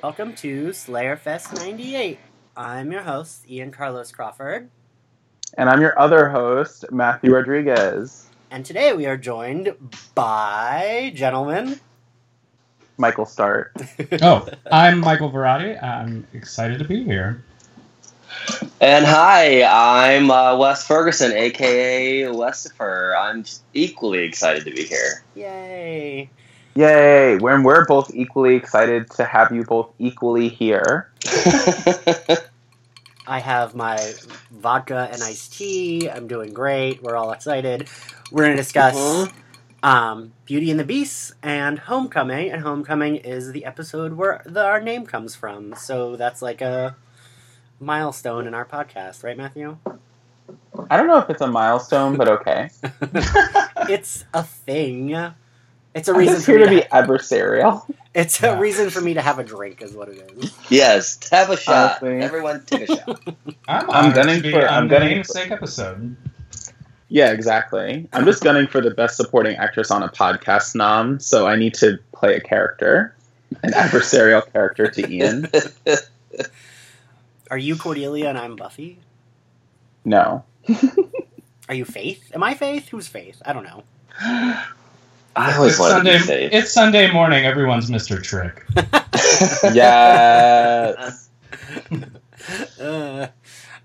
Welcome 0.00 0.36
to 0.36 0.72
Slayer 0.72 1.16
Fest 1.16 1.52
98. 1.56 2.20
I'm 2.56 2.92
your 2.92 3.02
host, 3.02 3.50
Ian 3.50 3.72
Carlos 3.72 4.12
Crawford. 4.12 4.70
And 5.54 5.68
I'm 5.68 5.80
your 5.80 5.98
other 5.98 6.28
host, 6.28 6.84
Matthew 6.92 7.34
Rodriguez. 7.34 8.26
And 8.52 8.64
today 8.64 8.92
we 8.92 9.06
are 9.06 9.16
joined 9.16 9.74
by 10.14 11.10
gentlemen. 11.16 11.80
Michael 12.96 13.26
Start. 13.26 13.72
oh, 14.22 14.48
I'm 14.70 15.00
Michael 15.00 15.32
Varrati. 15.32 15.82
I'm 15.82 16.24
excited 16.32 16.78
to 16.78 16.84
be 16.84 17.02
here. 17.02 17.42
And 18.80 19.04
hi, 19.04 19.64
I'm 19.64 20.30
uh, 20.30 20.56
Wes 20.58 20.86
Ferguson, 20.86 21.32
aka 21.32 22.22
Westifer. 22.26 23.18
I'm 23.18 23.44
equally 23.74 24.20
excited 24.20 24.64
to 24.64 24.70
be 24.70 24.84
here. 24.84 25.24
Yay! 25.34 26.30
Yay! 26.78 27.36
When 27.38 27.64
we're 27.64 27.84
both 27.86 28.14
equally 28.14 28.54
excited 28.54 29.10
to 29.10 29.24
have 29.24 29.50
you 29.50 29.64
both 29.64 29.92
equally 29.98 30.48
here. 30.48 31.10
I 33.26 33.40
have 33.40 33.74
my 33.74 34.12
vodka 34.52 35.08
and 35.10 35.20
iced 35.20 35.54
tea. 35.54 36.08
I'm 36.08 36.28
doing 36.28 36.52
great. 36.52 37.02
We're 37.02 37.16
all 37.16 37.32
excited. 37.32 37.88
We're 38.30 38.44
going 38.44 38.56
to 38.56 38.62
discuss 38.62 38.94
uh-huh. 38.94 39.88
um, 39.88 40.32
Beauty 40.44 40.70
and 40.70 40.78
the 40.78 40.84
Beast 40.84 41.32
and 41.42 41.80
Homecoming. 41.80 42.52
And 42.52 42.62
Homecoming 42.62 43.16
is 43.16 43.50
the 43.50 43.64
episode 43.64 44.12
where 44.12 44.40
the, 44.46 44.64
our 44.64 44.80
name 44.80 45.04
comes 45.04 45.34
from. 45.34 45.74
So 45.74 46.14
that's 46.14 46.42
like 46.42 46.60
a 46.60 46.94
milestone 47.80 48.46
in 48.46 48.54
our 48.54 48.64
podcast, 48.64 49.24
right, 49.24 49.36
Matthew? 49.36 49.78
I 50.88 50.96
don't 50.96 51.08
know 51.08 51.18
if 51.18 51.28
it's 51.28 51.40
a 51.40 51.48
milestone, 51.48 52.16
but 52.16 52.28
okay. 52.28 52.70
it's 53.88 54.26
a 54.32 54.44
thing. 54.44 55.32
It's 55.94 56.08
a 56.08 56.14
reason 56.14 56.36
I'm 56.36 56.42
for 56.42 56.52
here 56.52 56.60
to, 56.60 56.64
to 56.66 56.70
be 56.70 56.88
adversarial. 56.88 57.84
It's 58.14 58.42
a 58.42 58.58
reason 58.58 58.90
for 58.90 59.00
me 59.00 59.14
to 59.14 59.22
have 59.22 59.38
a 59.38 59.44
drink, 59.44 59.82
is 59.82 59.92
what 59.92 60.08
it 60.08 60.32
is. 60.38 60.54
Yes, 60.68 61.18
have 61.30 61.50
a 61.50 61.56
shot. 61.56 62.02
Honestly. 62.02 62.20
Everyone, 62.20 62.64
take 62.66 62.88
a 62.88 62.96
shot. 62.96 63.20
I'm, 63.68 63.90
I'm 63.90 64.12
gunning 64.12 64.42
for. 64.42 64.68
I'm 64.68 64.88
gunning 64.88 65.24
for 65.24 65.38
episode. 65.38 66.16
Yeah, 67.08 67.32
exactly. 67.32 68.06
I'm 68.12 68.24
just 68.26 68.42
gunning 68.42 68.66
for 68.66 68.80
the 68.80 68.90
best 68.90 69.16
supporting 69.16 69.56
actress 69.56 69.90
on 69.90 70.02
a 70.02 70.08
podcast 70.08 70.74
nom, 70.74 71.18
so 71.20 71.46
I 71.46 71.56
need 71.56 71.74
to 71.74 71.98
play 72.12 72.36
a 72.36 72.40
character, 72.40 73.14
an 73.62 73.72
adversarial 73.72 74.50
character 74.52 74.88
to 74.88 75.10
Ian. 75.10 75.50
Are 77.50 77.58
you 77.58 77.76
Cordelia 77.76 78.28
and 78.28 78.36
I'm 78.36 78.56
Buffy? 78.56 78.98
No. 80.04 80.44
Are 81.68 81.74
you 81.74 81.86
Faith? 81.86 82.30
Am 82.34 82.42
I 82.42 82.54
Faith? 82.54 82.88
Who's 82.90 83.08
Faith? 83.08 83.40
I 83.44 83.54
don't 83.54 83.64
know. 83.64 83.84
I 85.38 85.54
always 85.54 85.78
it's 85.78 85.88
Sunday, 85.88 86.48
It's 86.52 86.72
Sunday 86.72 87.12
morning. 87.12 87.44
Everyone's 87.44 87.88
Mr. 87.88 88.20
Trick. 88.20 88.64
yes. 89.72 91.30
uh, 92.80 93.28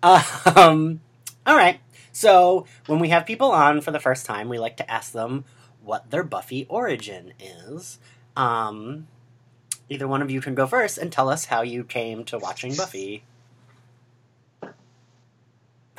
um, 0.56 1.00
all 1.46 1.56
right. 1.56 1.80
So 2.12 2.66
when 2.88 2.98
we 2.98 3.10
have 3.10 3.28
people 3.28 3.52
on 3.52 3.82
for 3.82 3.92
the 3.92 4.00
first 4.00 4.26
time, 4.26 4.50
we 4.50 4.58
like 4.58 4.78
to 4.78 4.92
ask 4.92 5.12
them 5.12 5.46
what 5.84 6.10
their 6.10 6.24
Buffy 6.24 6.66
origin 6.70 7.34
is. 7.40 8.00
Um, 8.36 9.08
either 9.90 10.08
one 10.08 10.24
of 10.24 10.32
you 10.32 10.42
can 10.42 10.56
go 10.56 10.66
first 10.66 10.98
and 10.98 11.12
tell 11.12 11.30
us 11.30 11.46
how 11.46 11.62
you 11.62 11.84
came 11.84 12.24
to 12.26 12.40
watching 12.40 12.74
Buffy. 12.76 13.26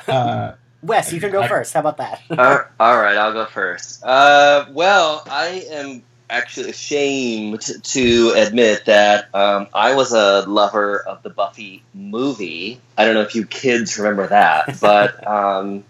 Uh, 0.05 0.55
Wes, 0.85 1.11
you 1.11 1.19
can 1.19 1.31
go 1.31 1.41
I, 1.41 1.47
first. 1.47 1.73
How 1.73 1.79
about 1.79 1.97
that? 1.97 2.21
uh, 2.29 2.63
all 2.79 2.97
right, 2.97 3.17
I'll 3.17 3.33
go 3.33 3.45
first. 3.45 4.03
Uh, 4.03 4.65
well, 4.69 5.23
I 5.29 5.65
am 5.71 6.03
actually 6.29 6.69
ashamed 6.69 7.61
to 7.83 8.33
admit 8.35 8.85
that 8.85 9.33
um, 9.33 9.67
I 9.73 9.95
was 9.95 10.13
a 10.13 10.41
lover 10.47 10.99
of 10.99 11.23
the 11.23 11.31
Buffy 11.31 11.83
movie. 11.93 12.79
I 12.97 13.05
don't 13.05 13.15
know 13.15 13.21
if 13.21 13.33
you 13.33 13.45
kids 13.45 13.97
remember 13.97 14.27
that, 14.27 14.77
but 14.81 15.27
um, 15.27 15.83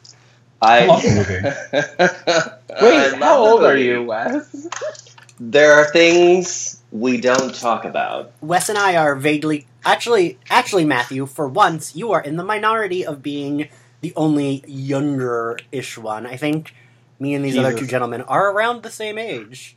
I, 0.62 0.86
love 0.86 1.02
the 1.04 2.56
movie. 2.70 2.82
Wait, 2.86 3.16
how 3.16 3.46
old 3.46 3.64
are 3.64 3.78
you, 3.78 4.04
Wes? 4.04 4.68
There 5.40 5.74
are 5.74 5.92
things 5.92 6.82
we 6.92 7.20
don't 7.20 7.54
talk 7.54 7.84
about. 7.84 8.32
Wes 8.40 8.70
and 8.70 8.78
I 8.78 8.96
are 8.96 9.16
vaguely 9.16 9.68
actually 9.84 10.38
actually 10.50 10.86
Matthew, 10.86 11.26
for 11.26 11.50
once 11.50 11.98
you 11.98 12.14
are 12.14 12.22
in 12.22 12.38
the 12.38 12.44
minority 12.44 13.06
of 13.06 13.22
being 13.22 13.68
the 14.06 14.14
only 14.16 14.64
younger 14.68 15.58
ish 15.72 15.98
one. 15.98 16.28
I 16.28 16.38
think 16.38 16.76
me 17.20 17.34
and 17.34 17.44
these 17.44 17.56
Jesus. 17.56 17.66
other 17.66 17.76
two 17.76 17.88
gentlemen 17.88 18.22
are 18.22 18.52
around 18.52 18.84
the 18.84 18.92
same 18.92 19.18
age. 19.18 19.76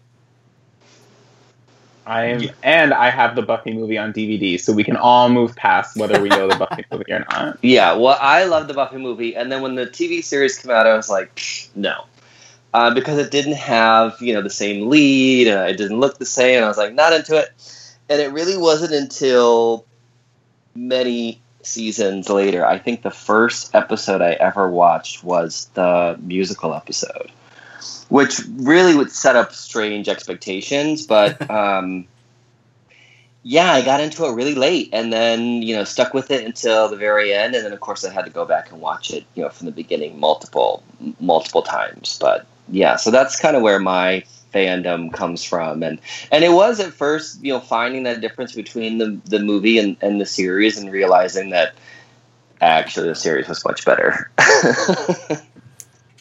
I 2.04 2.24
am, 2.26 2.40
yeah. 2.40 2.50
and 2.62 2.92
I 2.92 3.08
have 3.08 3.36
the 3.36 3.42
Buffy 3.42 3.72
movie 3.72 3.96
on 3.96 4.12
DVD, 4.12 4.60
so 4.60 4.74
we 4.74 4.84
can 4.84 4.96
all 4.96 5.30
move 5.30 5.56
past 5.56 5.96
whether 5.96 6.20
we 6.20 6.28
know 6.28 6.46
the 6.46 6.56
Buffy 6.56 6.84
movie 6.92 7.10
or 7.10 7.24
not. 7.30 7.58
Yeah, 7.62 7.94
well, 7.94 8.18
I 8.20 8.44
love 8.44 8.68
the 8.68 8.74
Buffy 8.74 8.98
movie, 8.98 9.34
and 9.34 9.50
then 9.50 9.62
when 9.62 9.76
the 9.76 9.86
TV 9.86 10.22
series 10.22 10.58
came 10.58 10.70
out, 10.70 10.86
I 10.86 10.94
was 10.94 11.08
like, 11.08 11.40
no, 11.74 12.04
uh, 12.74 12.92
because 12.92 13.18
it 13.18 13.30
didn't 13.30 13.56
have 13.56 14.20
you 14.20 14.34
know 14.34 14.42
the 14.42 14.50
same 14.50 14.90
lead, 14.90 15.48
and 15.48 15.70
it 15.70 15.78
didn't 15.78 16.00
look 16.00 16.18
the 16.18 16.26
same, 16.26 16.56
and 16.56 16.66
I 16.66 16.68
was 16.68 16.76
like, 16.76 16.92
not 16.92 17.14
into 17.14 17.34
it. 17.34 17.50
And 18.10 18.20
it 18.20 18.30
really 18.32 18.58
wasn't 18.58 18.92
until 18.92 19.86
many 20.74 21.40
seasons 21.62 22.28
later, 22.28 22.64
I 22.64 22.78
think 22.78 23.02
the 23.02 23.10
first 23.10 23.74
episode 23.74 24.22
I 24.22 24.32
ever 24.32 24.68
watched 24.68 25.24
was 25.24 25.68
the 25.74 26.18
musical 26.22 26.74
episode, 26.74 27.30
which 28.08 28.40
really 28.56 28.94
would 28.94 29.10
set 29.10 29.36
up 29.36 29.52
strange 29.52 30.08
expectations. 30.08 31.06
But 31.06 31.50
um, 31.50 32.06
yeah, 33.42 33.72
I 33.72 33.82
got 33.82 34.00
into 34.00 34.24
it 34.26 34.32
really 34.32 34.54
late, 34.54 34.90
and 34.92 35.12
then 35.12 35.62
you 35.62 35.74
know 35.74 35.84
stuck 35.84 36.14
with 36.14 36.30
it 36.30 36.44
until 36.44 36.88
the 36.88 36.96
very 36.96 37.32
end, 37.32 37.54
and 37.54 37.64
then 37.64 37.72
of 37.72 37.80
course 37.80 38.04
I 38.04 38.12
had 38.12 38.24
to 38.24 38.30
go 38.30 38.44
back 38.44 38.70
and 38.70 38.80
watch 38.80 39.10
it, 39.10 39.24
you 39.34 39.42
know, 39.42 39.48
from 39.48 39.66
the 39.66 39.72
beginning 39.72 40.18
multiple 40.18 40.82
multiple 41.20 41.62
times. 41.62 42.18
But 42.20 42.46
yeah, 42.68 42.96
so 42.96 43.10
that's 43.10 43.40
kind 43.40 43.56
of 43.56 43.62
where 43.62 43.78
my 43.78 44.24
fandom 44.52 45.12
comes 45.12 45.44
from 45.44 45.82
and 45.82 45.98
and 46.32 46.44
it 46.44 46.52
was 46.52 46.80
at 46.80 46.92
first 46.92 47.42
you 47.44 47.52
know 47.52 47.60
finding 47.60 48.02
that 48.04 48.20
difference 48.20 48.54
between 48.54 48.98
the 48.98 49.20
the 49.26 49.38
movie 49.38 49.78
and, 49.78 49.96
and 50.00 50.20
the 50.20 50.26
series 50.26 50.78
and 50.78 50.90
realizing 50.90 51.50
that 51.50 51.74
actually 52.60 53.08
the 53.08 53.14
series 53.14 53.48
was 53.48 53.64
much 53.64 53.84
better 53.84 54.30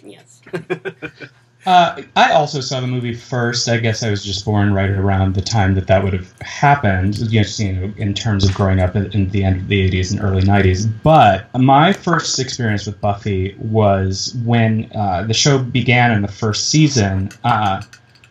yes 0.04 0.42
uh, 1.68 2.02
I 2.16 2.32
also 2.32 2.62
saw 2.62 2.80
the 2.80 2.88
movie 2.88 3.14
first. 3.14 3.68
I 3.68 3.78
guess 3.78 4.02
I 4.02 4.10
was 4.10 4.24
just 4.24 4.46
born 4.46 4.74
right 4.74 4.90
around 4.90 5.36
the 5.36 5.42
time 5.42 5.76
that 5.76 5.88
that 5.88 6.02
would 6.02 6.14
have 6.14 6.32
happened. 6.40 7.18
You 7.18 7.44
know, 7.74 7.94
in 7.98 8.14
terms 8.14 8.46
of 8.46 8.54
growing 8.54 8.80
up 8.80 8.96
in, 8.96 9.12
in 9.12 9.30
the 9.30 9.44
end 9.44 9.58
of 9.58 9.68
the 9.68 9.90
'80s 9.90 10.12
and 10.12 10.22
early 10.22 10.44
'90s. 10.44 10.90
But 11.04 11.54
my 11.60 11.92
first 11.92 12.40
experience 12.40 12.86
with 12.86 13.02
Buffy 13.02 13.54
was 13.60 14.34
when 14.46 14.90
uh, 14.96 15.24
the 15.24 15.34
show 15.34 15.60
began 15.60 16.12
in 16.12 16.22
the 16.22 16.30
first 16.30 16.70
season. 16.70 17.30
Uh, 17.44 17.82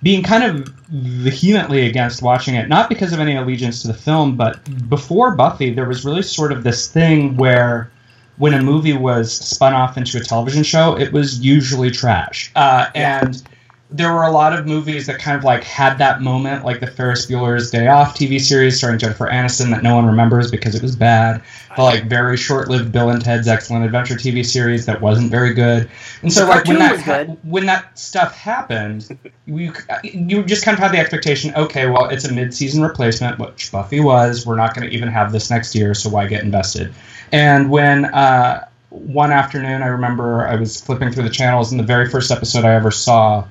being 0.03 0.23
kind 0.23 0.45
of 0.45 0.69
vehemently 0.89 1.87
against 1.87 2.23
watching 2.23 2.55
it, 2.55 2.69
not 2.69 2.89
because 2.89 3.13
of 3.13 3.21
any 3.21 3.37
allegiance 3.37 3.83
to 3.83 3.89
the 3.89 3.95
film, 3.95 4.37
but 4.37 4.61
before 4.89 5.35
Buffy, 5.35 5.73
there 5.73 5.87
was 5.87 6.05
really 6.05 6.23
sort 6.23 6.53
of 6.53 6.63
this 6.63 6.89
thing 6.89 7.37
where 7.37 7.91
when 8.37 8.55
a 8.55 8.63
movie 8.63 8.93
was 8.93 9.33
spun 9.33 9.73
off 9.73 9.97
into 9.97 10.19
a 10.19 10.21
television 10.21 10.63
show, 10.63 10.97
it 10.99 11.13
was 11.13 11.41
usually 11.41 11.91
trash. 11.91 12.53
Uh, 12.55 12.87
and 12.95 13.43
there 13.91 14.13
were 14.13 14.25
a 14.25 14.33
lot 14.33 14.53
of 14.53 14.67
movies 14.67 15.07
that 15.07 15.21
kind 15.21 15.39
of 15.39 15.45
like 15.45 15.63
had 15.63 15.99
that 15.99 16.21
moment, 16.21 16.65
like 16.65 16.81
the 16.81 16.89
Ferris 16.89 17.27
Bueller's 17.27 17.71
Day 17.71 17.87
Off 17.87 18.17
TV 18.17 18.41
series 18.41 18.77
starring 18.79 18.99
Jennifer 18.99 19.27
Aniston 19.27 19.71
that 19.71 19.85
no 19.85 19.95
one 19.95 20.07
remembers 20.07 20.51
because 20.51 20.75
it 20.75 20.83
was 20.83 20.97
bad. 20.97 21.41
The 21.77 21.83
like 21.83 22.05
very 22.09 22.37
short-lived 22.37 22.91
Bill 22.91 23.11
and 23.11 23.23
Ted's 23.23 23.47
Excellent 23.47 23.85
Adventure 23.85 24.17
TV 24.17 24.45
series 24.45 24.87
that 24.87 25.01
wasn't 25.01 25.31
very 25.31 25.55
good. 25.55 25.89
And 26.23 26.33
so 26.33 26.49
like 26.49 26.67
when 26.67 26.79
that 26.81 27.01
ha- 27.01 27.37
when 27.45 27.67
that 27.67 27.97
stuff 27.97 28.35
happened, 28.35 29.17
you 29.47 29.73
you 30.03 30.43
just 30.43 30.65
kind 30.65 30.77
of 30.77 30.83
had 30.83 30.93
the 30.93 30.99
expectation, 30.99 31.55
okay, 31.55 31.89
well 31.89 32.09
it's 32.09 32.25
a 32.25 32.33
mid-season 32.33 32.83
replacement, 32.83 33.39
which 33.39 33.71
Buffy 33.71 34.01
was. 34.01 34.45
We're 34.45 34.57
not 34.57 34.75
going 34.75 34.89
to 34.89 34.95
even 34.95 35.09
have 35.11 35.31
this 35.31 35.49
next 35.49 35.77
year, 35.77 35.95
so 35.95 36.11
why 36.11 36.27
get 36.27 36.43
invested? 36.43 36.93
And 37.31 37.71
when 37.71 38.07
uh, 38.07 38.67
one 38.91 39.31
afternoon, 39.31 39.83
I 39.83 39.87
remember 39.87 40.45
I 40.47 40.57
was 40.57 40.81
flipping 40.81 41.13
through 41.13 41.25
the 41.25 41.31
channels, 41.31 41.71
and 41.71 41.79
the 41.79 41.85
very 41.85 42.09
first 42.09 42.33
episode 42.33 42.65
I 42.65 42.75
ever 42.75 42.91
saw 42.91 43.47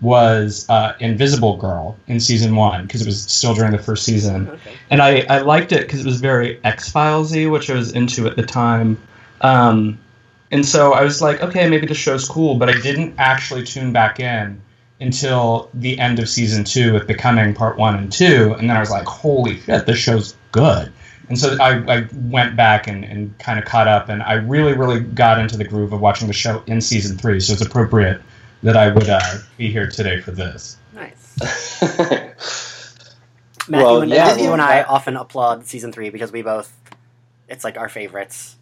was 0.00 0.68
uh, 0.68 0.94
Invisible 1.00 1.56
Girl 1.56 1.96
in 2.06 2.20
season 2.20 2.54
one 2.54 2.86
because 2.86 3.02
it 3.02 3.06
was 3.06 3.22
still 3.22 3.54
during 3.54 3.72
the 3.72 3.78
first 3.78 4.04
season, 4.04 4.48
okay. 4.48 4.74
and 4.90 5.02
I, 5.02 5.24
I 5.28 5.40
liked 5.40 5.72
it 5.72 5.82
because 5.82 6.00
it 6.00 6.06
was 6.06 6.20
very 6.20 6.60
X 6.64 6.92
Filesy, 6.92 7.50
which 7.50 7.68
I 7.68 7.74
was 7.74 7.92
into 7.92 8.26
at 8.26 8.36
the 8.36 8.44
time. 8.44 9.00
Um, 9.40 9.98
and 10.50 10.64
so 10.64 10.92
I 10.92 11.02
was 11.02 11.20
like, 11.20 11.42
okay, 11.42 11.68
maybe 11.68 11.86
the 11.86 11.94
show's 11.94 12.28
cool, 12.28 12.54
but 12.54 12.68
I 12.68 12.80
didn't 12.80 13.14
actually 13.18 13.64
tune 13.64 13.92
back 13.92 14.20
in 14.20 14.60
until 15.00 15.70
the 15.74 15.98
end 15.98 16.18
of 16.18 16.28
season 16.28 16.64
two 16.64 16.92
with 16.92 17.06
Becoming 17.06 17.54
Part 17.54 17.76
One 17.76 17.96
and 17.96 18.12
Two, 18.12 18.54
and 18.58 18.68
then 18.68 18.76
I 18.76 18.80
was 18.80 18.90
like, 18.90 19.06
holy 19.06 19.60
shit, 19.60 19.86
this 19.86 19.98
show's 19.98 20.36
good. 20.52 20.92
And 21.28 21.38
so 21.38 21.56
I, 21.60 21.98
I 21.98 22.08
went 22.14 22.56
back 22.56 22.86
and, 22.86 23.04
and 23.04 23.36
kind 23.38 23.58
of 23.58 23.64
caught 23.64 23.86
up, 23.86 24.08
and 24.08 24.22
I 24.22 24.34
really, 24.34 24.72
really 24.72 25.00
got 25.00 25.38
into 25.38 25.56
the 25.56 25.64
groove 25.64 25.92
of 25.92 26.00
watching 26.00 26.26
the 26.26 26.32
show 26.32 26.62
in 26.66 26.80
season 26.80 27.18
three. 27.18 27.40
So 27.40 27.52
it's 27.52 27.62
appropriate 27.62 28.22
that 28.62 28.76
I 28.76 28.90
would 28.92 29.08
uh, 29.08 29.20
be 29.56 29.70
here 29.70 29.88
today 29.88 30.20
for 30.20 30.30
this. 30.32 30.76
Nice. 30.94 31.36
Matthew, 33.70 33.84
Well, 33.84 34.00
and, 34.02 34.10
yeah, 34.10 34.24
Matthew 34.26 34.44
well, 34.44 34.54
and 34.54 34.62
I 34.62 34.76
that- 34.76 34.88
often 34.88 35.16
applaud 35.16 35.66
season 35.66 35.92
three 35.92 36.10
because 36.10 36.32
we 36.32 36.42
both, 36.42 36.72
it's 37.48 37.64
like 37.64 37.76
our 37.76 37.88
favorites. 37.88 38.56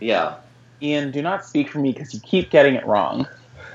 Yeah. 0.00 0.36
Ian, 0.80 1.10
do 1.10 1.22
not 1.22 1.44
speak 1.44 1.68
for 1.70 1.78
me 1.78 1.92
because 1.92 2.14
you 2.14 2.20
keep 2.20 2.50
getting 2.50 2.74
it 2.74 2.86
wrong. 2.86 3.26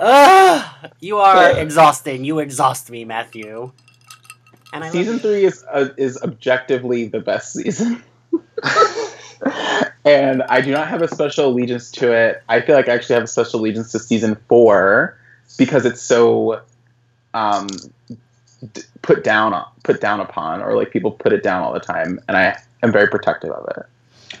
Ugh, 0.00 0.90
you 1.00 1.18
are 1.18 1.58
exhausting. 1.58 2.24
You 2.24 2.38
exhaust 2.40 2.90
me, 2.90 3.04
Matthew. 3.04 3.72
And 4.72 4.84
I 4.84 4.90
season 4.90 5.14
you. 5.14 5.18
three 5.20 5.44
is 5.44 5.64
uh, 5.72 5.88
is 5.96 6.20
objectively 6.22 7.06
the 7.06 7.20
best 7.20 7.52
season, 7.54 8.02
and 10.04 10.42
I 10.44 10.60
do 10.60 10.70
not 10.70 10.88
have 10.88 11.02
a 11.02 11.08
special 11.08 11.46
allegiance 11.46 11.90
to 11.92 12.12
it. 12.12 12.42
I 12.48 12.60
feel 12.60 12.76
like 12.76 12.88
I 12.88 12.94
actually 12.94 13.14
have 13.14 13.24
a 13.24 13.28
special 13.28 13.60
allegiance 13.60 13.92
to 13.92 13.98
season 13.98 14.36
four 14.48 15.18
because 15.56 15.86
it's 15.86 16.02
so 16.02 16.60
um, 17.32 17.68
d- 18.72 18.82
put 19.02 19.24
down 19.24 19.64
put 19.82 20.00
down 20.00 20.20
upon, 20.20 20.62
or 20.62 20.76
like 20.76 20.90
people 20.90 21.10
put 21.10 21.32
it 21.32 21.42
down 21.42 21.62
all 21.62 21.72
the 21.72 21.80
time, 21.80 22.20
and 22.28 22.36
I 22.36 22.58
am 22.82 22.92
very 22.92 23.08
protective 23.08 23.50
of 23.50 23.68
it. 23.76 23.86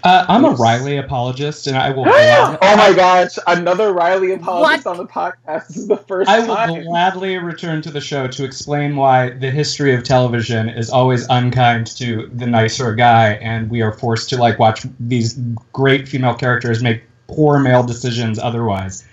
Uh, 0.02 0.26
I'm 0.28 0.44
a 0.44 0.50
Riley 0.50 0.96
apologist, 0.98 1.66
and 1.66 1.76
I 1.76 1.90
will. 1.90 2.04
oh 2.08 2.76
my 2.76 2.92
gosh, 2.94 3.38
another 3.46 3.92
Riley 3.92 4.32
apologist 4.32 4.84
What? 4.84 4.90
on 4.90 4.96
the 4.98 5.06
podcast. 5.06 5.68
This 5.68 5.76
is 5.78 5.88
the 5.88 5.96
first 5.96 6.28
I 6.28 6.40
will 6.40 6.54
time. 6.54 6.84
gladly 6.84 7.38
return 7.38 7.82
to 7.82 7.90
the 7.90 8.00
show 8.00 8.26
to 8.28 8.44
explain 8.44 8.96
why 8.96 9.30
the 9.30 9.50
history 9.50 9.94
of 9.94 10.04
television 10.04 10.68
is 10.68 10.90
always 10.90 11.26
unkind 11.28 11.86
to 11.98 12.30
the 12.34 12.46
nicer 12.46 12.94
guy, 12.94 13.34
and 13.34 13.70
we 13.70 13.82
are 13.82 13.92
forced 13.92 14.28
to 14.30 14.36
like 14.36 14.58
watch 14.58 14.86
these 15.00 15.34
great 15.72 16.08
female 16.08 16.34
characters 16.34 16.82
make 16.82 17.02
poor 17.26 17.58
male 17.58 17.82
decisions 17.82 18.38
otherwise. 18.38 19.04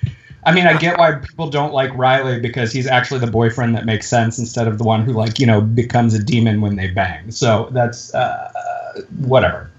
I 0.43 0.53
mean, 0.53 0.65
I 0.67 0.77
get 0.77 0.97
why 0.97 1.13
people 1.13 1.49
don't 1.49 1.71
like 1.73 1.95
Riley 1.95 2.39
because 2.39 2.73
he's 2.73 2.87
actually 2.87 3.19
the 3.19 3.31
boyfriend 3.31 3.75
that 3.75 3.85
makes 3.85 4.07
sense 4.07 4.39
instead 4.39 4.67
of 4.67 4.77
the 4.79 4.83
one 4.83 5.05
who 5.05 5.13
like 5.13 5.39
you 5.39 5.45
know 5.45 5.61
becomes 5.61 6.13
a 6.13 6.23
demon 6.23 6.61
when 6.61 6.75
they 6.75 6.87
bang. 6.89 7.31
So 7.31 7.69
that's 7.71 8.13
uh, 8.13 9.01
whatever. 9.19 9.70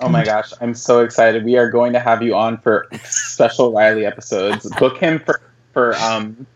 Oh 0.00 0.08
my 0.08 0.24
gosh, 0.24 0.52
I'm 0.60 0.74
so 0.74 1.00
excited. 1.00 1.44
We 1.44 1.56
are 1.56 1.70
going 1.70 1.92
to 1.92 2.00
have 2.00 2.22
you 2.22 2.34
on 2.34 2.58
for 2.58 2.88
special 3.04 3.72
Riley 3.72 4.06
episodes. 4.06 4.68
Book 4.78 4.96
him 4.98 5.18
for 5.18 5.40
for 5.72 5.94
um 5.96 6.46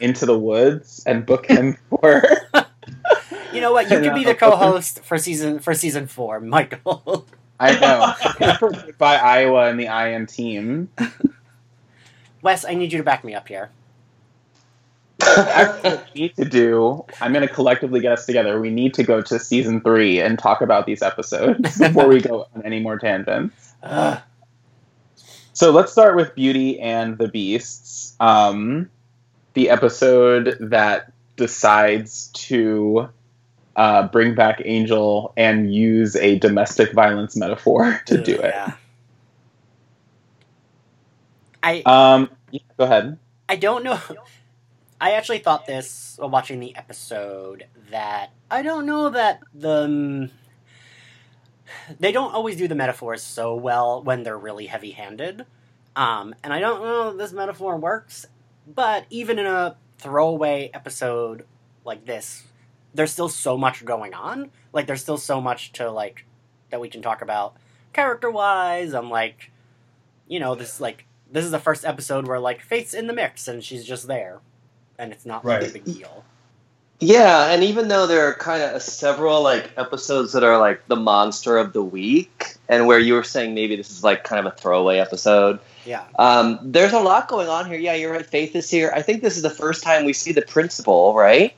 Into 0.00 0.24
the 0.26 0.38
Woods 0.38 1.02
and 1.06 1.26
book 1.26 1.46
him 1.46 1.76
for 1.90 2.22
You 3.52 3.60
know 3.60 3.72
what? 3.72 3.90
You 3.90 4.00
could 4.00 4.14
be 4.14 4.24
the 4.24 4.34
co-host 4.34 5.04
for 5.04 5.18
season 5.18 5.58
for 5.58 5.74
season 5.74 6.06
four, 6.06 6.40
Michael. 6.40 7.26
I 7.60 7.78
know. 7.78 8.14
Book 8.22 8.38
him 8.38 8.56
for 8.56 8.70
Goodbye 8.70 9.16
Iowa 9.16 9.68
and 9.68 9.78
the 9.78 9.86
IM 9.86 10.26
team. 10.26 10.88
Wes, 12.42 12.64
I 12.64 12.74
need 12.74 12.92
you 12.92 12.98
to 12.98 13.04
back 13.04 13.24
me 13.24 13.34
up 13.34 13.48
here. 13.48 13.70
Actually, 15.26 16.00
need 16.14 16.36
to 16.36 16.44
do, 16.44 17.04
I'm 17.20 17.32
gonna 17.32 17.48
collectively 17.48 18.00
get 18.00 18.12
us 18.12 18.26
together. 18.26 18.60
We 18.60 18.70
need 18.70 18.94
to 18.94 19.02
go 19.02 19.22
to 19.22 19.38
season 19.38 19.80
three 19.80 20.20
and 20.20 20.38
talk 20.38 20.60
about 20.60 20.86
these 20.86 21.02
episodes 21.02 21.78
before 21.78 22.08
we 22.08 22.20
go 22.20 22.46
on 22.54 22.62
any 22.64 22.80
more 22.80 22.98
tangents. 22.98 23.74
So 25.52 25.70
let's 25.70 25.90
start 25.90 26.16
with 26.16 26.34
Beauty 26.34 26.78
and 26.78 27.16
the 27.16 27.28
Beasts. 27.28 28.14
Um, 28.20 28.90
the 29.54 29.70
episode 29.70 30.58
that 30.60 31.12
decides 31.36 32.26
to 32.34 33.08
uh, 33.74 34.06
bring 34.08 34.34
back 34.34 34.60
Angel 34.64 35.32
and 35.34 35.74
use 35.74 36.14
a 36.16 36.38
domestic 36.38 36.92
violence 36.92 37.36
metaphor 37.36 38.02
to 38.06 38.22
do 38.22 38.34
it. 38.34 38.52
Yeah. 38.54 38.72
I 41.62 41.82
Um, 41.86 42.28
yeah, 42.50 42.60
go 42.76 42.84
ahead. 42.84 43.18
I 43.48 43.56
don't 43.56 43.82
know. 43.82 43.98
I 45.00 45.12
actually 45.12 45.38
thought 45.38 45.66
this 45.66 46.14
while 46.18 46.30
watching 46.30 46.60
the 46.60 46.74
episode 46.74 47.66
that 47.90 48.30
I 48.50 48.62
don't 48.62 48.86
know 48.86 49.10
that 49.10 49.40
the 49.54 49.84
um, 49.84 50.30
they 52.00 52.12
don't 52.12 52.34
always 52.34 52.56
do 52.56 52.68
the 52.68 52.74
metaphors 52.74 53.22
so 53.22 53.54
well 53.54 54.02
when 54.02 54.22
they're 54.22 54.38
really 54.38 54.66
heavy-handed. 54.66 55.44
Um, 55.94 56.34
and 56.42 56.52
I 56.52 56.60
don't 56.60 56.82
know 56.82 57.10
if 57.10 57.18
this 57.18 57.32
metaphor 57.32 57.76
works, 57.76 58.26
but 58.66 59.06
even 59.10 59.38
in 59.38 59.46
a 59.46 59.76
throwaway 59.98 60.70
episode 60.74 61.46
like 61.84 62.04
this, 62.04 62.44
there's 62.94 63.12
still 63.12 63.28
so 63.28 63.56
much 63.56 63.84
going 63.84 64.14
on. 64.14 64.50
Like 64.72 64.86
there's 64.86 65.02
still 65.02 65.18
so 65.18 65.40
much 65.40 65.72
to 65.72 65.90
like 65.90 66.24
that 66.70 66.80
we 66.80 66.88
can 66.88 67.02
talk 67.02 67.22
about 67.22 67.56
character-wise. 67.92 68.92
I'm 68.94 69.10
like, 69.10 69.50
you 70.26 70.40
know, 70.40 70.54
this 70.54 70.80
like 70.80 71.06
this 71.30 71.44
is 71.44 71.50
the 71.50 71.58
first 71.58 71.84
episode 71.84 72.26
where 72.26 72.40
like 72.40 72.60
Faith's 72.60 72.94
in 72.94 73.06
the 73.06 73.12
mix 73.12 73.48
and 73.48 73.62
she's 73.62 73.84
just 73.84 74.06
there, 74.06 74.40
and 74.98 75.12
it's 75.12 75.26
not 75.26 75.44
like 75.44 75.68
a 75.68 75.72
big 75.72 75.84
deal. 75.84 76.24
Yeah, 76.98 77.50
and 77.52 77.62
even 77.62 77.88
though 77.88 78.06
there 78.06 78.26
are 78.26 78.32
kind 78.34 78.62
of 78.62 78.80
several 78.80 79.42
like 79.42 79.70
episodes 79.76 80.32
that 80.32 80.42
are 80.42 80.58
like 80.58 80.86
the 80.88 80.96
monster 80.96 81.58
of 81.58 81.72
the 81.74 81.82
week, 81.82 82.54
and 82.70 82.86
where 82.86 82.98
you 82.98 83.12
were 83.14 83.22
saying 83.22 83.54
maybe 83.54 83.76
this 83.76 83.90
is 83.90 84.02
like 84.02 84.24
kind 84.24 84.44
of 84.46 84.50
a 84.52 84.56
throwaway 84.56 84.96
episode, 84.98 85.58
Yeah, 85.84 86.04
um, 86.18 86.58
there's 86.62 86.94
a 86.94 87.00
lot 87.00 87.28
going 87.28 87.48
on 87.48 87.66
here. 87.66 87.78
Yeah, 87.78 87.92
you're 87.94 88.12
right. 88.12 88.24
Faith 88.24 88.56
is 88.56 88.70
here. 88.70 88.90
I 88.94 89.02
think 89.02 89.20
this 89.22 89.36
is 89.36 89.42
the 89.42 89.50
first 89.50 89.82
time 89.82 90.06
we 90.06 90.14
see 90.14 90.32
the 90.32 90.40
principal, 90.42 91.12
right? 91.14 91.54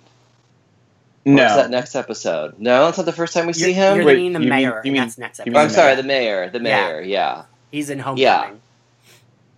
Or 1.26 1.32
is 1.32 1.37
that 1.37 1.70
next 1.70 1.94
episode? 1.94 2.58
No, 2.58 2.88
it's 2.88 2.96
not 2.96 3.05
the 3.05 3.12
first 3.12 3.34
time 3.34 3.46
we 3.46 3.52
see 3.52 3.67
you're, 3.67 3.75
him. 3.75 3.96
you're 3.99 4.06
Wait, 4.06 4.14
the 4.17 4.23
you 4.23 4.31
mean- 4.38 4.49
mayor, 4.49 4.81
you 4.82 4.93
mean- 4.93 5.02
that's 5.02 5.19
next 5.19 5.41
episode. 5.41 5.52
mean 5.52 5.61
I'm 5.61 5.69
the 5.69 5.75
sorry, 5.75 6.02
mayor. 6.02 6.02
the 6.02 6.08
mayor. 6.08 6.50
The 6.50 6.58
Yeah. 6.70 6.87
mayor. 6.88 7.00
Yeah. 7.02 7.43
He's 7.70 7.91
in 7.91 7.99
homecoming. 7.99 8.23
Yeah. 8.23 8.50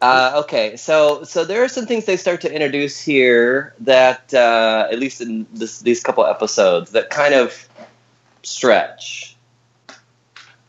Uh, 0.02 0.32
okay, 0.44 0.76
so 0.76 1.22
so 1.24 1.44
there 1.44 1.62
are 1.62 1.68
some 1.68 1.86
things 1.86 2.06
they 2.06 2.16
start 2.16 2.40
to 2.40 2.52
introduce 2.52 2.98
here 3.00 3.74
that, 3.80 4.32
uh, 4.32 4.88
at 4.90 4.98
least 4.98 5.20
in 5.20 5.46
this, 5.52 5.80
these 5.80 6.02
couple 6.02 6.24
episodes, 6.24 6.92
that 6.92 7.10
kind 7.10 7.34
of 7.34 7.68
stretch, 8.42 9.36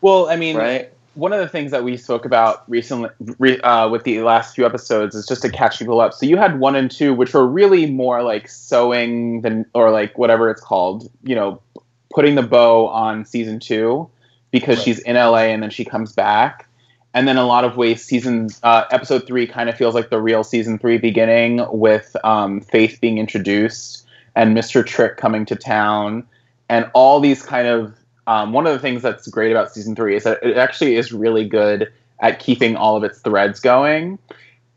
well, 0.02 0.28
I 0.28 0.36
mean, 0.36 0.58
right? 0.58 0.92
one 1.14 1.32
of 1.34 1.40
the 1.40 1.48
things 1.48 1.72
that 1.72 1.84
we 1.84 1.96
spoke 1.98 2.26
about 2.26 2.70
recently 2.70 3.10
re, 3.38 3.60
uh, 3.62 3.88
with 3.90 4.04
the 4.04 4.22
last 4.22 4.56
few 4.56 4.66
episodes 4.66 5.16
is 5.16 5.28
just 5.28 5.42
to 5.44 5.50
catch 5.50 5.80
people 5.80 6.02
up. 6.02 6.14
So 6.14 6.26
you 6.26 6.38
had 6.38 6.60
one 6.60 6.76
and 6.76 6.90
two, 6.90 7.14
which 7.14 7.34
were 7.34 7.48
really 7.48 7.86
more 7.86 8.24
like 8.24 8.50
sewing 8.50 9.42
the 9.42 9.66
or 9.74 9.92
like 9.92 10.18
whatever 10.18 10.50
it's 10.50 10.62
called, 10.62 11.10
you 11.24 11.36
know, 11.36 11.62
putting 12.14 12.36
the 12.36 12.44
bow 12.44 12.88
on 12.88 13.26
season 13.26 13.60
two 13.60 14.10
because 14.52 14.78
Right. 14.78 14.86
she's 14.86 15.00
in 15.00 15.16
LA 15.16 15.46
and 15.54 15.62
then 15.64 15.70
she 15.70 15.86
comes 15.86 16.12
back. 16.14 16.68
And 17.14 17.28
then 17.28 17.38
a 17.38 17.46
lot 17.46 17.66
of 17.66 17.76
ways, 17.76 18.04
season 18.04 18.50
uh, 18.64 18.86
episode 18.92 19.28
three 19.28 19.46
kind 19.46 19.70
of 19.70 19.76
feels 19.76 19.94
like 19.94 20.10
the 20.10 20.22
real 20.22 20.44
season 20.44 20.80
three 20.80 20.98
beginning 20.98 21.66
with 21.70 22.16
um, 22.24 22.62
Faith 22.62 23.00
being 23.02 23.18
introduced 23.18 24.06
and 24.36 24.56
Mr. 24.56 24.86
Trick 24.86 25.18
coming 25.18 25.46
to 25.46 25.56
town 25.56 26.26
and 26.70 26.90
all 26.94 27.20
these 27.20 27.44
kind 27.44 27.68
of 27.68 27.94
um, 28.28 28.54
one 28.54 28.66
of 28.66 28.72
the 28.72 28.80
things 28.80 29.02
that's 29.02 29.28
great 29.28 29.52
about 29.52 29.74
season 29.74 29.94
three 29.94 30.16
is 30.16 30.24
that 30.24 30.42
it 30.42 30.56
actually 30.56 30.96
is 30.96 31.12
really 31.12 31.46
good 31.46 31.92
at 32.22 32.40
keeping 32.40 32.78
all 32.78 32.96
of 32.96 33.04
its 33.04 33.20
threads 33.20 33.60
going. 33.60 34.18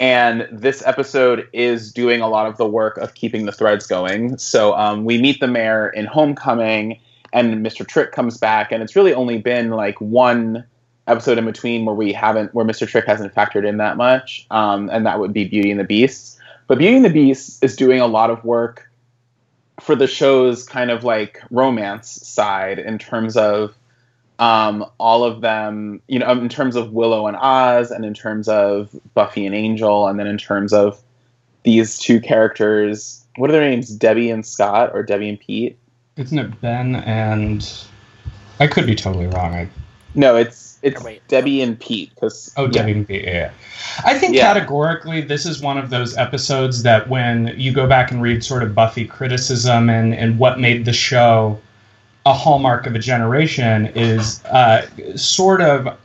And 0.00 0.48
this 0.50 0.84
episode 0.84 1.48
is 1.52 1.92
doing 1.92 2.20
a 2.20 2.28
lot 2.28 2.46
of 2.46 2.56
the 2.56 2.66
work 2.66 2.96
of 2.96 3.14
keeping 3.14 3.46
the 3.46 3.52
threads 3.52 3.86
going. 3.86 4.36
So 4.38 4.74
um, 4.74 5.04
we 5.04 5.20
meet 5.20 5.38
the 5.38 5.46
mayor 5.46 5.90
in 5.90 6.06
Homecoming, 6.06 6.98
and 7.32 7.64
Mr. 7.64 7.86
Trick 7.86 8.10
comes 8.10 8.38
back, 8.38 8.72
and 8.72 8.82
it's 8.82 8.96
really 8.96 9.14
only 9.14 9.38
been 9.38 9.70
like 9.70 10.00
one 10.00 10.64
episode 11.06 11.38
in 11.38 11.44
between 11.44 11.84
where 11.84 11.94
we 11.94 12.12
haven't, 12.12 12.54
where 12.54 12.64
Mr. 12.64 12.86
Trick 12.88 13.06
hasn't 13.06 13.34
factored 13.34 13.66
in 13.66 13.76
that 13.78 13.96
much, 13.96 14.46
um, 14.50 14.88
and 14.92 15.04
that 15.06 15.18
would 15.18 15.32
be 15.32 15.44
Beauty 15.44 15.70
and 15.70 15.80
the 15.80 15.84
Beast. 15.84 16.38
But 16.66 16.78
Beauty 16.78 16.96
and 16.96 17.04
the 17.04 17.10
Beast 17.10 17.62
is 17.62 17.76
doing 17.76 18.00
a 18.00 18.06
lot 18.06 18.30
of 18.30 18.42
work 18.44 18.90
for 19.80 19.94
the 19.94 20.06
show's 20.06 20.64
kind 20.64 20.90
of 20.90 21.04
like 21.04 21.42
romance 21.50 22.08
side 22.08 22.78
in 22.78 22.98
terms 22.98 23.36
of 23.36 23.74
um, 24.38 24.84
all 24.98 25.24
of 25.24 25.40
them, 25.40 26.00
you 26.08 26.18
know, 26.18 26.30
in 26.30 26.48
terms 26.48 26.76
of 26.76 26.92
Willow 26.92 27.26
and 27.26 27.36
Oz, 27.36 27.90
and 27.90 28.04
in 28.04 28.14
terms 28.14 28.48
of 28.48 28.90
Buffy 29.14 29.46
and 29.46 29.54
Angel, 29.54 30.08
and 30.08 30.18
then 30.18 30.26
in 30.26 30.38
terms 30.38 30.72
of 30.72 31.00
these 31.64 31.98
two 31.98 32.20
characters. 32.20 33.24
What 33.36 33.50
are 33.50 33.52
their 33.52 33.68
names? 33.68 33.88
Debbie 33.90 34.30
and 34.30 34.46
Scott, 34.46 34.90
or 34.94 35.02
Debbie 35.02 35.28
and 35.28 35.40
Pete? 35.40 35.76
Isn't 36.16 36.38
it 36.38 36.60
Ben 36.60 36.96
and? 36.96 37.68
I 38.60 38.68
could 38.68 38.86
be 38.86 38.94
totally 38.94 39.26
wrong. 39.26 39.54
I 39.54 39.68
No, 40.14 40.36
it's 40.36 40.63
it's 40.84 41.00
Or 41.00 41.04
wait. 41.04 41.26
Debbie 41.28 41.62
and 41.62 41.80
Pete. 41.80 42.14
Because 42.14 42.52
Oh, 42.56 42.68
Debbie 42.68 42.92
and 42.92 43.08
Pete, 43.08 43.24
yeah. 43.24 43.50
I 44.04 44.18
think 44.18 44.36
Yeah. 44.36 44.52
categorically, 44.52 45.22
this 45.22 45.46
is 45.46 45.60
one 45.60 45.78
of 45.78 45.90
those 45.90 46.16
episodes 46.16 46.82
that 46.82 47.08
when 47.08 47.54
you 47.56 47.72
go 47.72 47.86
back 47.86 48.10
and 48.10 48.20
read 48.22 48.44
sort 48.44 48.62
of 48.62 48.74
Buffy 48.74 49.06
criticism 49.06 49.88
and, 49.88 50.14
and 50.14 50.38
what 50.38 50.60
made 50.60 50.84
the 50.84 50.92
show 50.92 51.58
a 52.26 52.32
hallmark 52.32 52.86
of 52.86 52.94
a 52.94 52.98
generation 52.98 53.86
is 53.94 54.44
uh, 54.46 54.86
sort 55.16 55.60
of 55.60 55.96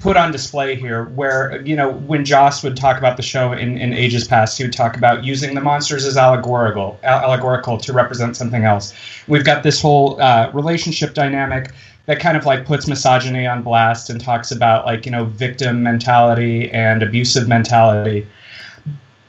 put 0.00 0.16
on 0.16 0.32
display 0.32 0.74
here 0.74 1.04
where 1.10 1.62
you 1.62 1.76
know 1.76 1.92
when 1.92 2.24
joss 2.24 2.62
would 2.64 2.76
talk 2.76 2.98
about 2.98 3.16
the 3.16 3.22
show 3.22 3.52
in, 3.52 3.78
in 3.78 3.92
ages 3.92 4.26
past 4.26 4.58
he 4.58 4.64
would 4.64 4.72
talk 4.72 4.96
about 4.96 5.22
using 5.24 5.54
the 5.54 5.60
monsters 5.60 6.04
as 6.04 6.16
allegorical 6.16 6.98
allegorical 7.04 7.78
to 7.78 7.92
represent 7.92 8.36
something 8.36 8.64
else 8.64 8.92
we've 9.28 9.44
got 9.44 9.62
this 9.62 9.80
whole 9.80 10.20
uh, 10.20 10.50
relationship 10.52 11.14
dynamic 11.14 11.70
that 12.06 12.20
kind 12.20 12.36
of 12.36 12.46
like 12.46 12.64
puts 12.64 12.86
misogyny 12.86 13.46
on 13.46 13.62
blast 13.62 14.10
and 14.10 14.20
talks 14.20 14.50
about 14.50 14.86
like 14.86 15.04
you 15.04 15.12
know 15.12 15.24
victim 15.24 15.82
mentality 15.82 16.70
and 16.70 17.02
abusive 17.02 17.48
mentality. 17.48 18.26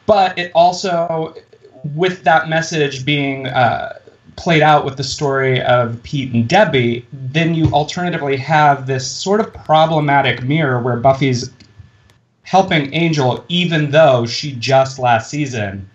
But 0.05 0.37
it 0.37 0.51
also 0.55 1.35
with 1.95 2.23
that 2.23 2.49
message 2.49 3.05
being 3.05 3.47
uh, 3.47 3.99
played 4.35 4.61
out 4.61 4.85
with 4.85 4.97
the 4.97 5.03
story 5.03 5.61
of 5.61 6.01
Pete 6.03 6.31
and 6.33 6.47
Debbie, 6.47 7.05
then 7.11 7.55
you 7.55 7.65
alternatively 7.71 8.37
have 8.37 8.87
this 8.87 9.09
sort 9.09 9.39
of 9.39 9.53
problematic 9.53 10.43
mirror 10.43 10.79
where 10.79 10.97
Buffy's 10.97 11.49
helping 12.43 12.93
Angel, 12.93 13.43
even 13.49 13.91
though 13.91 14.25
she 14.25 14.53
just 14.53 14.99
last 14.99 15.29
season 15.29 15.89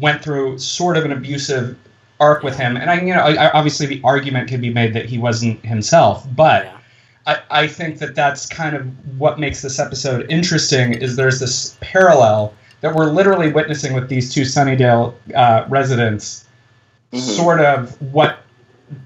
went 0.00 0.22
through 0.22 0.58
sort 0.58 0.96
of 0.96 1.04
an 1.04 1.12
abusive 1.12 1.76
arc 2.20 2.42
with 2.42 2.56
him. 2.56 2.76
And 2.76 2.90
I, 2.90 3.00
you 3.00 3.14
know, 3.14 3.20
I, 3.20 3.50
obviously 3.52 3.86
the 3.86 4.00
argument 4.04 4.48
can 4.48 4.60
be 4.60 4.70
made 4.70 4.92
that 4.94 5.06
he 5.06 5.18
wasn't 5.18 5.64
himself, 5.64 6.26
but. 6.34 6.64
Yeah. 6.64 6.78
I, 7.26 7.38
I 7.50 7.66
think 7.66 8.00
that 8.00 8.14
that's 8.14 8.44
kind 8.44 8.76
of 8.76 8.86
what 9.18 9.40
makes 9.40 9.62
this 9.62 9.78
episode 9.78 10.26
interesting 10.30 10.92
is 10.92 11.16
there's 11.16 11.40
this 11.40 11.74
parallel 11.80 12.52
that 12.82 12.94
we're 12.94 13.06
literally 13.10 13.50
witnessing 13.50 13.94
with 13.94 14.10
these 14.10 14.30
two 14.34 14.42
Sunnydale 14.42 15.14
uh, 15.34 15.64
residents 15.70 16.44
Mhm. 17.14 17.20
sort 17.20 17.60
of 17.60 18.00
what 18.12 18.40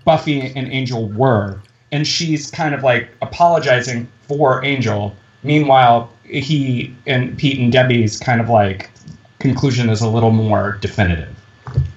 Buffy 0.04 0.40
and 0.40 0.72
Angel 0.72 1.08
were. 1.10 1.60
And 1.92 2.06
she's 2.06 2.50
kind 2.50 2.74
of 2.74 2.82
like 2.82 3.08
apologizing 3.22 4.08
for 4.22 4.64
Angel. 4.64 5.14
Meanwhile, 5.42 6.10
he 6.24 6.94
and 7.06 7.36
Pete 7.38 7.58
and 7.58 7.70
Debbie's 7.72 8.18
kind 8.18 8.40
of 8.40 8.48
like 8.48 8.90
conclusion 9.38 9.88
is 9.90 10.00
a 10.00 10.08
little 10.08 10.30
more 10.30 10.78
definitive. 10.80 11.34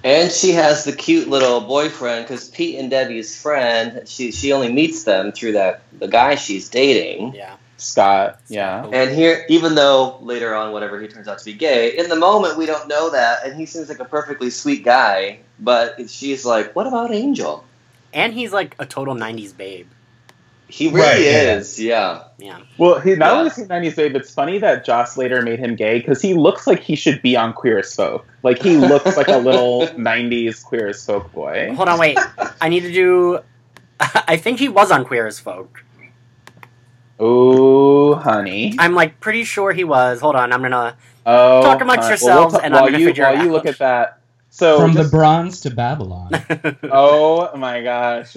And 0.04 0.32
she 0.32 0.50
has 0.52 0.84
the 0.84 0.92
cute 0.92 1.28
little 1.28 1.60
boyfriend 1.60 2.26
because 2.26 2.48
Pete 2.48 2.78
and 2.78 2.90
Debbie's 2.90 3.40
friend. 3.40 4.02
She 4.08 4.32
she 4.32 4.52
only 4.52 4.72
meets 4.72 5.04
them 5.04 5.32
through 5.32 5.52
that 5.52 5.82
the 5.98 6.08
guy 6.08 6.34
she's 6.34 6.68
dating. 6.68 7.34
Yeah. 7.34 7.56
Scott. 7.76 8.40
Yeah. 8.48 8.86
And 8.92 9.10
here, 9.10 9.44
even 9.48 9.74
though 9.74 10.18
later 10.20 10.54
on, 10.54 10.72
whatever 10.72 11.00
he 11.00 11.08
turns 11.08 11.28
out 11.28 11.38
to 11.38 11.44
be 11.44 11.52
gay, 11.52 11.96
in 11.96 12.08
the 12.08 12.16
moment 12.16 12.56
we 12.56 12.66
don't 12.66 12.88
know 12.88 13.10
that, 13.10 13.44
and 13.44 13.56
he 13.56 13.66
seems 13.66 13.88
like 13.88 13.98
a 13.98 14.04
perfectly 14.04 14.50
sweet 14.50 14.84
guy. 14.84 15.40
But 15.58 16.10
she's 16.10 16.44
like, 16.44 16.74
"What 16.74 16.86
about 16.86 17.12
Angel?" 17.12 17.64
And 18.12 18.32
he's 18.32 18.52
like 18.52 18.74
a 18.78 18.86
total 18.86 19.14
'90s 19.14 19.56
babe. 19.56 19.86
He 20.72 20.88
really 20.88 21.00
Right, 21.02 21.20
is. 21.20 21.78
Yeah. 21.78 22.22
Yeah. 22.38 22.60
Well, 22.78 22.98
he 22.98 23.14
not 23.14 23.26
Yeah. 23.26 23.38
only 23.40 23.50
is 23.50 23.56
he 23.56 23.62
90s 23.64 23.94
babe, 23.94 24.16
it's 24.16 24.32
funny 24.32 24.58
that 24.60 24.86
Joss 24.86 25.18
later 25.18 25.42
made 25.42 25.58
him 25.58 25.76
gay 25.76 25.98
because 25.98 26.22
he 26.22 26.32
looks 26.32 26.66
like 26.66 26.80
he 26.80 26.96
should 26.96 27.20
be 27.20 27.36
on 27.36 27.52
Queer 27.52 27.80
as 27.80 27.94
Folk. 27.94 28.26
Like 28.42 28.62
he 28.62 28.78
looks 28.78 29.14
like 29.18 29.28
a 29.28 29.36
little 29.36 29.86
90s 29.98 30.64
Queer 30.64 30.88
as 30.88 31.04
Folk 31.04 31.30
boy. 31.32 31.74
Hold 31.76 31.88
on, 31.90 31.98
wait. 31.98 32.18
I 32.62 32.70
need 32.70 32.80
to 32.84 32.92
do. 32.92 33.40
I 34.00 34.38
think 34.38 34.58
he 34.58 34.70
was 34.70 34.90
on 34.90 35.04
Queer 35.04 35.26
as 35.26 35.38
Folk. 35.38 35.84
Oh, 37.20 38.14
honey. 38.14 38.74
I'm 38.78 38.94
like 38.94 39.20
pretty 39.20 39.44
sure 39.44 39.72
he 39.72 39.84
was. 39.84 40.20
Hold 40.20 40.36
on, 40.36 40.52
I'm 40.54 40.62
gonna. 40.62 40.96
Oh, 41.26 41.62
Talk 41.62 41.82
amongst 41.82 42.00
hon- 42.02 42.08
yourselves, 42.10 42.54
ta- 42.54 42.60
and 42.64 42.74
I'm 42.74 42.86
gonna 42.86 42.98
you, 42.98 43.06
figure 43.08 43.24
it 43.28 43.34
while 43.36 43.44
you 43.44 43.52
look 43.52 43.66
at 43.66 43.78
that. 43.78 44.18
So 44.50 44.80
From 44.80 44.94
the 44.94 45.04
bronze 45.04 45.60
to 45.60 45.70
Babylon. 45.70 46.30
oh 46.90 47.54
my 47.56 47.82
gosh, 47.82 48.36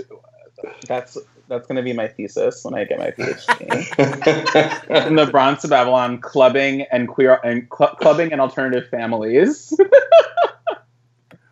that's 0.85 1.17
that's 1.47 1.67
gonna 1.67 1.83
be 1.83 1.93
my 1.93 2.07
thesis 2.07 2.63
when 2.63 2.73
I 2.73 2.83
get 2.85 2.99
my 2.99 3.11
PhD. 3.11 3.85
From 5.05 5.15
the 5.17 5.27
Bronze 5.27 5.61
to 5.61 5.67
Babylon, 5.67 6.19
clubbing 6.19 6.81
and 6.91 7.07
queer 7.07 7.39
and 7.43 7.67
cl- 7.75 7.95
clubbing 7.95 8.31
and 8.31 8.41
alternative 8.41 8.87
families. 8.89 9.73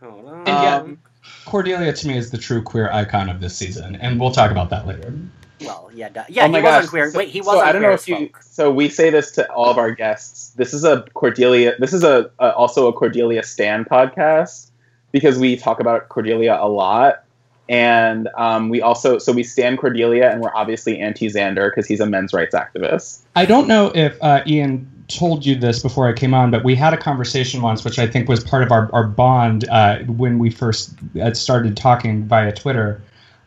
Hold 0.02 0.28
on. 0.28 0.38
And 0.40 0.48
yeah, 0.48 0.76
Um, 0.78 0.98
Cordelia 1.46 1.94
to 1.94 2.08
me 2.08 2.18
is 2.18 2.32
the 2.32 2.38
true 2.38 2.62
queer 2.62 2.92
icon 2.92 3.30
of 3.30 3.40
this 3.42 3.56
season, 3.56 3.96
and 3.98 4.20
we'll 4.20 4.32
talk 4.32 4.52
about 4.52 4.70
that 4.72 4.88
later. 4.88 5.14
Well, 5.62 5.90
yeah, 5.94 6.10
duh. 6.10 6.24
yeah, 6.28 6.46
oh 6.46 6.48
my 6.50 6.60
he 6.60 6.64
was 6.64 6.72
gosh. 6.74 6.84
on 6.84 6.90
Queer. 6.90 7.12
So- 7.12 7.18
wait, 7.20 7.30
he 7.30 7.40
was 7.40 7.48
so 7.56 7.60
I 7.62 7.72
don't 7.72 7.82
Queer 7.82 7.90
know 7.90 7.96
if 7.96 8.08
you. 8.08 8.16
Folk. 8.18 8.42
So 8.44 8.72
we 8.72 8.90
say 8.90 9.10
this 9.10 9.32
to 9.32 9.50
all 9.52 9.70
of 9.70 9.78
our 9.78 9.92
guests. 9.92 10.50
This 10.52 10.74
is 10.74 10.84
a 10.84 11.04
Cordelia. 11.14 11.76
This 11.80 11.94
is 11.94 12.04
a, 12.04 12.30
a 12.40 12.54
also 12.54 12.88
a 12.88 12.94
Cordelia 12.94 13.44
Stan 13.44 13.86
podcast 13.86 14.72
because 15.12 15.38
we 15.38 15.56
talk 15.56 15.80
about 15.80 16.10
Cordelia 16.10 16.58
a 16.60 16.68
lot, 16.68 17.23
and 17.70 18.30
um, 18.36 18.70
we 18.70 18.82
also 18.82 19.18
so 19.18 19.32
we 19.32 19.44
stand 19.44 19.80
Cordelia, 19.80 20.30
and 20.30 20.42
we're 20.42 20.54
obviously 20.56 21.00
anti 21.00 21.28
Xander 21.28 21.70
because 21.70 21.88
he's 21.88 22.00
a 22.00 22.06
men's 22.06 22.34
rights 22.34 22.56
activist. 22.56 23.22
I 23.36 23.46
don't 23.46 23.68
know 23.68 23.92
if 23.96 24.18
uh, 24.22 24.44
Ian 24.46 24.90
told 25.08 25.46
you 25.46 25.56
this 25.56 25.82
before 25.82 26.08
I 26.08 26.14
came 26.14 26.34
on, 26.34 26.52
but 26.52 26.64
we 26.64 26.76
had 26.76 26.94
a 26.94 26.98
conversation 26.98 27.62
once, 27.62 27.84
which 27.84 28.00
I 28.00 28.08
think 28.08 28.28
was 28.28 28.44
part 28.44 28.64
of 28.64 28.72
our, 28.72 28.90
our 28.94 29.06
bond 29.06 29.68
uh, 29.70 30.00
when 30.00 30.40
we 30.40 30.50
first 30.50 30.94
uh, 31.22 31.34
started 31.34 31.78
talking 31.78 32.24
via 32.24 32.52
Twitter. 32.52 33.02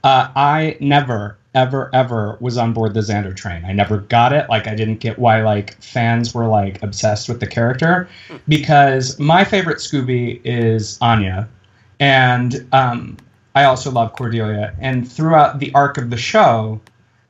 Uh, 0.04 0.28
I 0.36 0.76
never, 0.80 1.36
ever, 1.54 1.90
ever 1.92 2.36
was 2.40 2.56
on 2.56 2.72
board 2.72 2.94
the 2.94 3.00
Xander 3.00 3.34
train. 3.34 3.64
I 3.64 3.72
never 3.72 3.98
got 3.98 4.32
it. 4.32 4.48
Like, 4.48 4.68
I 4.68 4.74
didn't 4.74 5.00
get 5.00 5.18
why 5.18 5.42
like 5.42 5.80
fans 5.82 6.34
were 6.34 6.46
like 6.46 6.82
obsessed 6.82 7.28
with 7.28 7.40
the 7.40 7.46
character, 7.46 8.08
because 8.46 9.18
my 9.18 9.42
favorite 9.44 9.78
Scooby 9.78 10.40
is 10.44 10.98
Anya, 11.00 11.48
and 11.98 12.66
um, 12.72 13.16
I 13.56 13.64
also 13.64 13.90
love 13.90 14.12
Cordelia. 14.12 14.74
And 14.80 15.10
throughout 15.10 15.60
the 15.60 15.72
arc 15.74 15.96
of 15.96 16.10
the 16.10 16.18
show, 16.18 16.78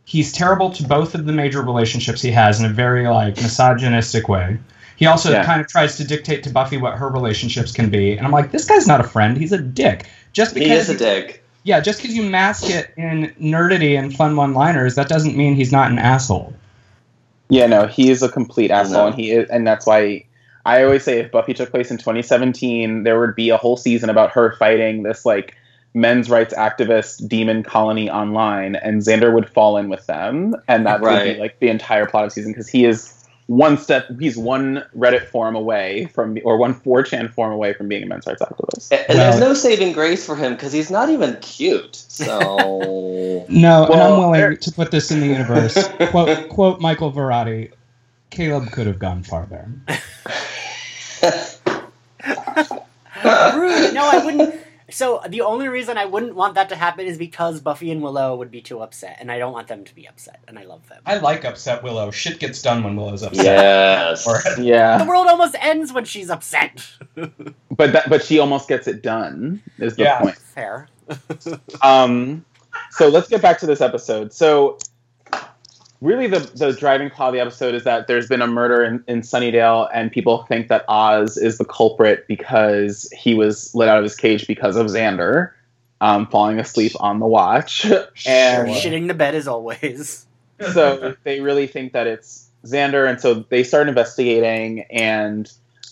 he's 0.05 0.33
terrible 0.33 0.71
to 0.71 0.83
both 0.83 1.15
of 1.15 1.25
the 1.25 1.33
major 1.33 1.63
relationships 1.63 2.21
he 2.21 2.33
has 2.33 2.59
in 2.59 2.67
a 2.67 2.69
very 2.69 3.07
like 3.07 3.37
misogynistic 3.37 4.29
way. 4.29 4.59
He 4.97 5.07
also 5.07 5.31
Yeah. 5.31 5.45
kind 5.45 5.61
of 5.61 5.69
tries 5.69 5.97
to 5.99 6.05
dictate 6.05 6.43
to 6.43 6.51
Buffy 6.51 6.79
what 6.79 6.95
her 6.95 7.09
relationships 7.09 7.71
can 7.71 7.91
be, 7.91 8.17
and 8.17 8.27
I'm 8.27 8.33
like, 8.33 8.51
this 8.51 8.65
guy's 8.65 8.89
not 8.89 8.99
a 9.01 9.05
friend. 9.05 9.37
He's 9.37 9.53
a 9.53 9.59
dick. 9.59 10.07
Just 10.33 10.55
because 10.55 10.69
he 10.69 10.75
is 10.75 10.89
a 10.89 10.97
dick. 10.97 11.45
yeah, 11.63 11.81
just 11.81 12.01
because 12.01 12.17
you 12.17 12.23
mask 12.23 12.71
it 12.71 12.91
in 12.97 13.33
nerdity 13.41 13.99
and 13.99 14.15
fun 14.15 14.35
one-liners, 14.37 14.95
that 14.97 15.09
doesn't 15.09 15.37
mean 15.37 15.55
he's 15.55 15.71
not 15.73 15.91
an 15.91 15.99
asshole. 15.99 16.53
Yeah, 17.51 17.67
no, 17.67 17.87
he 17.87 18.11
is 18.11 18.23
a 18.23 18.29
complete 18.29 18.71
asshole, 18.73 19.07
and 19.07 19.15
he 19.15 19.31
is, 19.31 19.49
and 19.51 19.65
that's 19.67 19.87
why 19.87 20.25
I 20.65 20.83
always 20.83 21.05
say 21.05 21.21
if 21.21 21.31
Buffy 21.31 21.55
took 21.55 21.71
place 21.71 21.91
in 21.93 21.99
2017, 21.99 23.05
there 23.05 23.21
would 23.21 23.37
be 23.37 23.51
a 23.51 23.57
whole 23.57 23.77
season 23.77 24.11
about 24.11 24.33
her 24.33 24.57
fighting 24.59 25.05
this 25.05 25.25
like 25.25 25.55
men's 25.97 26.29
rights 26.29 26.53
activist 26.55 27.27
demon 27.27 27.63
colony 27.63 28.09
online, 28.11 28.77
and 28.77 29.01
Xander 29.01 29.33
would 29.33 29.49
fall 29.49 29.79
in 29.79 29.89
with 29.89 30.07
them, 30.07 30.55
and 30.69 30.87
that 30.87 31.01
would 31.01 31.25
be 31.25 31.41
like 31.41 31.59
the 31.59 31.69
entire 31.69 32.07
plot 32.07 32.27
of 32.27 32.33
season 32.33 32.53
because 32.53 32.69
he 32.69 32.85
is 32.85 33.13
one 33.47 33.79
step, 33.79 34.07
he's 34.19 34.37
one 34.37 34.85
Reddit 34.97 35.27
forum 35.29 35.55
away 35.55 36.07
from, 36.13 36.37
or 36.45 36.57
one 36.59 36.75
4chan 36.75 37.33
forum 37.33 37.53
away 37.53 37.73
from 37.73 37.87
being 37.89 38.03
a 38.03 38.07
men's 38.07 38.27
rights 38.27 38.43
activist. 38.43 38.91
And, 38.91 39.01
and 39.09 39.19
Well- 39.19 39.31
there's 39.31 39.41
no 39.41 39.55
saving 39.55 39.93
grace 39.93 40.27
for 40.27 40.35
him 40.37 40.55
because 40.55 40.73
he's 40.73 40.91
not 40.91 41.09
even 41.11 41.37
cute. 41.41 41.95
So 41.97 43.47
No, 43.49 43.87
and 43.87 44.01
I'm 44.01 44.19
willing 44.19 44.33
there- 44.33 44.57
to 44.57 44.73
put 44.73 44.91
this 44.91 45.11
in 45.11 45.21
the 45.21 45.29
universe. 45.29 45.89
quote, 46.11 46.49
quote 46.49 46.81
Michael 46.81 47.13
Varrati, 47.13 47.71
Caleb 48.31 48.71
could 48.73 48.87
have 48.89 48.99
gone 48.99 49.23
farther. 49.23 49.67
Rude. 53.25 53.95
No, 53.95 54.09
I 54.11 54.21
wouldn't. 54.25 54.61
So 54.91 55.21
the 55.29 55.41
only 55.41 55.67
reason 55.69 55.99
I 55.99 56.05
wouldn't 56.05 56.35
want 56.37 56.55
that 56.55 56.69
to 56.69 56.77
happen 56.77 57.07
is 57.07 57.19
because 57.19 57.61
Buffy 57.61 57.91
and 57.91 58.01
Willow 58.03 58.37
would 58.37 58.51
be 58.53 58.61
too 58.63 58.81
upset, 58.81 59.17
and 59.21 59.33
I 59.33 59.39
don't 59.39 59.53
want 59.53 59.67
them 59.67 59.85
to 59.85 59.95
be 59.95 60.07
upset, 60.07 60.41
and 60.47 60.59
I 60.59 60.65
love 60.65 60.89
them. 60.89 61.03
I 61.07 61.19
like 61.19 61.45
upset 61.45 61.83
Willow. 61.83 62.11
Shit 62.13 62.39
gets 62.39 62.63
done 62.63 62.85
when 62.85 62.95
Willow's 62.97 63.23
upset. 63.25 63.45
yes. 63.45 64.27
Or- 64.27 64.41
The 64.57 65.05
world 65.09 65.27
almost 65.27 65.57
ends 65.61 65.93
when 65.93 66.05
she's 66.05 66.31
upset. 66.31 66.87
but 67.15 67.93
that, 67.93 68.09
but 68.09 68.25
she 68.25 68.39
almost 68.39 68.69
gets 68.69 68.87
it 68.87 69.03
done. 69.03 69.61
Is 69.79 69.97
the 69.97 70.05
Yeah. 70.05 70.21
point? 70.21 70.37
Fair. 70.39 70.89
um, 71.83 72.45
so 72.91 73.09
let's 73.09 73.29
get 73.29 73.43
back 73.43 73.59
to 73.61 73.67
this 73.67 73.81
episode. 73.81 74.33
So, 74.33 74.79
really, 76.01 76.27
the 76.27 76.41
the 76.55 76.73
driving 76.73 77.11
plot 77.11 77.29
of 77.29 77.35
the 77.35 77.41
episode 77.41 77.75
is 77.75 77.85
that 77.85 78.07
there's 78.07 78.29
been 78.29 78.43
a 78.43 78.47
murder 78.47 78.85
in, 78.85 79.05
in 79.07 79.21
Sunnydale, 79.23 79.89
and 79.93 80.11
people 80.11 80.45
think 80.45 80.69
that 80.69 80.85
Oz 80.89 81.37
is 81.37 81.59
the 81.59 81.65
culprit 81.65 82.27
because 82.27 83.09
he 83.17 83.35
was 83.35 83.75
let 83.75 83.89
out 83.89 83.99
of 83.99 84.05
his 84.05 84.17
cage 84.17 84.47
because 84.47 84.77
of 84.77 84.87
Xander 84.87 85.53
um, 86.01 86.27
falling 86.27 86.59
asleep 86.59 86.93
on 87.01 87.21
the 87.21 87.27
watch, 87.27 87.85
and 88.27 88.69
Shitting 88.69 89.09
the 89.09 89.15
bed 89.15 89.35
as 89.35 89.49
always. 89.49 90.27
so 90.73 91.15
they 91.25 91.41
really 91.41 91.67
think 91.67 91.93
that 91.93 92.07
it's 92.07 92.49
Xander, 92.65 93.09
and 93.09 93.21
so 93.21 93.35
they 93.35 93.65
start 93.65 93.89
investigating, 93.89 94.83
and 94.91 95.51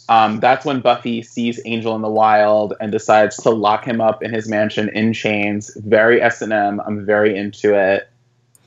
um, 0.08 0.40
that's 0.40 0.64
when 0.66 0.80
Buffy 0.80 1.22
sees 1.22 1.60
Angel 1.64 1.94
in 1.96 2.02
the 2.02 2.10
wild 2.10 2.74
and 2.80 2.92
decides 2.92 3.36
to 3.38 3.50
lock 3.50 3.86
him 3.86 4.00
up 4.00 4.22
in 4.22 4.32
his 4.32 4.48
mansion 4.48 4.90
in 4.90 5.12
chains. 5.12 5.74
Very 5.76 6.20
S 6.20 6.42
and 6.42 6.52
M. 6.52 6.80
I'm 6.80 7.06
very 7.06 7.36
into 7.36 7.74
it. 7.74 8.08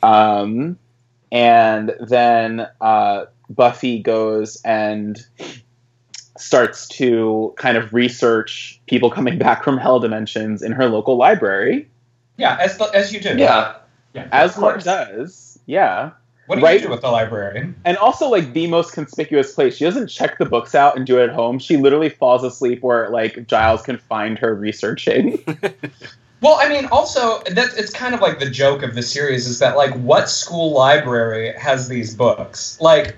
Um, 0.02 0.78
and 1.32 1.94
then 2.00 2.68
uh, 2.82 3.26
Buffy 3.50 4.00
goes 4.02 4.62
and 4.64 5.26
starts 6.38 6.88
to 6.88 7.54
kind 7.58 7.78
of 7.78 7.94
research 7.94 8.80
people 8.88 9.10
coming 9.10 9.38
back 9.40 9.64
from 9.64 9.78
hell 9.78 10.00
dimensions 10.00 10.62
in 10.62 10.72
her 10.72 10.88
local 10.88 11.18
library, 11.18 11.88
Yeah, 12.38 12.58
as, 12.62 12.78
the, 12.78 12.86
as 12.94 13.12
you 13.12 13.20
do. 13.20 13.36
Yeah. 13.38 13.76
yeah. 14.14 14.28
as 14.32 14.56
of 14.56 14.64
one 14.64 14.80
does. 14.80 15.58
Yeah. 15.66 16.12
What 16.46 16.60
do 16.60 16.62
Right. 16.64 16.80
you 16.80 16.86
do 16.88 16.92
with 16.92 17.02
the 17.02 17.10
library? 17.10 17.74
and 17.84 17.98
also 17.98 18.30
like 18.30 18.54
the 18.54 18.68
most 18.68 18.94
conspicuous 18.94 19.54
place. 19.54 19.76
She 19.78 19.84
doesn't 19.84 20.08
check 20.08 20.38
the 20.38 20.46
books 20.46 20.76
out 20.76 20.96
and 20.96 21.06
do 21.06 21.20
it 21.20 21.24
at 21.30 21.36
home. 21.36 21.60
She 21.60 21.76
literally 21.76 22.10
falls 22.10 22.44
asleep 22.44 22.84
where 22.84 23.10
like 23.10 23.48
Giles 23.48 23.82
can 23.82 23.98
find 23.98 24.38
her 24.40 24.54
researching. 24.56 25.44
Well, 26.42 26.58
I 26.60 26.70
mean, 26.70 26.86
also 26.92 27.42
that 27.44 27.70
it's 27.78 27.92
kind 27.92 28.14
of 28.14 28.22
like 28.22 28.40
the 28.40 28.50
joke 28.50 28.84
of 28.84 28.94
the 28.94 29.02
series 29.02 29.48
is 29.48 29.60
that 29.60 29.76
like 29.76 29.94
what 29.96 30.30
school 30.30 30.72
library 30.72 31.54
has 31.58 31.88
these 31.88 32.16
books? 32.16 32.80
Like, 32.80 33.18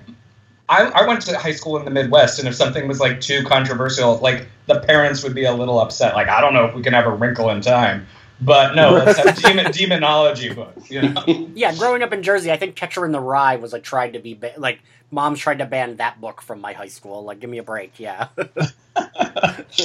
I, 0.68 0.84
I 0.84 1.06
went 1.06 1.20
to 1.22 1.36
high 1.36 1.52
school 1.52 1.76
in 1.76 1.84
the 1.84 1.90
Midwest, 1.90 2.38
and 2.38 2.48
if 2.48 2.54
something 2.54 2.88
was 2.88 3.00
like 3.00 3.20
too 3.20 3.44
controversial, 3.44 4.16
like 4.18 4.48
the 4.66 4.80
parents 4.80 5.22
would 5.22 5.34
be 5.34 5.44
a 5.44 5.52
little 5.52 5.80
upset. 5.80 6.14
Like, 6.14 6.28
I 6.28 6.40
don't 6.40 6.54
know 6.54 6.64
if 6.64 6.74
we 6.74 6.82
can 6.82 6.94
have 6.94 7.06
a 7.06 7.10
Wrinkle 7.10 7.50
in 7.50 7.60
Time, 7.60 8.06
But 8.40 8.74
no, 8.74 8.92
let's 9.04 9.18
have 9.18 9.36
demon, 9.36 9.70
demonology 9.70 10.54
book. 10.54 10.74
You 10.88 11.02
know? 11.02 11.50
Yeah, 11.54 11.74
growing 11.74 12.02
up 12.02 12.12
in 12.12 12.22
Jersey, 12.22 12.50
I 12.50 12.56
think 12.56 12.74
Catcher 12.74 13.04
in 13.04 13.12
the 13.12 13.20
Rye 13.20 13.56
was 13.56 13.72
like 13.72 13.82
tried 13.82 14.14
to 14.14 14.18
be 14.18 14.34
ba- 14.34 14.54
like 14.56 14.80
moms 15.10 15.40
tried 15.40 15.58
to 15.58 15.66
ban 15.66 15.96
that 15.96 16.20
book 16.20 16.40
from 16.40 16.60
my 16.60 16.72
high 16.72 16.88
school. 16.88 17.24
Like, 17.24 17.40
give 17.40 17.50
me 17.50 17.58
a 17.58 17.62
break. 17.62 17.98
Yeah. 17.98 18.28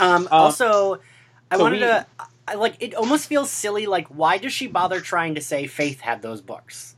um, 0.00 0.28
also, 0.32 0.98
I 1.50 1.56
so 1.56 1.62
wanted 1.62 1.80
we- 1.80 1.86
to. 1.86 2.06
I, 2.48 2.54
like, 2.54 2.74
it 2.80 2.94
almost 2.94 3.28
feels 3.28 3.48
silly. 3.48 3.86
Like, 3.86 4.08
why 4.08 4.38
does 4.38 4.52
she 4.52 4.66
bother 4.66 5.00
trying 5.00 5.36
to 5.36 5.40
say 5.40 5.68
Faith 5.68 6.00
had 6.00 6.20
those 6.20 6.40
books? 6.40 6.96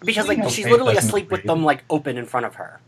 Because 0.00 0.26
like 0.26 0.42
she's 0.44 0.64
Faith 0.64 0.70
literally 0.72 0.96
asleep 0.96 1.30
with 1.30 1.44
them 1.44 1.62
like 1.64 1.84
open 1.90 2.16
in 2.16 2.26
front 2.26 2.46
of 2.46 2.56
her. 2.56 2.80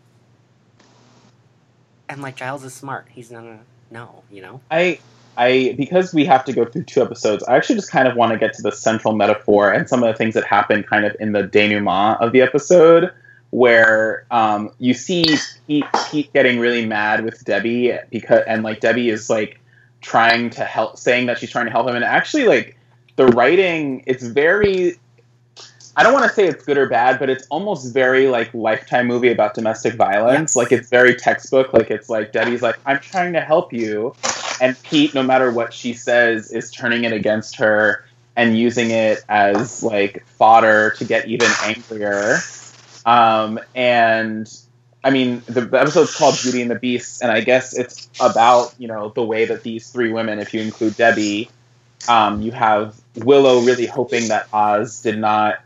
And 2.09 2.23
like 2.23 2.37
Giles 2.37 2.64
is 2.64 2.75
smart. 2.75 3.06
He's 3.11 3.30
not 3.30 3.42
gonna 3.42 3.61
know, 3.90 4.23
you 4.30 4.42
know. 4.42 4.61
I 4.71 4.99
I 5.37 5.75
because 5.76 6.12
we 6.12 6.25
have 6.25 6.44
to 6.47 6.52
go 6.52 6.64
through 6.64 6.85
two 6.85 7.02
episodes, 7.02 7.44
I 7.44 7.56
actually 7.56 7.76
just 7.76 7.90
kind 7.90 8.09
of 8.09 8.16
want 8.16 8.33
to 8.33 8.38
get 8.38 8.52
to 8.54 8.62
the 8.62 8.73
central 8.73 9.14
metaphor 9.14 9.73
and 9.73 9.88
some 9.88 10.02
of 10.02 10.12
the 10.12 10.16
things 10.16 10.35
that 10.35 10.44
happen 10.44 10.83
kind 10.83 11.04
of 11.04 11.16
in 11.21 11.33
the 11.33 11.42
denouement 11.42 12.21
of 12.21 12.33
the 12.33 12.40
episode, 12.40 13.12
where 13.54 14.26
um, 14.32 14.68
you 14.80 14.92
see 14.92 15.25
Pete, 15.68 15.84
Pete 16.11 16.32
getting 16.32 16.58
really 16.58 16.84
mad 16.84 17.25
with 17.25 17.44
Debbie 17.44 17.96
because 18.11 18.42
and 18.49 18.64
like 18.64 18.80
Debbie 18.80 19.11
is 19.11 19.30
like 19.30 19.61
trying 20.00 20.50
to 20.50 20.64
help, 20.64 20.99
saying 20.99 21.26
that 21.26 21.38
she's 21.38 21.52
trying 21.52 21.66
to 21.66 21.70
help 21.70 21.88
him, 21.88 21.94
and 21.94 22.04
actually 22.04 22.46
like 22.46 22.76
the 23.14 23.28
writing, 23.28 24.02
it's 24.08 24.25
very. 24.25 24.99
I 25.96 26.02
don't 26.02 26.12
want 26.12 26.26
to 26.28 26.34
say 26.34 26.49
it's 26.49 26.64
good 26.64 26.76
or 26.76 26.88
bad, 26.88 27.20
but 27.20 27.30
it's 27.30 27.46
almost 27.46 27.94
very 27.94 28.26
like 28.26 28.52
lifetime 28.52 29.06
movie 29.06 29.30
about 29.30 29.54
domestic 29.54 29.94
violence. 29.94 30.50
Yes. 30.50 30.56
Like 30.56 30.73
it's 30.73 30.88
very 30.90 31.14
textbook. 31.14 31.73
Like 31.73 31.92
it's 31.92 32.08
like 32.08 32.32
Debbie's 32.32 32.61
like, 32.61 32.76
I'm 32.84 32.99
trying 32.99 33.34
to 33.34 33.40
help 33.40 33.73
you, 33.73 34.16
and 34.61 34.76
Pete, 34.82 35.14
no 35.14 35.23
matter 35.23 35.52
what 35.52 35.73
she 35.73 35.94
says, 35.94 36.50
is 36.50 36.73
turning 36.73 37.04
it 37.04 37.12
against 37.12 37.54
her 37.58 38.04
and 38.34 38.58
using 38.58 38.90
it 38.90 39.25
as 39.28 39.84
like 39.84 40.26
fodder 40.26 40.90
to 40.99 41.04
get 41.04 41.28
even 41.28 41.49
angrier. 41.62 42.38
Um, 43.04 43.61
and 43.75 44.50
I 45.02 45.11
mean, 45.11 45.42
the, 45.46 45.62
episode's 45.78 46.16
called 46.16 46.38
Beauty 46.42 46.62
and 46.62 46.70
the 46.70 46.78
Beast, 46.78 47.23
and 47.23 47.30
I 47.30 47.42
guess 47.42 47.76
it's 47.76 48.08
about 48.20 48.75
you 48.78 48.88
know 48.88 49.11
the 49.11 49.23
way 49.23 49.44
that 49.44 49.62
these 49.62 49.90
three 49.90 50.12
women, 50.12 50.38
if 50.38 50.54
you 50.54 50.62
include 50.62 50.96
Debbie, 50.96 51.50
um, 52.08 52.40
you 52.40 52.52
have 52.52 52.99
Willow 53.16 53.61
really 53.61 53.87
hoping 53.87 54.28
that 54.28 54.49
Oz 54.52 55.02
did 55.02 55.18
not 55.18 55.61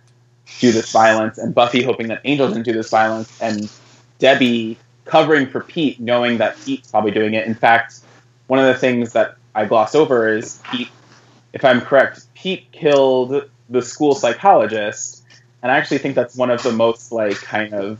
do 0.60 0.72
this 0.72 0.90
violence, 0.90 1.38
and 1.38 1.54
Buffy 1.54 1.82
hoping 1.82 2.08
that 2.08 2.20
Angel 2.24 2.48
didn't 2.48 2.64
do 2.64 2.72
this 2.72 2.90
violence, 2.90 3.40
and 3.40 3.70
Debbie 4.18 4.76
covering 5.04 5.46
for 5.46 5.60
Pete, 5.60 6.00
knowing 6.00 6.38
that 6.38 6.56
Pete's 6.64 6.90
probably 6.90 7.12
doing 7.12 7.34
it. 7.34 7.46
In 7.46 7.54
fact, 7.54 8.00
one 8.48 8.58
of 8.58 8.66
the 8.66 8.74
things 8.74 9.12
that 9.12 9.36
I 9.54 9.64
gloss 9.64 9.94
over 9.94 10.28
is 10.28 10.60
Pete, 10.70 10.88
if 11.52 11.64
I'm 11.64 11.80
correct, 11.80 12.26
Pete 12.34 12.70
killed 12.72 13.48
the 13.68 13.82
school 13.82 14.14
psychologist, 14.14 15.17
and 15.62 15.72
I 15.72 15.76
actually 15.76 15.98
think 15.98 16.14
that's 16.14 16.36
one 16.36 16.50
of 16.50 16.62
the 16.62 16.72
most 16.72 17.12
like 17.12 17.36
kind 17.36 17.74
of 17.74 17.98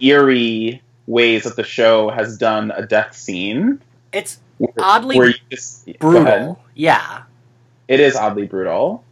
eerie 0.00 0.82
ways 1.06 1.44
that 1.44 1.56
the 1.56 1.64
show 1.64 2.10
has 2.10 2.36
done 2.36 2.70
a 2.70 2.86
death 2.86 3.16
scene. 3.16 3.80
It's 4.12 4.38
Where, 4.58 4.72
Oddly 4.78 5.18
where 5.18 5.28
you 5.28 5.34
just, 5.50 5.98
brutal. 5.98 6.62
Yeah. 6.74 7.22
It 7.88 8.00
is 8.00 8.14
oddly 8.14 8.46
brutal. 8.46 9.04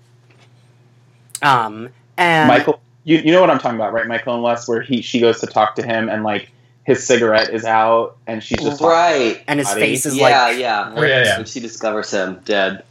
Um 1.43 1.91
and 2.17 2.49
Michael, 2.49 2.81
you, 3.05 3.19
you 3.19 3.33
know 3.33 3.41
what 3.41 3.51
I'm 3.51 3.59
talking 3.59 3.77
about, 3.79 3.93
right? 3.93 4.07
Michael 4.07 4.35
and 4.35 4.43
Wes, 4.43 4.69
where 4.69 4.83
he 4.83 5.03
she 5.03 5.21
goes 5.21 5.41
to 5.41 5.47
talk 5.47 5.75
to 5.77 5.83
him 5.83 6.09
and 6.09 6.23
like 6.23 6.51
his 6.85 7.07
cigarette 7.07 7.51
is 7.51 7.65
out 7.65 8.17
and 8.27 8.43
she's 8.43 8.61
just 8.61 8.81
right. 8.81 9.43
and 9.49 9.59
his 9.59 9.69
body. 9.69 9.81
face 9.81 10.07
is 10.07 10.17
Yeah, 10.17 10.23
like 10.25 10.59
yeah. 10.59 10.93
Oh, 10.95 11.03
yeah, 11.03 11.25
yeah. 11.25 11.37
When 11.39 11.47
she 11.47 11.61
discovers 11.61 12.11
him 12.11 12.41
dead. 12.45 12.85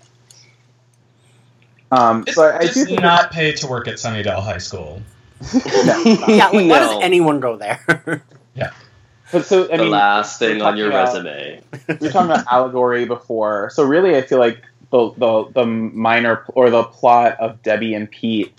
Um, 1.92 2.26
so 2.32 2.44
I, 2.44 2.58
I 2.58 2.62
Does 2.66 2.74
do 2.76 2.86
think 2.86 3.02
not 3.02 3.32
pay 3.32 3.52
to 3.54 3.68
work 3.68 3.88
at 3.88 3.96
Sunnydale 3.96 4.44
High 4.44 4.58
School. 4.60 5.02
Yeah, 5.54 6.50
like 6.50 6.54
why 6.54 6.80
does 6.80 7.02
anyone 7.02 7.40
go 7.40 7.56
there? 7.58 8.24
Yeah. 8.56 8.72
But 9.32 9.46
so 9.46 9.72
I 9.72 9.78
the 9.78 9.84
mean, 9.84 9.92
last 9.92 10.38
thing 10.40 10.62
on 10.62 10.76
your 10.76 10.90
about- 10.90 11.14
resume. 11.14 11.62
we 11.88 11.94
were 11.96 12.10
talking 12.12 12.32
about 12.32 12.46
allegory 12.52 13.06
before. 13.06 13.70
So 13.70 13.84
really, 13.84 14.18
I 14.18 14.22
feel 14.24 14.40
like 14.40 14.62
the 14.92 15.12
the 15.18 15.46
the 15.54 15.66
minor 15.66 16.44
or 16.50 16.70
the 16.70 16.84
plot 16.84 17.40
of 17.40 17.62
Debbie 17.64 17.94
and 17.94 18.10
Pete 18.10 18.52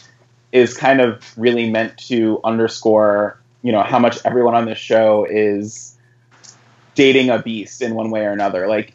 is 0.52 0.76
kind 0.76 1.00
of 1.00 1.22
really 1.36 1.68
meant 1.68 1.98
to 2.08 2.40
underscore, 2.44 3.38
you 3.62 3.72
know, 3.72 3.82
how 3.82 3.98
much 3.98 4.18
everyone 4.24 4.54
on 4.54 4.64
this 4.64 4.78
show 4.78 5.26
is 5.28 5.96
dating 6.94 7.30
a 7.30 7.40
beast 7.42 7.82
in 7.82 7.94
one 7.94 8.10
way 8.10 8.24
or 8.24 8.30
another. 8.30 8.66
Like 8.68 8.94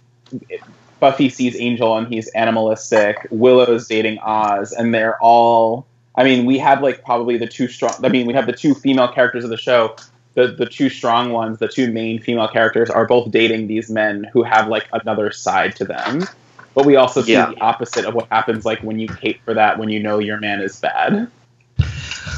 Buffy 1.05 1.29
sees 1.29 1.55
Angel 1.59 1.95
and 1.95 2.07
he's 2.11 2.29
animalistic. 2.29 3.27
Willow's 3.29 3.87
dating 3.87 4.17
Oz, 4.23 4.71
and 4.71 4.91
they're 4.91 5.21
all. 5.21 5.85
I 6.15 6.23
mean, 6.23 6.47
we 6.47 6.57
have 6.57 6.81
like 6.81 7.03
probably 7.03 7.37
the 7.37 7.45
two 7.45 7.67
strong. 7.67 7.93
I 8.03 8.09
mean, 8.09 8.25
we 8.25 8.33
have 8.33 8.47
the 8.47 8.53
two 8.53 8.73
female 8.73 9.07
characters 9.07 9.43
of 9.43 9.51
the 9.51 9.57
show. 9.57 9.95
The 10.33 10.47
the 10.47 10.65
two 10.65 10.89
strong 10.89 11.31
ones, 11.31 11.59
the 11.59 11.67
two 11.67 11.91
main 11.91 12.19
female 12.19 12.47
characters, 12.47 12.89
are 12.89 13.05
both 13.05 13.29
dating 13.29 13.67
these 13.67 13.87
men 13.87 14.27
who 14.33 14.41
have 14.41 14.67
like 14.67 14.87
another 14.93 15.29
side 15.31 15.75
to 15.75 15.85
them. 15.85 16.25
But 16.73 16.87
we 16.87 16.95
also 16.95 17.21
see 17.21 17.33
Yeah. 17.33 17.51
the 17.51 17.61
opposite 17.61 18.05
of 18.05 18.15
what 18.15 18.27
happens 18.31 18.65
like 18.65 18.79
when 18.79 18.97
you 18.97 19.07
hate 19.21 19.39
for 19.45 19.53
that 19.53 19.77
when 19.77 19.89
you 19.89 19.99
know 19.99 20.17
your 20.17 20.39
man 20.39 20.59
is 20.59 20.79
bad. 20.79 21.27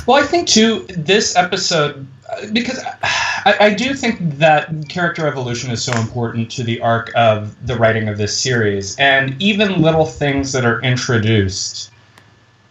Well, 0.07 0.23
I 0.23 0.25
think 0.25 0.47
too 0.47 0.85
this 0.87 1.35
episode 1.35 2.07
because 2.53 2.79
I, 3.03 3.57
I 3.59 3.73
do 3.73 3.93
think 3.93 4.37
that 4.37 4.71
character 4.87 5.27
evolution 5.27 5.69
is 5.69 5.83
so 5.83 5.91
important 5.99 6.49
to 6.51 6.63
the 6.63 6.79
arc 6.79 7.11
of 7.13 7.67
the 7.67 7.75
writing 7.75 8.07
of 8.07 8.17
this 8.17 8.37
series, 8.37 8.97
and 8.97 9.39
even 9.41 9.81
little 9.81 10.05
things 10.05 10.53
that 10.53 10.63
are 10.63 10.81
introduced 10.81 11.91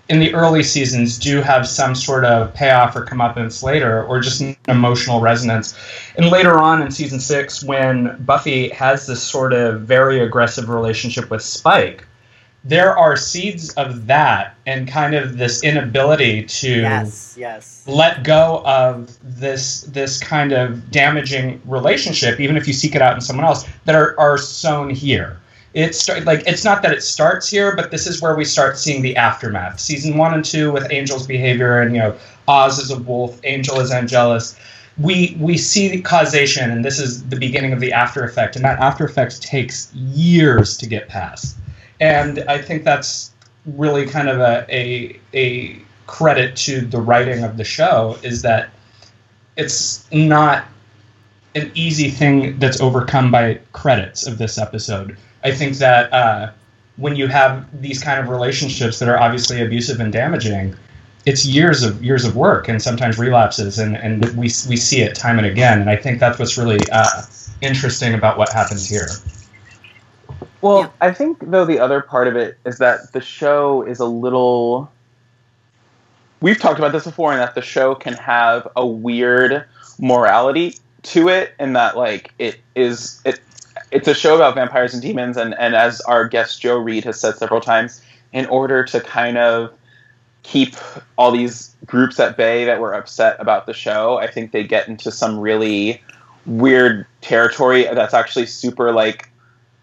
in 0.08 0.18
the 0.18 0.32
early 0.34 0.62
seasons 0.62 1.18
do 1.18 1.42
have 1.42 1.68
some 1.68 1.94
sort 1.94 2.24
of 2.24 2.54
payoff 2.54 2.96
or 2.96 3.04
comeuppance 3.04 3.62
later, 3.62 4.02
or 4.04 4.18
just 4.20 4.40
an 4.40 4.56
emotional 4.68 5.20
resonance. 5.20 5.76
And 6.16 6.30
later 6.30 6.58
on 6.58 6.80
in 6.80 6.90
season 6.90 7.20
six, 7.20 7.62
when 7.62 8.16
Buffy 8.24 8.70
has 8.70 9.06
this 9.06 9.22
sort 9.22 9.52
of 9.52 9.82
very 9.82 10.20
aggressive 10.20 10.70
relationship 10.70 11.28
with 11.28 11.42
Spike, 11.42 12.06
there 12.66 12.98
are 12.98 13.16
seeds 13.16 13.72
of 13.74 14.06
that 14.08 14.56
and 14.66 14.88
kind 14.88 15.14
of 15.14 15.38
this 15.38 15.62
inability 15.62 16.42
to 16.42 16.80
yes, 16.80 17.36
yes. 17.38 17.84
let 17.86 18.24
go 18.24 18.60
of 18.66 19.16
this 19.22 19.82
this 19.82 20.18
kind 20.18 20.50
of 20.50 20.90
damaging 20.90 21.62
relationship, 21.64 22.40
even 22.40 22.56
if 22.56 22.66
you 22.66 22.72
seek 22.72 22.96
it 22.96 23.02
out 23.02 23.14
in 23.14 23.20
someone 23.20 23.46
else, 23.46 23.68
that 23.84 23.94
are, 23.94 24.18
are 24.18 24.36
sown 24.36 24.90
here. 24.90 25.38
It's 25.74 26.08
like 26.08 26.42
it's 26.46 26.64
not 26.64 26.82
that 26.82 26.92
it 26.92 27.02
starts 27.04 27.48
here, 27.48 27.76
but 27.76 27.92
this 27.92 28.06
is 28.08 28.20
where 28.20 28.34
we 28.34 28.44
start 28.44 28.78
seeing 28.78 29.00
the 29.00 29.14
aftermath. 29.16 29.78
Season 29.78 30.16
one 30.16 30.34
and 30.34 30.44
two 30.44 30.72
with 30.72 30.90
Angel's 30.90 31.26
behavior, 31.26 31.80
and 31.80 31.94
you 31.94 32.00
know, 32.00 32.16
Oz 32.48 32.78
is 32.80 32.90
a 32.90 32.98
wolf, 32.98 33.38
Angel 33.44 33.78
is 33.78 33.92
Angelus. 33.92 34.58
We 34.98 35.36
we 35.38 35.56
see 35.56 35.86
the 35.88 36.00
causation, 36.00 36.70
and 36.70 36.84
this 36.84 36.98
is 36.98 37.28
the 37.28 37.36
beginning 37.36 37.72
of 37.72 37.78
the 37.78 37.92
after 37.92 38.24
effect, 38.24 38.56
and 38.56 38.64
that 38.64 38.80
after 38.80 39.04
effect 39.04 39.40
takes 39.40 39.94
years 39.94 40.76
to 40.78 40.86
get 40.86 41.08
past. 41.08 41.56
And 42.00 42.40
I 42.48 42.60
think 42.60 42.84
that's 42.84 43.32
really 43.64 44.06
kind 44.06 44.28
of 44.28 44.40
a, 44.40 44.66
a 44.68 45.20
a 45.34 45.80
credit 46.06 46.56
to 46.56 46.80
the 46.82 47.00
writing 47.00 47.42
of 47.42 47.56
the 47.56 47.64
show 47.64 48.16
is 48.22 48.42
that 48.42 48.70
it's 49.56 50.06
not 50.12 50.66
an 51.54 51.70
easy 51.74 52.10
thing 52.10 52.58
that's 52.58 52.80
overcome 52.80 53.30
by 53.30 53.58
credits 53.72 54.26
of 54.26 54.38
this 54.38 54.58
episode. 54.58 55.16
I 55.42 55.52
think 55.52 55.78
that 55.78 56.12
uh, 56.12 56.52
when 56.96 57.16
you 57.16 57.26
have 57.28 57.66
these 57.80 58.02
kind 58.02 58.20
of 58.20 58.28
relationships 58.28 58.98
that 58.98 59.08
are 59.08 59.18
obviously 59.18 59.62
abusive 59.62 60.00
and 60.00 60.12
damaging, 60.12 60.76
it's 61.24 61.44
years 61.44 61.82
of 61.82 62.02
years 62.04 62.24
of 62.24 62.36
work 62.36 62.68
and 62.68 62.80
sometimes 62.80 63.18
relapses, 63.18 63.78
and, 63.78 63.96
and 63.96 64.24
we 64.36 64.44
we 64.68 64.76
see 64.76 65.00
it 65.00 65.14
time 65.14 65.38
and 65.38 65.46
again. 65.46 65.80
And 65.80 65.90
I 65.90 65.96
think 65.96 66.20
that's 66.20 66.38
what's 66.38 66.56
really 66.56 66.78
uh, 66.92 67.22
interesting 67.62 68.14
about 68.14 68.38
what 68.38 68.52
happens 68.52 68.88
here. 68.88 69.08
Well, 70.66 70.80
Yeah. 70.80 70.88
I 71.00 71.12
think 71.12 71.38
though 71.40 71.64
the 71.64 71.78
other 71.78 72.00
part 72.00 72.26
of 72.26 72.34
it 72.34 72.58
is 72.66 72.78
that 72.78 73.12
the 73.12 73.20
show 73.20 73.82
is 73.82 74.00
a 74.00 74.04
little. 74.04 74.90
We've 76.40 76.58
talked 76.58 76.78
about 76.78 76.92
this 76.92 77.04
before, 77.04 77.30
and 77.32 77.40
that 77.40 77.54
the 77.54 77.62
show 77.62 77.94
can 77.94 78.14
have 78.14 78.66
a 78.74 78.84
weird 78.84 79.64
morality 80.00 80.76
to 81.04 81.28
it, 81.28 81.54
and 81.60 81.76
that 81.76 81.96
like 81.96 82.32
it 82.38 82.58
is 82.74 83.20
it. 83.24 83.40
It's 83.92 84.08
a 84.08 84.14
show 84.14 84.34
about 84.34 84.56
vampires 84.56 84.92
and 84.92 85.00
demons, 85.00 85.36
and 85.36 85.54
and 85.56 85.76
as 85.76 86.00
our 86.02 86.26
guest 86.26 86.60
Joe 86.60 86.78
Reed 86.78 87.04
has 87.04 87.20
said 87.20 87.36
several 87.36 87.60
times, 87.60 88.02
in 88.32 88.46
order 88.46 88.82
to 88.86 89.00
kind 89.00 89.38
of 89.38 89.72
keep 90.42 90.74
all 91.16 91.30
these 91.30 91.74
groups 91.86 92.18
at 92.18 92.36
bay 92.36 92.64
that 92.64 92.80
were 92.80 92.92
upset 92.92 93.36
about 93.38 93.66
the 93.66 93.72
show, 93.72 94.18
I 94.18 94.26
think 94.26 94.50
they 94.50 94.64
get 94.64 94.88
into 94.88 95.12
some 95.12 95.38
really 95.38 96.02
weird 96.44 97.06
territory 97.20 97.84
that's 97.84 98.14
actually 98.14 98.46
super 98.46 98.92
like 98.92 99.30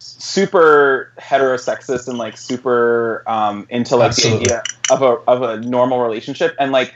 super 0.04 1.12
heterosexist 1.20 2.08
and 2.08 2.18
like 2.18 2.38
super 2.38 3.24
um, 3.28 3.66
into 3.70 3.96
like 3.96 4.10
Absolutely. 4.10 4.46
the 4.46 4.54
idea 4.56 4.64
of 4.92 5.02
a 5.02 5.06
of 5.28 5.42
a 5.42 5.60
normal 5.62 6.00
relationship 6.02 6.56
and 6.60 6.72
like 6.72 6.94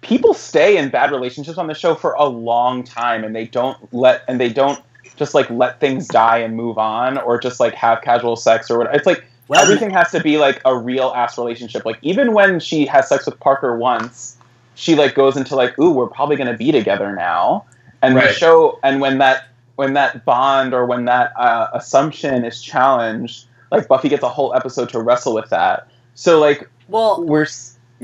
people 0.00 0.34
stay 0.34 0.76
in 0.76 0.88
bad 0.88 1.10
relationships 1.10 1.58
on 1.58 1.66
the 1.66 1.74
show 1.74 1.94
for 1.94 2.12
a 2.14 2.24
long 2.24 2.82
time 2.82 3.24
and 3.24 3.34
they 3.34 3.46
don't 3.46 3.76
let 3.92 4.24
and 4.28 4.40
they 4.40 4.48
don't 4.48 4.82
just 5.16 5.34
like 5.34 5.48
let 5.50 5.80
things 5.80 6.08
die 6.08 6.38
and 6.38 6.56
move 6.56 6.78
on, 6.78 7.18
or 7.18 7.38
just 7.38 7.60
like 7.60 7.74
have 7.74 8.02
casual 8.02 8.36
sex 8.36 8.70
or 8.70 8.78
whatever. 8.78 8.96
It's 8.96 9.06
like 9.06 9.24
Well, 9.48 9.62
everything 9.62 9.90
has 9.90 10.10
to 10.12 10.20
be 10.20 10.38
like 10.38 10.60
a 10.64 10.76
real 10.76 11.12
ass 11.14 11.38
relationship. 11.38 11.84
Like 11.84 11.98
even 12.02 12.32
when 12.32 12.60
she 12.60 12.86
has 12.86 13.08
sex 13.08 13.26
with 13.26 13.38
Parker 13.40 13.76
once, 13.76 14.36
she 14.74 14.94
like 14.94 15.14
goes 15.14 15.36
into 15.36 15.54
like, 15.54 15.78
ooh, 15.78 15.92
we're 15.92 16.08
probably 16.08 16.36
gonna 16.36 16.56
be 16.56 16.72
together 16.72 17.14
now. 17.14 17.64
And 18.02 18.16
the 18.16 18.32
show, 18.32 18.78
and 18.82 19.00
when 19.00 19.18
that 19.18 19.48
when 19.76 19.94
that 19.94 20.24
bond 20.24 20.74
or 20.74 20.86
when 20.86 21.04
that 21.06 21.32
uh, 21.36 21.68
assumption 21.72 22.44
is 22.44 22.62
challenged, 22.62 23.46
like 23.70 23.88
Buffy 23.88 24.08
gets 24.08 24.22
a 24.22 24.28
whole 24.28 24.54
episode 24.54 24.88
to 24.90 25.00
wrestle 25.00 25.34
with 25.34 25.50
that. 25.50 25.88
So 26.14 26.40
like 26.40 26.68
well, 26.88 27.24
we're 27.24 27.46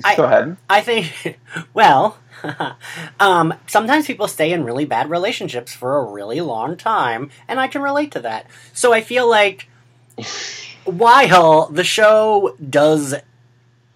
I- 0.04 0.16
go 0.16 0.24
ahead. 0.24 0.56
I 0.68 0.80
think, 0.80 1.38
well, 1.74 2.18
um, 3.20 3.54
sometimes 3.66 4.06
people 4.06 4.28
stay 4.28 4.52
in 4.52 4.64
really 4.64 4.84
bad 4.84 5.10
relationships 5.10 5.74
for 5.74 5.98
a 5.98 6.04
really 6.04 6.40
long 6.40 6.76
time, 6.76 7.30
and 7.48 7.60
I 7.60 7.68
can 7.68 7.82
relate 7.82 8.12
to 8.12 8.20
that. 8.20 8.46
So 8.72 8.92
I 8.92 9.00
feel 9.00 9.28
like 9.28 9.68
while 10.84 11.66
the 11.66 11.84
show 11.84 12.56
does 12.68 13.14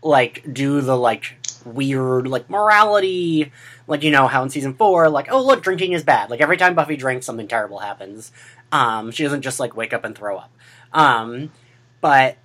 like 0.03 0.45
do 0.53 0.81
the 0.81 0.97
like 0.97 1.37
weird 1.65 2.27
like 2.27 2.49
morality, 2.51 3.53
like 3.87 4.03
you 4.03 4.11
know 4.11 4.27
how 4.27 4.43
in 4.43 4.51
season 4.51 4.75
four, 4.75 5.09
like 5.09 5.31
oh 5.31 5.45
look, 5.45 5.63
drinking 5.63 5.93
is 5.93 6.03
bad. 6.03 6.31
Like 6.31 6.41
every 6.41 6.57
time 6.57 6.75
Buffy 6.75 6.97
drinks, 6.97 7.27
something 7.27 7.49
terrible 7.49 7.79
happens. 7.79 8.33
Um, 8.73 9.11
she 9.11 9.23
doesn't 9.23 9.43
just 9.43 9.61
like 9.61 9.77
wake 9.77 9.93
up 9.93 10.05
and 10.05 10.17
throw 10.17 10.39
up. 10.39 10.51
Um, 10.93 11.53
but 12.01 12.37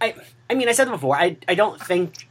I, 0.00 0.14
I 0.50 0.54
mean, 0.54 0.68
I 0.68 0.72
said 0.72 0.88
before. 0.88 1.16
I, 1.16 1.36
I 1.48 1.54
don't 1.54 1.80
think. 1.80 2.28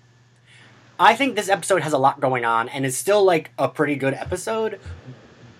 I 1.00 1.16
think 1.16 1.36
this 1.36 1.50
episode 1.50 1.82
has 1.82 1.94
a 1.94 1.98
lot 1.98 2.20
going 2.20 2.46
on 2.46 2.70
and 2.70 2.86
is 2.86 2.96
still 2.96 3.24
like 3.24 3.52
a 3.58 3.68
pretty 3.68 3.96
good 3.96 4.14
episode. 4.14 4.80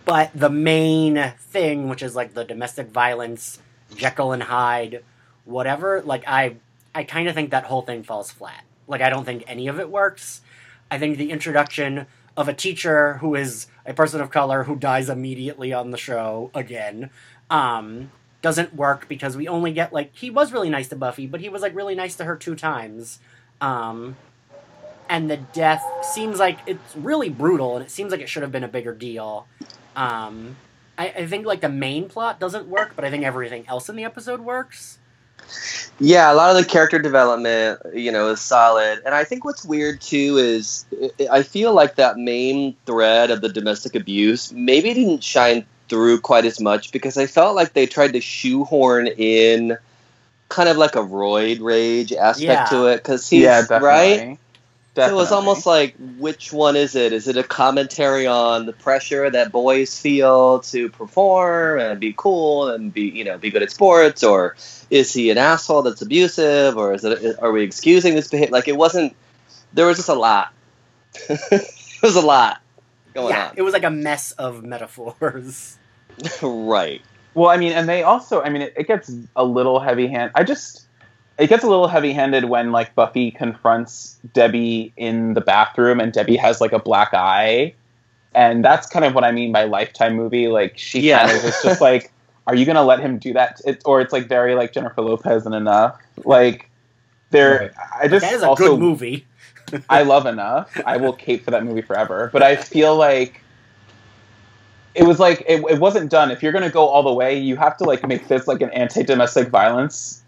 But 0.06 0.30
the 0.36 0.50
main 0.50 1.34
thing, 1.40 1.90
which 1.90 2.04
is 2.04 2.16
like 2.16 2.34
the 2.34 2.44
domestic 2.44 2.90
violence, 2.90 3.60
Jekyll 3.96 4.34
and 4.34 4.44
Hyde, 4.44 5.04
whatever, 5.46 6.02
like 6.02 6.24
I, 6.28 6.58
I 6.94 7.04
kind 7.06 7.28
of 7.28 7.34
think 7.34 7.52
that 7.52 7.64
whole 7.64 7.82
thing 7.82 8.04
falls 8.04 8.30
flat. 8.30 8.64
Like 8.92 9.02
I 9.02 9.10
don't 9.10 9.26
think 9.26 9.44
any 9.48 9.68
of 9.68 9.80
it 9.80 9.90
works. 9.90 10.42
I 10.92 11.00
think 11.00 11.18
the 11.18 11.32
introduction 11.32 12.06
of 12.38 12.48
a 12.48 12.54
teacher 12.54 13.16
who 13.16 13.36
is 13.36 13.68
a 13.86 13.94
person 13.94 14.22
of 14.22 14.30
color 14.30 14.64
who 14.64 14.76
dies 14.76 15.10
immediately 15.10 15.74
on 15.74 15.92
the 15.92 15.98
show 15.98 16.52
again, 16.54 17.10
um, 17.50 18.12
doesn't 18.42 18.76
work 18.76 19.08
because 19.08 19.38
we 19.38 19.48
only 19.48 19.72
get 19.72 19.94
like 19.94 20.16
he 20.16 20.30
was 20.30 20.52
really 20.52 20.70
nice 20.70 20.88
to 20.90 20.96
Buffy, 20.96 21.28
but 21.28 21.42
he 21.42 21.50
was 21.50 21.62
like 21.62 21.76
really 21.76 21.96
nice 21.96 22.16
to 22.16 22.26
her 22.26 22.36
two 22.36 22.56
times. 22.56 23.20
Um, 23.60 24.18
and 25.10 25.30
the 25.30 25.38
death 25.38 25.84
seems 26.04 26.40
like 26.40 26.60
it's 26.66 26.96
really 26.96 27.30
brutal, 27.30 27.76
and 27.76 27.86
it 27.86 27.92
seems 27.92 28.12
like 28.12 28.22
it 28.22 28.30
should 28.30 28.44
have 28.44 28.52
been 28.52 28.64
a 28.64 28.70
bigger 28.70 28.94
deal. 28.94 29.46
Um, 29.96 30.56
I, 30.98 31.10
I 31.10 31.28
think 31.28 31.46
like 31.46 31.62
the 31.62 31.70
main 31.70 32.08
plot 32.08 32.40
doesn't 32.40 32.68
work, 32.68 32.94
but 32.96 33.06
I 33.06 33.10
think 33.10 33.24
everything 33.24 33.66
else 33.68 33.90
in 33.90 33.96
the 33.96 34.06
episode 34.06 34.40
works. 34.40 35.00
Yeah, 36.00 36.32
a 36.32 36.36
lot 36.36 36.56
of 36.56 36.62
the 36.62 36.68
character 36.68 37.00
development, 37.00 37.80
you 37.94 38.12
know, 38.12 38.30
is 38.30 38.42
solid. 38.42 39.02
And 39.06 39.14
I 39.14 39.24
think 39.24 39.46
what's 39.46 39.64
weird 39.64 40.02
too 40.02 40.38
is 40.38 40.86
I- 41.20 41.38
I 41.40 41.44
feel 41.44 41.74
like 41.74 41.96
that 41.96 42.18
main 42.18 42.76
thread 42.86 43.30
of 43.32 43.42
the 43.42 43.50
domestic 43.50 43.96
abuse 43.96 44.52
maybe 44.52 44.94
didn't 44.94 45.24
shine 45.24 45.66
through 45.90 46.22
quite 46.22 46.46
as 46.46 46.60
much 46.60 46.92
because 46.92 47.18
I 47.18 47.26
felt 47.28 47.56
like 47.56 47.74
they 47.74 47.86
tried 47.86 48.14
to 48.14 48.22
shoehorn 48.22 49.08
in 49.08 49.78
kind 50.50 50.70
of 50.70 50.78
like 50.78 50.96
a 50.96 51.04
roid 51.04 51.62
rage 51.62 52.12
aspect 52.14 52.42
Yeah. 52.42 52.66
to 52.66 52.88
it 52.88 52.98
because 52.98 53.30
he's 53.30 53.44
yeah, 53.44 53.62
definitely. 54.94 55.24
right. 55.24 55.24
So 55.24 55.24
Definitely. 55.24 55.24
it's 55.24 55.32
almost 55.32 55.66
like 55.66 55.96
which 56.18 56.54
one 56.54 56.76
is 56.76 56.96
it? 56.96 57.14
Is 57.14 57.28
it 57.28 57.38
a 57.38 57.44
commentary 57.44 58.28
on 58.28 58.66
the 58.66 58.74
pressure 58.74 59.30
that 59.30 59.52
boys 59.52 60.00
feel 60.00 60.60
to 60.62 60.90
perform 60.90 61.80
and 61.80 62.00
be 62.00 62.14
cool 62.18 62.70
and 62.70 62.94
be 62.94 63.04
you 63.04 63.24
know 63.24 63.38
be 63.38 63.50
good 63.52 63.64
at 63.64 63.72
sports, 63.72 64.24
or 64.24 64.56
is 64.90 65.14
he 65.14 65.30
an 65.30 65.38
asshole 65.38 65.84
that's 65.84 66.02
abusive, 66.02 66.78
or 66.78 66.94
is 66.94 67.04
it 67.04 67.38
are 67.40 67.52
we 67.52 67.64
excusing 67.64 68.16
this 68.16 68.28
behavior? 68.28 68.52
Like 68.52 68.68
it 68.68 68.78
wasn't. 68.78 69.16
There 69.74 69.86
was 69.88 69.98
just 69.98 70.10
a 70.10 70.14
lot. 70.14 70.54
it 71.30 72.02
was 72.02 72.16
a 72.16 72.22
lot 72.22 72.62
going 73.14 73.34
yeah, 73.34 73.52
it 73.56 73.62
was 73.62 73.74
like 73.74 73.84
a 73.84 73.90
mess 73.90 74.32
of 74.34 74.64
metaphors. 74.64 75.78
right. 76.42 77.02
Well, 77.34 77.50
I 77.50 77.58
mean, 77.58 77.72
and 77.72 77.88
they 77.88 78.04
also, 78.04 78.42
I 78.42 78.50
mean, 78.50 78.64
it, 78.64 78.74
it 78.76 78.88
gets 78.88 79.12
a 79.36 79.44
little 79.44 79.80
heavy 79.80 80.08
hand. 80.08 80.32
I 80.36 80.44
just, 80.44 80.86
it 81.38 81.48
gets 81.48 81.64
a 81.64 81.68
little 81.68 81.88
heavy 81.88 82.14
handed 82.14 82.46
when 82.46 82.72
like 82.72 82.94
Buffy 82.96 83.32
confronts 83.32 84.18
Debbie 84.34 84.94
in 84.98 85.34
the 85.34 85.42
bathroom 85.42 86.00
and 86.00 86.14
Debbie 86.14 86.38
has 86.38 86.62
like 86.62 86.72
a 86.74 86.80
black 86.80 87.14
eye. 87.14 87.74
And 88.34 88.64
that's 88.64 88.88
kind 88.88 89.04
of 89.04 89.14
what 89.16 89.24
I 89.24 89.32
mean 89.32 89.52
by 89.52 89.64
lifetime 89.66 90.16
movie. 90.16 90.48
Like 90.48 90.78
she 90.78 91.02
Yeah. 91.02 91.26
kind 91.26 91.38
of 91.38 91.44
is 91.44 91.62
just 91.64 91.82
like, 91.90 92.12
are 92.48 92.56
you 92.56 92.66
gonna 92.66 92.84
let 92.84 93.00
him 93.00 93.18
do 93.18 93.34
that? 93.34 93.60
It, 93.66 93.82
or 93.86 94.02
it's 94.02 94.14
like 94.14 94.28
very 94.28 94.56
like 94.56 94.74
Jennifer 94.74 95.02
Lopez 95.02 95.46
and 95.46 95.56
enough. 95.56 96.00
Like 96.26 96.70
there, 97.32 97.60
Right. 97.60 97.72
I 98.02 98.08
just 98.08 98.22
That 98.26 98.34
is 98.34 98.44
a 98.44 98.48
also 98.50 98.76
good 98.76 98.80
movie. 98.80 99.26
I 99.90 100.04
love 100.04 100.26
enough. 100.26 100.70
I 100.86 100.98
will 100.98 101.14
cape 101.14 101.44
for 101.46 101.52
that 101.52 101.64
movie 101.64 101.82
forever. 101.82 102.30
But 102.34 102.44
I 102.44 102.56
feel 102.58 102.96
like 102.96 103.42
it 104.96 105.04
was 105.04 105.20
like 105.20 105.44
it, 105.48 105.64
it 105.70 105.80
wasn't 105.80 106.12
done. 106.12 106.30
If 106.32 106.44
you're 106.44 106.52
gonna 106.52 106.70
go 106.70 106.88
all 106.88 107.04
the 107.04 107.14
way, 107.14 107.38
you 107.38 107.56
have 107.56 107.78
to 107.78 107.86
like 107.86 108.06
make 108.06 108.28
this 108.28 108.48
like 108.48 108.62
an 108.62 108.70
anti-domestic 108.72 109.48
violence 109.50 110.21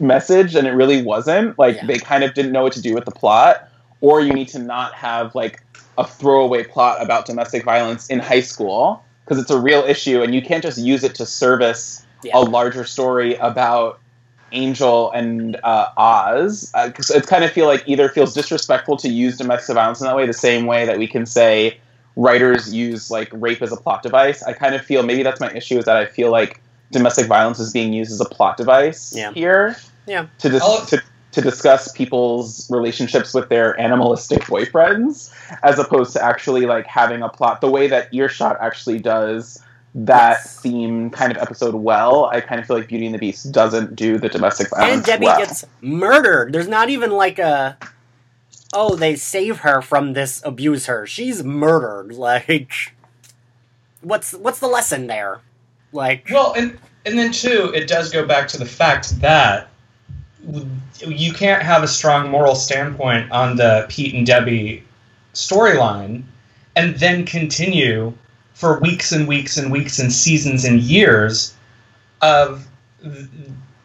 message, 0.00 0.54
and 0.54 0.66
it 0.66 0.72
really 0.72 1.02
wasn't. 1.02 1.58
Like 1.58 1.76
Yeah. 1.76 1.86
they 1.86 1.98
kind 1.98 2.24
of 2.24 2.34
didn't 2.34 2.52
know 2.52 2.62
what 2.62 2.72
to 2.74 2.82
do 2.82 2.94
with 2.94 3.04
the 3.04 3.10
plot, 3.12 3.68
or 4.00 4.20
you 4.20 4.32
need 4.32 4.48
to 4.48 4.58
not 4.58 4.94
have 4.94 5.34
like 5.34 5.62
a 5.98 6.06
throwaway 6.06 6.64
plot 6.64 7.02
about 7.02 7.26
domestic 7.26 7.64
violence 7.64 8.06
in 8.08 8.18
high 8.18 8.40
school 8.40 9.02
because 9.24 9.38
it's 9.40 9.50
a 9.50 9.58
real 9.60 9.80
issue, 9.82 10.22
and 10.22 10.34
you 10.34 10.42
can't 10.42 10.62
just 10.62 10.78
use 10.78 11.04
it 11.04 11.14
to 11.16 11.26
service 11.26 12.04
Yeah. 12.22 12.38
a 12.38 12.40
larger 12.40 12.84
story 12.84 13.36
about 13.36 13.98
Angel 14.52 15.10
and 15.12 15.56
uh, 15.62 15.86
Oz. 15.96 16.72
Because 16.84 17.10
it's 17.10 17.28
kind 17.28 17.44
of 17.44 17.52
feel 17.52 17.66
like 17.66 17.84
either 17.86 18.08
feels 18.08 18.34
disrespectful 18.34 18.96
to 18.98 19.08
use 19.08 19.36
domestic 19.38 19.74
violence 19.74 20.00
in 20.00 20.06
that 20.06 20.16
way, 20.16 20.26
the 20.26 20.32
same 20.32 20.66
way 20.66 20.84
that 20.86 20.98
we 20.98 21.06
can 21.06 21.24
say 21.26 21.78
writers 22.16 22.74
use 22.74 23.10
like 23.10 23.28
rape 23.32 23.62
as 23.62 23.70
a 23.72 23.76
plot 23.76 24.02
device. 24.02 24.42
I 24.42 24.52
kind 24.52 24.74
of 24.74 24.82
feel 24.84 25.02
maybe 25.04 25.22
that's 25.22 25.40
my 25.40 25.50
issue 25.52 25.78
is 25.78 25.84
that 25.84 25.96
I 25.96 26.06
feel 26.06 26.30
like 26.32 26.60
domestic 26.92 27.26
violence 27.26 27.58
is 27.60 27.72
being 27.72 27.92
used 27.92 28.12
as 28.12 28.20
a 28.20 28.24
plot 28.24 28.56
device 28.56 29.14
Yeah. 29.16 29.32
here. 29.32 29.76
Yeah. 30.06 30.26
To 30.40 30.48
dis- 30.48 30.86
to 30.90 31.02
to 31.32 31.40
discuss 31.40 31.92
people's 31.92 32.68
relationships 32.70 33.32
with 33.32 33.48
their 33.48 33.78
animalistic 33.80 34.40
boyfriends 34.46 35.32
as 35.62 35.78
opposed 35.78 36.12
to 36.14 36.20
actually 36.24 36.66
like 36.66 36.86
having 36.86 37.22
a 37.22 37.28
plot 37.28 37.60
the 37.60 37.70
way 37.70 37.86
that 37.86 38.12
earshot 38.12 38.56
actually 38.60 38.98
does 38.98 39.62
that 39.94 40.38
Yes. 40.42 40.58
theme 40.60 41.10
kind 41.10 41.30
of 41.30 41.38
episode 41.38 41.74
well 41.76 42.24
i 42.26 42.40
kind 42.40 42.60
of 42.60 42.66
feel 42.66 42.76
like 42.78 42.88
beauty 42.88 43.06
and 43.06 43.14
the 43.14 43.18
beast 43.18 43.52
doesn't 43.52 43.94
do 43.94 44.18
the 44.18 44.28
domestic 44.28 44.70
violence 44.70 44.92
and 44.94 45.04
Debbie 45.04 45.26
well. 45.26 45.38
gets 45.38 45.64
murdered. 45.80 46.52
There's 46.52 46.66
not 46.68 46.90
even 46.90 47.10
like 47.12 47.38
a 47.38 47.76
oh, 48.72 48.94
they 48.96 49.14
save 49.16 49.58
her 49.58 49.80
from 49.82 50.12
this 50.14 50.40
abuse 50.44 50.86
her. 50.86 51.06
She's 51.06 51.42
murdered. 51.44 52.12
Like 52.16 52.72
what's 54.00 54.32
what's 54.32 54.58
the 54.58 54.66
lesson 54.68 55.06
there? 55.06 55.40
Like 55.92 56.28
Well, 56.30 56.54
and 56.56 56.78
and 57.04 57.18
then 57.18 57.32
too, 57.32 57.72
it 57.74 57.88
does 57.88 58.10
go 58.10 58.26
back 58.26 58.48
to 58.48 58.58
the 58.58 58.66
fact 58.66 59.20
that 59.20 59.68
you 61.06 61.32
can't 61.32 61.62
have 61.62 61.82
a 61.82 61.88
strong 61.88 62.30
moral 62.30 62.54
standpoint 62.54 63.30
on 63.30 63.56
the 63.56 63.86
Pete 63.88 64.14
and 64.14 64.26
Debbie 64.26 64.84
storyline, 65.34 66.22
and 66.76 66.96
then 66.96 67.24
continue 67.24 68.12
for 68.54 68.78
weeks 68.80 69.12
and 69.12 69.26
weeks 69.26 69.56
and 69.56 69.72
weeks 69.72 69.98
and 69.98 70.12
seasons 70.12 70.64
and 70.64 70.80
years 70.80 71.54
of 72.20 72.68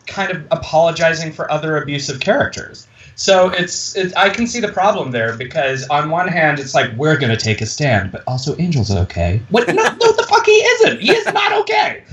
kind 0.05 0.31
of 0.31 0.45
apologizing 0.51 1.31
for 1.31 1.49
other 1.49 1.77
abusive 1.77 2.19
characters. 2.19 2.87
So 3.15 3.49
it's, 3.49 3.95
it's 3.95 4.13
I 4.15 4.29
can 4.29 4.45
see 4.45 4.59
the 4.59 4.71
problem 4.71 5.11
there 5.11 5.37
because 5.37 5.87
on 5.87 6.09
one 6.09 6.27
hand 6.27 6.59
it's 6.59 6.75
like 6.75 6.91
we're 6.95 7.17
gonna 7.17 7.37
take 7.37 7.61
a 7.61 7.65
stand, 7.65 8.11
but 8.11 8.23
also 8.27 8.55
Angel's 8.57 8.91
okay. 8.91 9.41
What? 9.49 9.67
No, 9.67 9.73
no, 9.73 10.11
the 10.11 10.25
fuck 10.29 10.45
he 10.45 10.51
isn't. 10.51 11.01
He 11.01 11.11
is 11.11 11.25
not 11.33 11.53
okay. 11.61 12.03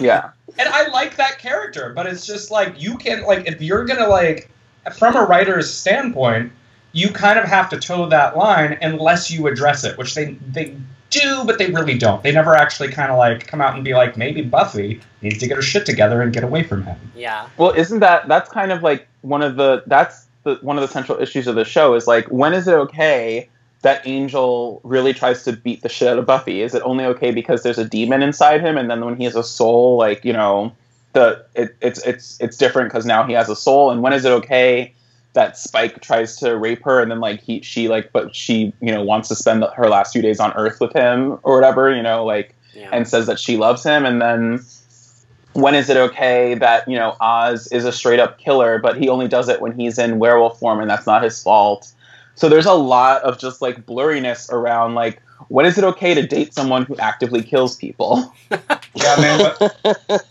yeah 0.00 0.30
And 0.58 0.68
I 0.68 0.88
like 0.88 1.16
that 1.16 1.38
character, 1.38 1.92
but 1.94 2.06
it's 2.06 2.26
just 2.26 2.50
like 2.50 2.80
you 2.80 2.96
can 2.98 3.24
like 3.24 3.46
if 3.46 3.60
you're 3.62 3.84
gonna 3.84 4.08
like 4.08 4.50
from 4.96 5.16
a 5.16 5.22
writer's 5.22 5.72
standpoint, 5.72 6.52
you 6.92 7.08
kind 7.10 7.38
of 7.38 7.44
have 7.46 7.70
to 7.70 7.78
toe 7.78 8.06
that 8.08 8.36
line 8.36 8.76
unless 8.82 9.30
you 9.30 9.46
address 9.46 9.84
it, 9.84 9.96
which 9.96 10.14
they 10.14 10.36
they 10.52 10.76
do, 11.10 11.42
but 11.44 11.58
they 11.58 11.70
really 11.70 11.98
don't. 11.98 12.22
They 12.22 12.32
never 12.32 12.54
actually 12.54 12.90
kind 12.90 13.10
of 13.10 13.18
like 13.18 13.46
come 13.46 13.60
out 13.60 13.74
and 13.74 13.84
be 13.84 13.94
like, 13.94 14.16
maybe 14.16 14.42
Buffy 14.42 15.00
needs 15.22 15.38
to 15.38 15.48
get 15.48 15.56
her 15.56 15.62
shit 15.62 15.84
together 15.86 16.22
and 16.22 16.32
get 16.32 16.44
away 16.44 16.62
from 16.62 16.84
him. 16.84 16.96
yeah. 17.16 17.48
well 17.56 17.70
isn't 17.72 18.00
that 18.00 18.28
that's 18.28 18.50
kind 18.50 18.72
of 18.72 18.82
like 18.82 19.08
one 19.22 19.42
of 19.42 19.56
the 19.56 19.82
that's 19.86 20.26
the 20.44 20.56
one 20.62 20.76
of 20.76 20.82
the 20.82 20.88
central 20.88 21.20
issues 21.20 21.46
of 21.46 21.54
the 21.54 21.64
show 21.64 21.94
is 21.94 22.06
like 22.06 22.26
when 22.26 22.52
is 22.52 22.66
it 22.68 22.74
okay 22.74 23.48
that 23.82 24.06
angel 24.06 24.80
really 24.84 25.14
tries 25.14 25.42
to 25.44 25.52
beat 25.54 25.82
the 25.82 25.88
shit 25.88 26.08
out 26.08 26.18
of 26.18 26.26
buffy 26.26 26.62
is 26.62 26.74
it 26.74 26.82
only 26.84 27.04
okay 27.04 27.30
because 27.30 27.62
there's 27.62 27.78
a 27.78 27.84
demon 27.84 28.22
inside 28.22 28.60
him 28.60 28.76
and 28.76 28.90
then 28.90 29.04
when 29.04 29.16
he 29.16 29.24
has 29.24 29.36
a 29.36 29.42
soul 29.44 29.96
like 29.96 30.24
you 30.24 30.32
know 30.32 30.72
the 31.12 31.44
it, 31.54 31.74
it's 31.80 32.00
it's 32.06 32.38
it's 32.40 32.56
different 32.56 32.88
because 32.88 33.04
now 33.06 33.24
he 33.26 33.32
has 33.32 33.48
a 33.48 33.56
soul 33.56 33.90
and 33.90 34.02
when 34.02 34.12
is 34.12 34.24
it 34.24 34.30
okay 34.30 34.92
that 35.32 35.56
spike 35.56 36.00
tries 36.00 36.36
to 36.36 36.56
rape 36.56 36.82
her 36.84 37.00
and 37.00 37.10
then 37.10 37.20
like 37.20 37.40
he 37.40 37.60
she 37.62 37.88
like 37.88 38.12
but 38.12 38.34
she 38.34 38.72
you 38.80 38.92
know 38.92 39.02
wants 39.02 39.28
to 39.28 39.34
spend 39.34 39.64
her 39.76 39.88
last 39.88 40.12
few 40.12 40.22
days 40.22 40.40
on 40.40 40.52
earth 40.54 40.80
with 40.80 40.92
him 40.92 41.38
or 41.42 41.54
whatever 41.56 41.94
you 41.94 42.02
know 42.02 42.24
like 42.24 42.54
Yeah. 42.74 42.90
and 42.92 43.06
says 43.08 43.26
that 43.26 43.38
she 43.38 43.56
loves 43.56 43.82
him, 43.84 44.04
and 44.06 44.20
then 44.22 44.60
when 45.52 45.74
is 45.74 45.90
it 45.90 45.96
okay 45.96 46.54
that 46.54 46.88
you 46.88 46.96
know 46.96 47.16
Oz 47.20 47.66
is 47.68 47.84
a 47.84 47.92
straight 47.92 48.20
up 48.20 48.38
killer, 48.38 48.78
but 48.78 48.96
he 48.96 49.08
only 49.08 49.28
does 49.28 49.48
it 49.48 49.60
when 49.60 49.72
he's 49.72 49.98
in 49.98 50.18
werewolf 50.18 50.58
form, 50.58 50.80
and 50.80 50.90
that's 50.90 51.06
not 51.06 51.22
his 51.22 51.42
fault. 51.42 51.92
So 52.34 52.48
there's 52.48 52.66
a 52.66 52.74
lot 52.74 53.22
of 53.22 53.38
just 53.38 53.60
like 53.60 53.84
blurriness 53.84 54.50
around 54.50 54.94
like 54.94 55.20
when 55.48 55.66
is 55.66 55.78
it 55.78 55.84
okay 55.84 56.14
to 56.14 56.26
date 56.26 56.54
someone 56.54 56.84
who 56.84 56.96
actively 56.96 57.42
kills 57.42 57.76
people? 57.76 58.32
Yeah, 58.92 59.16
man. 59.20 59.54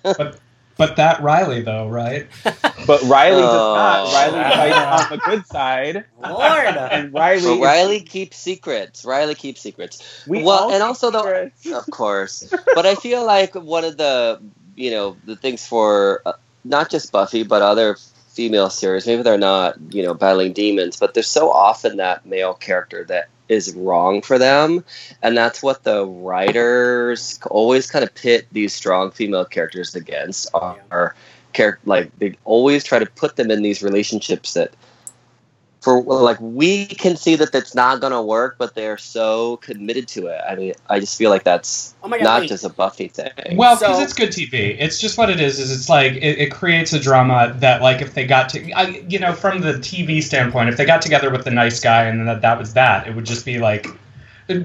But, 0.03 0.39
but 0.75 0.95
that 0.95 1.21
Riley 1.21 1.61
though, 1.61 1.87
right? 1.87 2.27
But 2.43 3.01
Riley 3.03 3.41
does 3.41 3.53
oh. 3.53 3.75
not. 3.75 4.07
Oh. 4.07 4.13
Riley 4.13 4.71
fights 4.71 5.03
on 5.03 5.17
the 5.17 5.23
good 5.25 5.47
side, 5.47 6.05
Lord. 6.21 6.67
and 6.91 7.13
Riley. 7.13 7.41
But 7.41 7.53
is- 7.53 7.59
Riley 7.59 7.99
keeps 8.01 8.37
secrets. 8.37 9.05
Riley 9.05 9.35
keeps 9.35 9.61
secrets. 9.61 10.25
we 10.27 10.43
well, 10.43 10.59
all 10.59 10.71
and 10.71 10.81
keep 10.81 10.87
also 10.87 11.11
though, 11.11 11.49
secrets. 11.55 11.87
of 11.87 11.91
course. 11.91 12.53
But 12.75 12.85
I 12.85 12.95
feel 12.95 13.25
like 13.25 13.55
one 13.55 13.85
of 13.85 13.97
the 13.97 14.41
you 14.79 14.91
know 14.91 15.17
the 15.25 15.35
things 15.35 15.67
for 15.67 16.21
uh, 16.25 16.33
not 16.63 16.89
just 16.89 17.11
Buffy 17.11 17.43
but 17.43 17.61
other 17.61 17.97
female 18.29 18.69
series, 18.69 19.05
maybe 19.05 19.21
they're 19.21 19.37
not 19.37 19.75
you 19.93 20.01
know 20.01 20.13
battling 20.13 20.53
demons, 20.53 20.97
but 20.97 21.13
there's 21.13 21.27
so 21.27 21.51
often 21.51 21.97
that 21.97 22.25
male 22.25 22.53
character 22.53 23.03
that 23.05 23.27
is 23.49 23.75
wrong 23.75 24.21
for 24.21 24.37
them, 24.39 24.83
and 25.21 25.35
that's 25.35 25.61
what 25.61 25.83
the 25.83 26.05
writers 26.05 27.39
always 27.51 27.91
kind 27.91 28.03
of 28.03 28.15
pit 28.15 28.47
these 28.51 28.73
strong 28.73 29.11
female 29.11 29.45
characters 29.45 29.95
against 29.95 30.49
are. 30.53 31.15
Char- 31.51 31.79
like 31.83 32.17
they 32.19 32.37
always 32.45 32.83
try 32.83 32.99
to 32.99 33.07
put 33.07 33.35
them 33.35 33.49
in 33.49 33.63
these 33.63 33.81
relationships 33.81 34.53
that 34.53 34.71
for 35.81 36.01
like 36.01 36.37
we 36.41 36.85
can 36.85 37.15
see 37.15 37.35
that 37.35 37.51
that's 37.51 37.73
not 37.73 38.01
going 38.01 38.11
to 38.11 38.21
work 38.21 38.55
but 38.57 38.75
they're 38.75 38.97
so 38.97 39.57
committed 39.57 40.07
to 40.09 40.27
it 40.27 40.41
i 40.49 40.53
mean 40.55 40.73
i 40.89 40.99
just 40.99 41.17
feel 41.17 41.29
like 41.29 41.43
that's 41.45 41.95
Oh 42.03 42.09
god. 42.09 42.21
not 42.21 42.41
wait. 42.41 42.49
just 42.49 42.63
a 42.65 42.69
buffy 42.69 43.07
thing 43.07 43.31
Well, 43.55 43.75
because 43.77 43.97
So- 43.97 44.03
it's 44.03 44.13
good 44.13 44.29
TV. 44.29 44.75
It's 44.79 44.99
just 44.99 45.17
what 45.17 45.29
it 45.29 45.39
is. 45.39 45.59
Is 45.59 45.71
it's 45.71 45.89
like 45.89 46.13
it, 46.13 46.37
it 46.39 46.51
creates 46.51 46.93
a 46.93 46.99
drama 46.99 47.53
that, 47.59 47.81
like, 47.81 48.01
if 48.01 48.13
they 48.13 48.25
got 48.25 48.47
to, 48.49 48.71
I, 48.71 49.03
you 49.09 49.19
know, 49.19 49.33
from 49.33 49.59
the 49.61 49.73
TV 49.73 50.23
standpoint, 50.23 50.69
if 50.69 50.77
they 50.77 50.85
got 50.85 51.01
together 51.01 51.29
with 51.29 51.43
the 51.43 51.51
nice 51.51 51.79
guy 51.81 52.05
and 52.05 52.25
that 52.27 52.41
that 52.41 52.57
was 52.57 52.73
that, 52.73 53.05
it 53.07 53.15
would 53.15 53.25
just 53.25 53.45
be 53.45 53.59
like. 53.59 53.87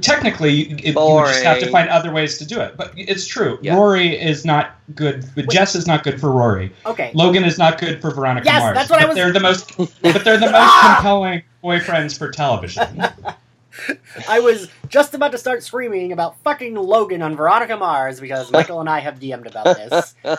Technically, 0.01 0.62
it, 0.62 0.94
you 0.94 0.94
would 0.94 1.27
just 1.27 1.44
have 1.44 1.59
to 1.61 1.70
find 1.70 1.88
other 1.90 2.11
ways 2.11 2.38
to 2.38 2.47
do 2.47 2.59
it. 2.61 2.77
But 2.77 2.92
it's 2.97 3.27
true. 3.27 3.59
Yeah. 3.61 3.77
Rory 3.77 4.18
is 4.18 4.44
not 4.44 4.79
good. 4.94 5.25
Wait. 5.37 5.51
Jess 5.51 5.75
is 5.75 5.87
not 5.87 6.05
good 6.05 6.18
for 6.20 6.31
Rory. 6.31 6.73
Okay. 6.87 7.11
Logan 7.14 7.44
is 7.44 7.59
not 7.59 7.79
good 7.79 8.01
for 8.01 8.11
Veronica 8.11 8.47
Yes, 8.47 8.61
Mars. 8.61 8.75
that's 8.75 8.90
what 8.90 9.03
I 9.03 9.07
was- 9.07 9.14
They're 9.14 9.33
the 9.33 9.40
most, 9.40 9.77
but 10.03 10.25
they're 10.25 10.38
the 10.38 10.51
most 10.51 10.81
compelling 10.81 11.42
boyfriends 11.62 12.16
for 12.16 12.31
television. 12.31 13.03
I 14.29 14.40
was 14.40 14.68
just 14.88 15.14
about 15.14 15.33
to 15.33 15.38
start 15.38 15.62
screaming 15.62 16.12
about 16.12 16.38
fucking 16.40 16.75
Logan 16.77 17.23
on 17.23 17.37
Veronica 17.37 17.77
Mars 17.77 18.20
because 18.20 18.51
Michael 18.53 18.81
and 18.81 18.88
I 18.88 19.01
have 19.01 19.18
DM'd 19.18 19.47
about 19.47 19.77
this. 19.77 20.14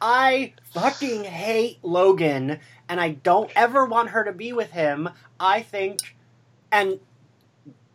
I 0.00 0.52
fucking 0.74 1.24
hate 1.24 1.78
Logan 1.82 2.58
and 2.88 3.00
I 3.00 3.10
don't 3.10 3.50
ever 3.56 3.84
want 3.86 4.10
her 4.10 4.24
to 4.24 4.32
be 4.32 4.52
with 4.52 4.70
him. 4.70 5.08
I 5.40 5.62
think 5.62 6.14
and 6.70 7.00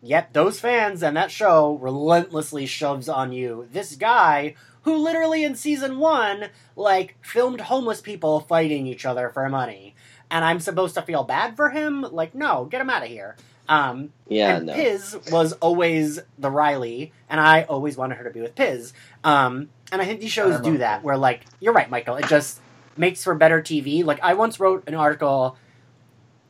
yet 0.01 0.33
those 0.33 0.59
fans 0.59 1.03
and 1.03 1.15
that 1.15 1.31
show 1.31 1.75
relentlessly 1.75 2.65
shoves 2.65 3.07
on 3.07 3.31
you 3.31 3.67
this 3.71 3.95
guy 3.95 4.55
who 4.83 4.95
literally 4.97 5.43
in 5.43 5.55
season 5.55 5.99
1 5.99 6.45
like 6.75 7.15
filmed 7.21 7.61
homeless 7.61 8.01
people 8.01 8.39
fighting 8.39 8.87
each 8.87 9.05
other 9.05 9.29
for 9.29 9.47
money. 9.49 9.95
And 10.29 10.45
I'm 10.45 10.59
supposed 10.59 10.95
to 10.95 11.01
feel 11.01 11.23
bad 11.23 11.55
for 11.55 11.69
him? 11.69 12.01
Like 12.01 12.33
no, 12.33 12.65
get 12.65 12.81
him 12.81 12.89
out 12.89 13.03
of 13.03 13.09
here. 13.09 13.35
Um 13.69 14.11
yeah 14.27 14.57
and 14.57 14.65
no 14.67 14.73
Piz 14.73 15.15
was 15.31 15.53
always 15.53 16.19
the 16.39 16.49
Riley, 16.49 17.13
and 17.29 17.39
I 17.39 17.63
always 17.63 17.95
wanted 17.95 18.17
her 18.17 18.23
to 18.23 18.31
be 18.31 18.41
with 18.41 18.55
Piz. 18.55 18.93
Um, 19.23 19.69
and 19.91 20.01
I 20.01 20.05
think 20.05 20.19
these 20.19 20.31
shows 20.31 20.59
do 20.61 20.79
that, 20.79 21.03
where 21.03 21.17
like 21.17 21.45
you're 21.59 21.73
right, 21.73 21.89
Michael. 21.89 22.15
It 22.15 22.27
just 22.27 22.59
makes 22.97 23.23
for 23.23 23.35
better 23.35 23.61
TV. 23.61 24.03
Like 24.03 24.19
I 24.23 24.33
once 24.33 24.59
wrote 24.59 24.83
an 24.87 24.95
article, 24.95 25.57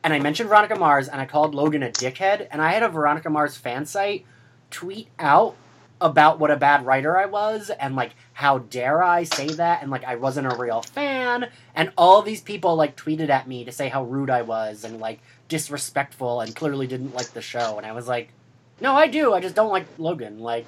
and 0.04 0.12
I 0.12 0.18
mentioned 0.18 0.48
Veronica 0.48 0.76
Mars, 0.76 1.08
and 1.08 1.20
I 1.20 1.26
called 1.26 1.54
Logan 1.54 1.82
a 1.82 1.90
dickhead, 1.90 2.48
and 2.50 2.60
I 2.60 2.72
had 2.72 2.82
a 2.82 2.88
Veronica 2.88 3.30
Mars 3.30 3.56
fan 3.56 3.86
site 3.86 4.24
tweet 4.70 5.08
out 5.18 5.56
about 6.00 6.40
what 6.40 6.50
a 6.50 6.56
bad 6.56 6.84
writer 6.84 7.16
I 7.16 7.26
was, 7.26 7.70
and 7.70 7.94
like 7.94 8.14
how 8.32 8.58
dare 8.58 9.02
I 9.02 9.22
say 9.24 9.46
that, 9.48 9.82
and 9.82 9.90
like 9.90 10.04
I 10.04 10.16
wasn't 10.16 10.52
a 10.52 10.56
real 10.56 10.82
fan, 10.82 11.48
and 11.74 11.92
all 11.96 12.22
these 12.22 12.40
people 12.40 12.74
like 12.74 12.96
tweeted 12.96 13.28
at 13.28 13.46
me 13.46 13.64
to 13.64 13.72
say 13.72 13.88
how 13.88 14.04
rude 14.04 14.30
I 14.30 14.42
was, 14.42 14.84
and 14.84 15.00
like 15.00 15.20
disrespectful 15.48 16.40
and 16.40 16.56
clearly 16.56 16.86
didn't 16.86 17.14
like 17.14 17.32
the 17.32 17.42
show. 17.42 17.76
And 17.76 17.86
I 17.86 17.92
was 17.92 18.08
like, 18.08 18.30
No, 18.80 18.94
I 18.94 19.06
do, 19.06 19.34
I 19.34 19.40
just 19.40 19.54
don't 19.54 19.70
like 19.70 19.86
Logan. 19.98 20.40
Like 20.40 20.66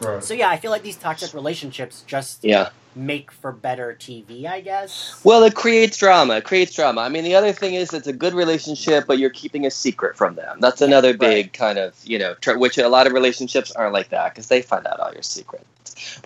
Right. 0.00 0.22
so 0.24 0.34
yeah, 0.34 0.48
I 0.48 0.56
feel 0.56 0.70
like 0.70 0.82
these 0.82 0.96
toxic 0.96 1.34
relationships 1.34 2.02
just 2.06 2.44
yeah. 2.44 2.70
make 2.94 3.30
for 3.30 3.52
better 3.52 3.96
TV, 3.98 4.46
I 4.46 4.60
guess. 4.60 5.20
well 5.24 5.42
it 5.44 5.54
creates 5.54 5.96
drama. 5.98 6.36
It 6.36 6.44
creates 6.44 6.74
drama. 6.74 7.02
I 7.02 7.08
mean 7.08 7.24
the 7.24 7.34
other 7.34 7.52
thing 7.52 7.74
is 7.74 7.92
it's 7.92 8.06
a 8.06 8.12
good 8.12 8.34
relationship 8.34 9.06
but 9.06 9.18
you're 9.18 9.30
keeping 9.30 9.66
a 9.66 9.70
secret 9.70 10.16
from 10.16 10.34
them. 10.36 10.58
That's 10.60 10.80
another 10.80 11.16
big 11.16 11.52
kind 11.52 11.78
of 11.78 11.94
you 12.04 12.18
know 12.18 12.34
tr- 12.34 12.58
which 12.58 12.78
a 12.78 12.88
lot 12.88 13.06
of 13.06 13.12
relationships 13.12 13.70
aren't 13.72 13.92
like 13.92 14.08
that 14.10 14.32
because 14.34 14.48
they 14.48 14.62
find 14.62 14.86
out 14.86 15.00
all 15.00 15.12
your 15.12 15.22
secrets. 15.22 15.64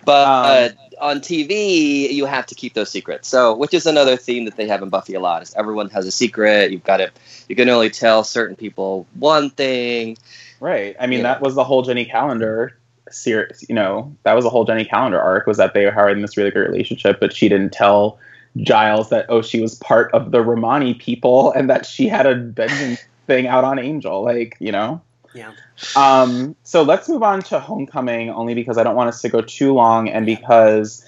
But 0.05 0.11
uh, 0.27 0.69
on 1.01 1.19
tv 1.19 2.09
you 2.13 2.25
have 2.25 2.45
to 2.45 2.55
keep 2.55 2.73
those 2.75 2.89
secrets. 2.89 3.27
So 3.27 3.53
which 3.55 3.73
is 3.73 3.85
another 3.85 4.15
theme 4.15 4.45
that 4.45 4.55
they 4.55 4.67
have 4.67 4.81
in 4.81 4.89
buffy 4.89 5.15
a 5.15 5.19
lot 5.19 5.41
is 5.43 5.53
everyone 5.55 5.89
has 5.89 6.05
a 6.07 6.11
secret. 6.11 6.71
You've 6.71 6.83
got 6.85 6.97
to 6.97 7.11
you 7.49 7.55
can 7.55 7.67
only 7.69 7.89
tell 7.89 8.23
certain 8.23 8.55
people 8.55 9.05
one 9.15 9.49
thing. 9.49 10.17
Right. 10.61 10.95
I 10.99 11.07
mean, 11.07 11.19
Yeah. 11.19 11.33
that 11.33 11.41
was 11.41 11.53
the 11.55 11.63
whole 11.65 11.81
Jenny 11.81 12.05
Calendar 12.05 12.77
series. 13.15 13.65
You 13.67 13.75
know, 13.75 14.15
that 14.23 14.33
was 14.33 14.43
the 14.43 14.49
whole 14.49 14.65
Jenny 14.65 14.85
Calendar 14.85 15.19
arc 15.19 15.47
was 15.47 15.57
that 15.57 15.73
they 15.73 15.85
were 15.85 16.09
in 16.09 16.21
this 16.21 16.37
really 16.37 16.51
great 16.51 16.69
relationship, 16.69 17.19
but 17.19 17.33
she 17.33 17.49
didn't 17.49 17.73
tell 17.73 18.19
Giles 18.57 19.09
that 19.09 19.25
oh 19.29 19.41
she 19.41 19.59
was 19.59 19.75
part 19.75 20.13
of 20.13 20.31
the 20.31 20.41
Romani 20.41 20.93
people 20.93 21.51
and 21.55 21.69
that 21.69 21.85
she 21.85 22.07
had 22.07 22.25
a 22.25 22.35
vengeance 22.35 23.03
thing 23.27 23.47
out 23.47 23.63
on 23.63 23.79
Angel. 23.79 24.23
Like 24.23 24.57
you 24.59 24.71
know. 24.71 25.01
Yeah. 25.33 25.51
Um. 25.95 26.55
So 26.63 26.83
let's 26.83 27.09
move 27.09 27.23
on 27.23 27.41
to 27.43 27.59
Homecoming, 27.59 28.29
only 28.29 28.53
because 28.53 28.77
I 28.77 28.83
don't 28.83 28.95
want 28.95 29.09
us 29.09 29.21
to 29.21 29.29
go 29.29 29.41
too 29.41 29.73
long, 29.73 30.09
and 30.09 30.25
because. 30.25 31.05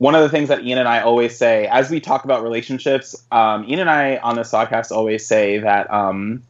One 0.00 0.14
of 0.14 0.22
the 0.22 0.28
things 0.28 0.48
that 0.48 0.64
Ian 0.64 0.78
and 0.78 0.86
I 0.86 1.00
always 1.00 1.36
say, 1.36 1.66
as 1.66 1.90
we 1.90 1.98
talk 1.98 2.24
about 2.24 2.44
relationships, 2.44 3.16
um, 3.32 3.64
Ian 3.68 3.80
and 3.80 3.90
I 3.90 4.18
on 4.18 4.36
this 4.36 4.52
podcast 4.52 4.92
always 4.92 5.26
say 5.26 5.58
that 5.58 5.92
um, 5.92 6.40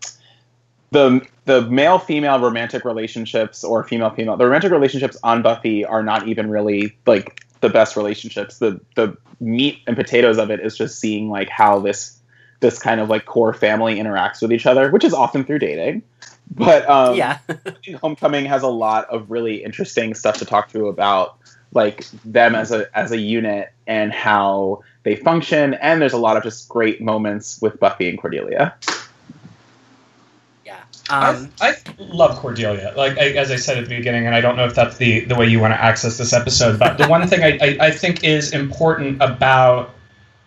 the 0.91 1.27
the 1.49 1.63
male 1.63 1.99
female 1.99 2.39
romantic 2.39 2.85
relationships 2.85 3.65
or 3.65 3.83
female 3.83 4.11
female 4.11 4.37
the 4.37 4.45
romantic 4.45 4.71
relationships 4.71 5.17
on 5.23 5.41
Buffy 5.41 5.83
are 5.83 6.03
not 6.03 6.29
even 6.29 6.51
really 6.51 6.95
like 7.07 7.43
the 7.61 7.71
best 7.71 7.97
relationships. 7.97 8.59
The 8.59 8.79
the 8.97 9.17
meat 9.41 9.81
and 9.87 9.97
potatoes 9.97 10.37
of 10.37 10.51
it 10.51 10.61
is 10.61 10.77
just 10.77 11.01
seeing 11.01 11.31
like 11.31 11.49
how 11.49 11.81
this 11.81 12.21
this 12.61 12.79
kind 12.79 13.01
of 13.01 13.09
like 13.09 13.25
core 13.25 13.55
family 13.55 13.97
interacts 13.97 14.43
with 14.43 14.53
each 14.53 14.67
other, 14.67 14.91
which 14.91 15.05
is 15.05 15.15
often 15.15 15.43
through 15.43 15.61
dating. 15.61 16.03
But 16.51 16.89
um, 16.89 17.17
yeah. 17.17 17.39
Homecoming 18.03 18.45
has 18.45 18.63
a 18.63 18.69
lot 18.69 19.09
of 19.09 19.31
really 19.31 19.65
interesting 19.65 20.15
stuff 20.15 20.37
to 20.39 20.45
talk 20.45 20.69
to 20.73 20.89
about 20.89 21.39
like 21.73 22.07
them 22.27 22.55
as 22.55 22.73
a 22.73 22.95
as 22.97 23.11
a 23.11 23.19
unit 23.19 23.73
and 23.87 24.13
how 24.13 24.83
they 25.03 25.17
function 25.17 25.73
and 25.75 26.03
there's 26.03 26.13
a 26.13 26.19
lot 26.19 26.37
of 26.37 26.43
just 26.43 26.69
great 26.69 27.01
moments 27.01 27.59
with 27.63 27.81
Buffy 27.81 28.07
and 28.11 28.19
Cordelia. 28.19 28.75
Um 31.11 31.51
I, 31.61 31.71
I 31.71 31.75
love 31.99 32.37
Cordelia, 32.39 32.93
like 32.97 33.17
I, 33.19 33.31
as 33.31 33.51
I 33.51 33.57
said 33.57 33.79
at 33.79 33.89
the 33.89 33.97
beginning, 33.97 34.27
and 34.27 34.35
I 34.35 34.41
don't 34.41 34.57
know 34.57 34.67
if 34.67 34.75
that's 34.75 34.97
the, 34.99 35.25
the 35.25 35.35
way 35.35 35.47
you 35.47 35.59
want 35.61 35.73
to 35.73 35.83
access 35.83 36.19
this 36.19 36.33
episode, 36.33 36.79
but 36.79 36.99
the 36.99 37.09
one 37.09 37.27
thing 37.27 37.43
I, 37.43 37.59
I, 37.63 37.87
I 37.87 37.91
think 37.91 38.25
is 38.25 38.53
important 38.53 39.23
about 39.23 39.95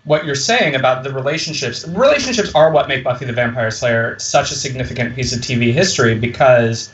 what 0.04 0.26
you're 0.26 0.36
saying 0.36 0.76
about 0.76 1.04
the 1.04 1.14
relationships. 1.14 1.88
Relationships 1.88 2.54
are 2.56 2.72
what 2.72 2.88
make 2.88 3.04
Buffy 3.04 3.26
the 3.26 3.34
Vampire 3.34 3.70
Slayer 3.70 4.18
such 4.20 4.52
a 4.52 4.56
significant 4.56 5.16
piece 5.16 5.34
of 5.36 5.42
TV 5.42 5.72
history 5.72 6.16
because 6.16 6.92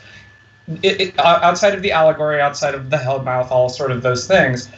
it, 0.82 1.00
it, 1.00 1.18
outside 1.18 1.74
of 1.74 1.82
the 1.82 1.92
allegory, 1.92 2.40
outside 2.40 2.74
of 2.74 2.90
the 2.90 2.96
Hellmouth, 2.96 3.50
all 3.50 3.68
sort 3.68 3.90
of 3.90 4.02
those 4.02 4.26
things, 4.26 4.70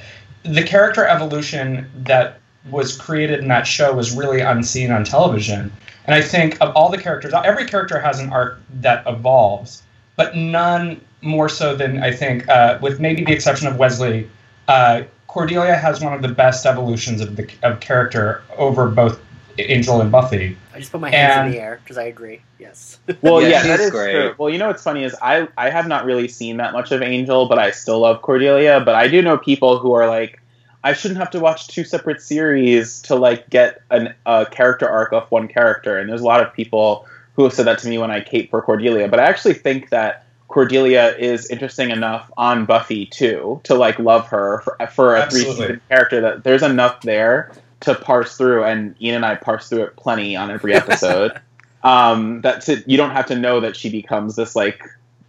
the 0.45 0.63
character 0.63 1.07
evolution 1.07 1.91
that 2.05 2.39
was 2.71 2.97
created 2.97 3.41
in 3.41 3.49
that 3.49 3.67
show 3.67 3.93
was 3.93 4.13
really 4.13 4.41
unseen 4.41 4.93
on 4.93 5.05
television. 5.05 5.73
And 6.07 6.15
I 6.15 6.23
think 6.23 6.57
of 6.61 6.75
all 6.75 6.89
the 6.91 6.99
characters, 6.99 7.33
every 7.45 7.67
character 7.67 8.01
has 8.01 8.19
an 8.21 8.33
arc 8.33 8.59
that 8.81 9.05
evolves, 9.07 9.83
but 10.17 10.35
none 10.37 11.01
more 11.23 11.49
so 11.49 11.77
than 11.77 12.03
I 12.03 12.13
think, 12.13 12.49
uh, 12.49 12.79
with 12.81 13.01
maybe 13.01 13.25
the 13.25 13.33
exception 13.33 13.69
of 13.69 13.77
Wesley, 13.77 14.29
uh, 14.69 15.03
Cordelia 15.27 15.77
has 15.77 16.01
one 16.01 16.13
of 16.15 16.23
the 16.23 16.29
best 16.29 16.67
evolutions 16.67 17.21
of 17.21 17.37
the 17.37 17.49
of 17.63 17.81
character 17.81 18.43
over 18.57 18.89
both 18.89 19.21
Angel 19.59 20.01
and 20.01 20.11
Buffy. 20.11 20.57
I 20.75 20.79
just 20.79 20.91
put 20.91 21.01
my 21.01 21.11
hands 21.11 21.37
and- 21.37 21.47
in 21.49 21.53
the 21.53 21.61
air 21.61 21.81
because 21.85 21.99
I 21.99 22.05
agree. 22.05 22.41
Yes. 22.59 22.99
Well, 23.23 23.43
Yeah, 23.43 23.49
yeah, 23.49 23.63
that 23.67 23.81
is 23.81 23.91
great. 23.91 24.13
true. 24.13 24.35
Well, 24.39 24.49
you 24.51 24.59
know 24.59 24.69
what's 24.69 24.83
funny 24.83 25.05
is 25.05 25.15
I 25.21 25.47
I 25.59 25.69
have 25.71 25.87
not 25.87 26.05
really 26.05 26.29
seen 26.29 26.57
that 26.57 26.73
much 26.73 26.91
of 26.93 27.03
Angel, 27.03 27.47
but 27.47 27.59
I 27.59 27.71
still 27.71 28.01
love 28.01 28.23
Cordelia. 28.23 28.81
But 28.81 28.95
I 28.95 29.07
do 29.09 29.21
know 29.23 29.37
people 29.37 29.79
who 29.79 29.93
are 29.93 30.09
like, 30.09 30.40
I 30.83 30.93
shouldn't 30.95 31.19
have 31.19 31.31
to 31.31 31.41
watch 31.41 31.69
two 31.69 31.85
separate 31.85 32.21
series 32.23 33.03
to 33.03 33.15
like 33.15 33.51
get 33.51 33.83
an, 33.91 34.15
a 34.27 34.47
character 34.47 34.89
arc 34.89 35.13
of 35.13 35.31
one 35.31 35.49
character. 35.49 35.99
And 35.99 36.09
there's 36.09 36.23
a 36.23 36.27
lot 36.27 36.41
of 36.41 36.53
people 36.53 37.07
who 37.35 37.45
have 37.45 37.53
said 37.53 37.67
that 37.67 37.79
to 37.81 37.89
me 37.89 37.99
when 37.99 38.11
I 38.11 38.21
cape 38.21 38.51
for 38.51 38.63
Cordelia. 38.63 39.09
But 39.09 39.21
I 39.21 39.25
actually 39.25 39.55
think 39.55 39.91
that 39.91 40.25
Cordelia 40.49 41.15
is 41.17 41.49
interesting 41.49 41.91
enough 41.91 42.31
on 42.37 42.65
Buffy 42.65 43.07
too 43.07 43.61
to 43.65 43.75
like 43.75 43.99
love 43.99 44.27
her 44.29 44.63
for, 44.63 44.77
for 44.89 45.17
a 45.17 45.31
three 45.31 45.45
season 45.45 45.81
character 45.89 46.21
that 46.23 46.45
there's 46.45 46.63
enough 46.63 47.03
there 47.03 47.53
to 47.81 47.95
parse 47.95 48.37
through, 48.37 48.65
and 48.65 48.95
Ian 49.01 49.17
and 49.17 49.25
I 49.25 49.37
parse 49.37 49.69
through 49.69 49.85
it 49.85 49.97
plenty 49.97 50.37
on 50.37 50.51
every 50.51 50.75
episode. 50.75 51.41
um, 51.83 52.43
that 52.43 52.63
to, 52.63 52.83
you 52.87 52.97
don't 52.97 53.13
have 53.13 53.27
to 53.27 53.37
know 53.37 53.61
that 53.61 53.77
she 53.77 53.91
becomes 53.91 54.37
this 54.37 54.55
like 54.55 54.83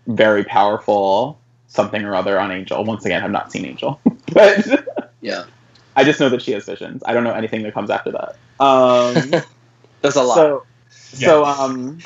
very 0.07 0.43
powerful 0.43 1.39
something 1.67 2.03
or 2.03 2.15
other 2.15 2.39
on 2.39 2.51
Angel. 2.51 2.83
Once 2.83 3.05
again, 3.05 3.23
I've 3.23 3.31
not 3.31 3.51
seen 3.51 3.65
Angel, 3.65 4.01
but 4.33 4.90
Yeah. 5.21 5.45
I 5.95 6.03
just 6.03 6.19
know 6.19 6.29
that 6.29 6.41
she 6.41 6.51
has 6.51 6.65
visions. 6.65 7.03
I 7.05 7.13
don't 7.13 7.23
know 7.23 7.34
anything 7.34 7.63
that 7.63 7.73
comes 7.73 7.89
after 7.89 8.12
that. 8.12 8.36
Um, 8.60 9.41
There's 10.01 10.15
a 10.15 10.23
lot. 10.23 10.36
so, 10.36 10.65
so 10.89 11.45
um, 11.45 11.99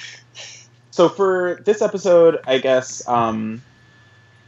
so 0.91 1.10
for 1.10 1.62
this 1.65 1.82
episode, 1.82 2.39
I 2.47 2.58
guess 2.58 3.08
um, 3.08 3.62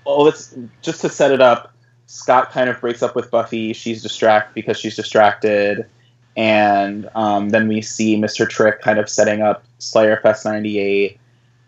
well, 0.06 0.23
let's 0.23 0.56
just 0.82 1.01
to 1.01 1.10
set 1.10 1.32
it 1.32 1.41
up. 1.41 1.73
Scott 2.08 2.51
kind 2.51 2.69
of 2.69 2.80
breaks 2.80 3.03
up 3.03 3.15
with 3.15 3.30
Buffy. 3.30 3.73
She's 3.73 4.01
distracted 4.01 4.53
because 4.53 4.80
she's 4.80 4.95
distracted, 4.95 5.86
and 6.36 7.10
um, 7.15 7.49
then 7.49 7.67
we 7.67 7.82
see 7.82 8.15
Mr. 8.15 8.49
Trick 8.49 8.82
kind 8.82 8.97
of 8.97 9.10
setting 9.10 9.41
up 9.41 9.65
Slayer 9.80 10.19
Fest 10.23 10.45
'98, 10.45 11.19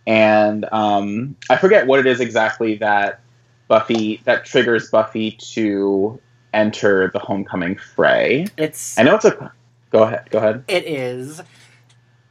and 0.08 0.66
um, 0.72 1.36
I 1.50 1.58
forget 1.58 1.86
what 1.88 2.00
it 2.00 2.08
is 2.08 2.20
exactly 2.20 2.76
that 2.76 3.20
Buffy 3.68 4.22
that 4.24 4.46
triggers 4.46 4.90
Buffy 4.90 5.32
to 5.32 6.20
enter 6.54 7.10
the 7.14 7.20
homecoming 7.20 7.78
fray. 7.78 8.48
It's 8.58 8.98
I 8.98 9.04
know 9.04 9.16
it's 9.16 9.26
a. 9.26 9.52
Go 9.92 10.04
ahead. 10.04 10.30
Go 10.30 10.38
ahead. 10.40 10.64
it 10.68 10.86
is 10.86 11.42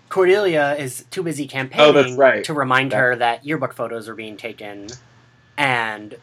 Cordelia 0.08 0.74
is 0.78 1.04
too 1.10 1.22
busy 1.22 1.46
campaigning 1.48 2.14
Oh, 2.14 2.16
right. 2.16 2.44
to 2.44 2.54
remind 2.54 2.92
That- 2.92 2.96
her 2.98 3.16
that 3.16 3.44
yearbook 3.44 3.72
photos 3.74 4.08
are 4.08 4.14
being 4.14 4.36
taken, 4.36 4.86
and 5.56 6.14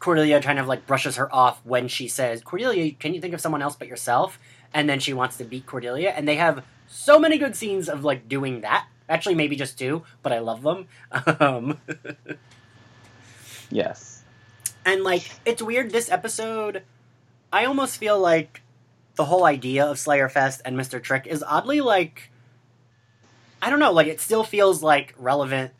Cordelia 0.00 0.40
kind 0.42 0.58
of 0.58 0.66
like 0.66 0.86
brushes 0.86 1.16
her 1.16 1.32
off 1.34 1.60
when 1.64 1.86
she 1.88 2.08
says, 2.08 2.42
"Cordelia, 2.42 2.92
can 2.92 3.14
you 3.14 3.20
think 3.20 3.34
of 3.34 3.40
someone 3.40 3.62
else 3.62 3.76
but 3.76 3.86
yourself?" 3.88 4.38
And 4.72 4.88
then 4.88 4.98
she 5.00 5.12
wants 5.12 5.36
to 5.36 5.44
beat 5.44 5.66
Cordelia, 5.66 6.10
and 6.10 6.26
they 6.26 6.36
have 6.36 6.64
so 6.88 7.18
many 7.18 7.38
good 7.38 7.54
scenes 7.54 7.88
of 7.88 8.04
like 8.04 8.28
doing 8.28 8.62
that. 8.62 8.86
Actually, 9.08 9.34
maybe 9.34 9.56
just 9.56 9.78
two, 9.78 10.02
but 10.22 10.32
I 10.32 10.38
love 10.38 10.62
them. 10.62 10.86
Um, 11.40 11.78
Yes. 13.70 14.22
and 14.84 15.02
like 15.04 15.30
it's 15.44 15.62
weird 15.62 15.90
this 15.90 16.10
episode 16.10 16.82
i 17.52 17.64
almost 17.64 17.96
feel 17.96 18.18
like 18.18 18.62
the 19.16 19.24
whole 19.24 19.44
idea 19.44 19.84
of 19.84 19.98
slayer 19.98 20.28
fest 20.28 20.62
and 20.64 20.76
mr 20.76 21.02
trick 21.02 21.26
is 21.26 21.42
oddly 21.42 21.80
like 21.80 22.30
i 23.60 23.70
don't 23.70 23.80
know 23.80 23.92
like 23.92 24.06
it 24.06 24.20
still 24.20 24.44
feels 24.44 24.82
like 24.82 25.14
relevant 25.18 25.72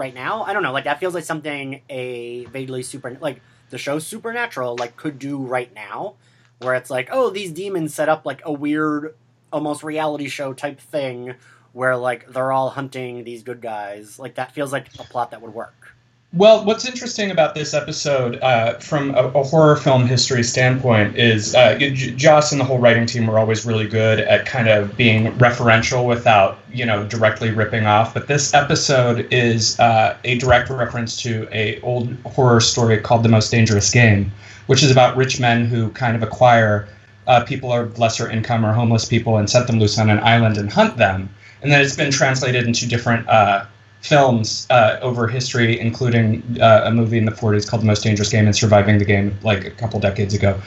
right 0.00 0.14
now. 0.14 0.42
I 0.42 0.52
don't 0.52 0.62
know 0.62 0.72
like 0.72 0.84
that 0.84 0.98
feels 0.98 1.14
like 1.14 1.24
something 1.24 1.82
a 1.88 2.46
vaguely 2.46 2.82
super 2.82 3.16
like 3.20 3.40
the 3.68 3.78
show 3.78 3.98
supernatural 3.98 4.76
like 4.78 4.96
could 4.96 5.18
do 5.18 5.38
right 5.38 5.72
now 5.74 6.14
where 6.58 6.74
it's 6.74 6.90
like 6.90 7.08
oh 7.12 7.30
these 7.30 7.52
demons 7.52 7.94
set 7.94 8.08
up 8.08 8.24
like 8.26 8.40
a 8.44 8.52
weird 8.52 9.14
almost 9.52 9.82
reality 9.82 10.28
show 10.28 10.52
type 10.52 10.80
thing 10.80 11.34
where 11.72 11.96
like 11.96 12.26
they're 12.32 12.50
all 12.50 12.70
hunting 12.70 13.24
these 13.24 13.42
good 13.42 13.60
guys. 13.60 14.18
Like 14.18 14.36
that 14.36 14.52
feels 14.52 14.72
like 14.72 14.88
a 14.98 15.04
plot 15.04 15.30
that 15.30 15.42
would 15.42 15.54
work 15.54 15.94
Well, 16.32 16.64
what's 16.64 16.86
interesting 16.86 17.32
about 17.32 17.56
this 17.56 17.74
episode, 17.74 18.38
uh, 18.40 18.74
from 18.74 19.10
a, 19.16 19.24
a 19.30 19.42
horror 19.42 19.74
film 19.74 20.06
history 20.06 20.44
standpoint, 20.44 21.16
is 21.16 21.56
uh, 21.56 21.76
Joss 21.76 22.52
and 22.52 22.60
the 22.60 22.64
whole 22.64 22.78
writing 22.78 23.04
team 23.04 23.26
were 23.26 23.36
always 23.36 23.66
really 23.66 23.88
good 23.88 24.20
at 24.20 24.46
kind 24.46 24.68
of 24.68 24.96
being 24.96 25.32
referential 25.38 26.06
without, 26.06 26.60
you 26.72 26.86
know, 26.86 27.02
directly 27.02 27.50
ripping 27.50 27.84
off. 27.84 28.14
But 28.14 28.28
this 28.28 28.54
episode 28.54 29.26
is 29.32 29.80
uh, 29.80 30.16
a 30.22 30.38
direct 30.38 30.70
reference 30.70 31.20
to 31.22 31.48
a 31.50 31.80
old 31.80 32.14
horror 32.26 32.60
story 32.60 32.98
called 32.98 33.24
The 33.24 33.28
Most 33.28 33.50
Dangerous 33.50 33.90
Game, 33.90 34.30
which 34.68 34.84
is 34.84 34.90
about 34.92 35.16
rich 35.16 35.40
men 35.40 35.64
who 35.64 35.90
kind 35.90 36.14
of 36.14 36.22
acquire 36.22 36.86
uh, 37.26 37.42
people 37.42 37.72
of 37.72 37.98
lesser 37.98 38.30
income 38.30 38.64
or 38.64 38.72
homeless 38.72 39.04
people 39.04 39.38
and 39.38 39.50
set 39.50 39.66
them 39.66 39.80
loose 39.80 39.98
on 39.98 40.08
an 40.08 40.20
island 40.20 40.58
and 40.58 40.72
hunt 40.72 40.96
them. 40.96 41.28
And 41.62 41.72
then 41.72 41.80
it's 41.80 41.96
been 41.96 42.12
translated 42.12 42.68
into 42.68 42.86
different 42.86 43.28
uh, 43.28 43.64
films 44.00 44.66
uh, 44.70 44.98
over 45.02 45.26
history, 45.26 45.78
including 45.78 46.42
uh, 46.60 46.82
a 46.84 46.90
movie 46.90 47.18
in 47.18 47.24
the 47.24 47.32
40s 47.32 47.68
called 47.68 47.82
The 47.82 47.86
Most 47.86 48.02
Dangerous 48.02 48.30
Game 48.30 48.46
and 48.46 48.56
Surviving 48.56 48.98
the 48.98 49.04
Game, 49.04 49.38
like 49.42 49.64
a 49.64 49.70
couple 49.70 50.00
decades 50.00 50.34
ago. 50.34 50.60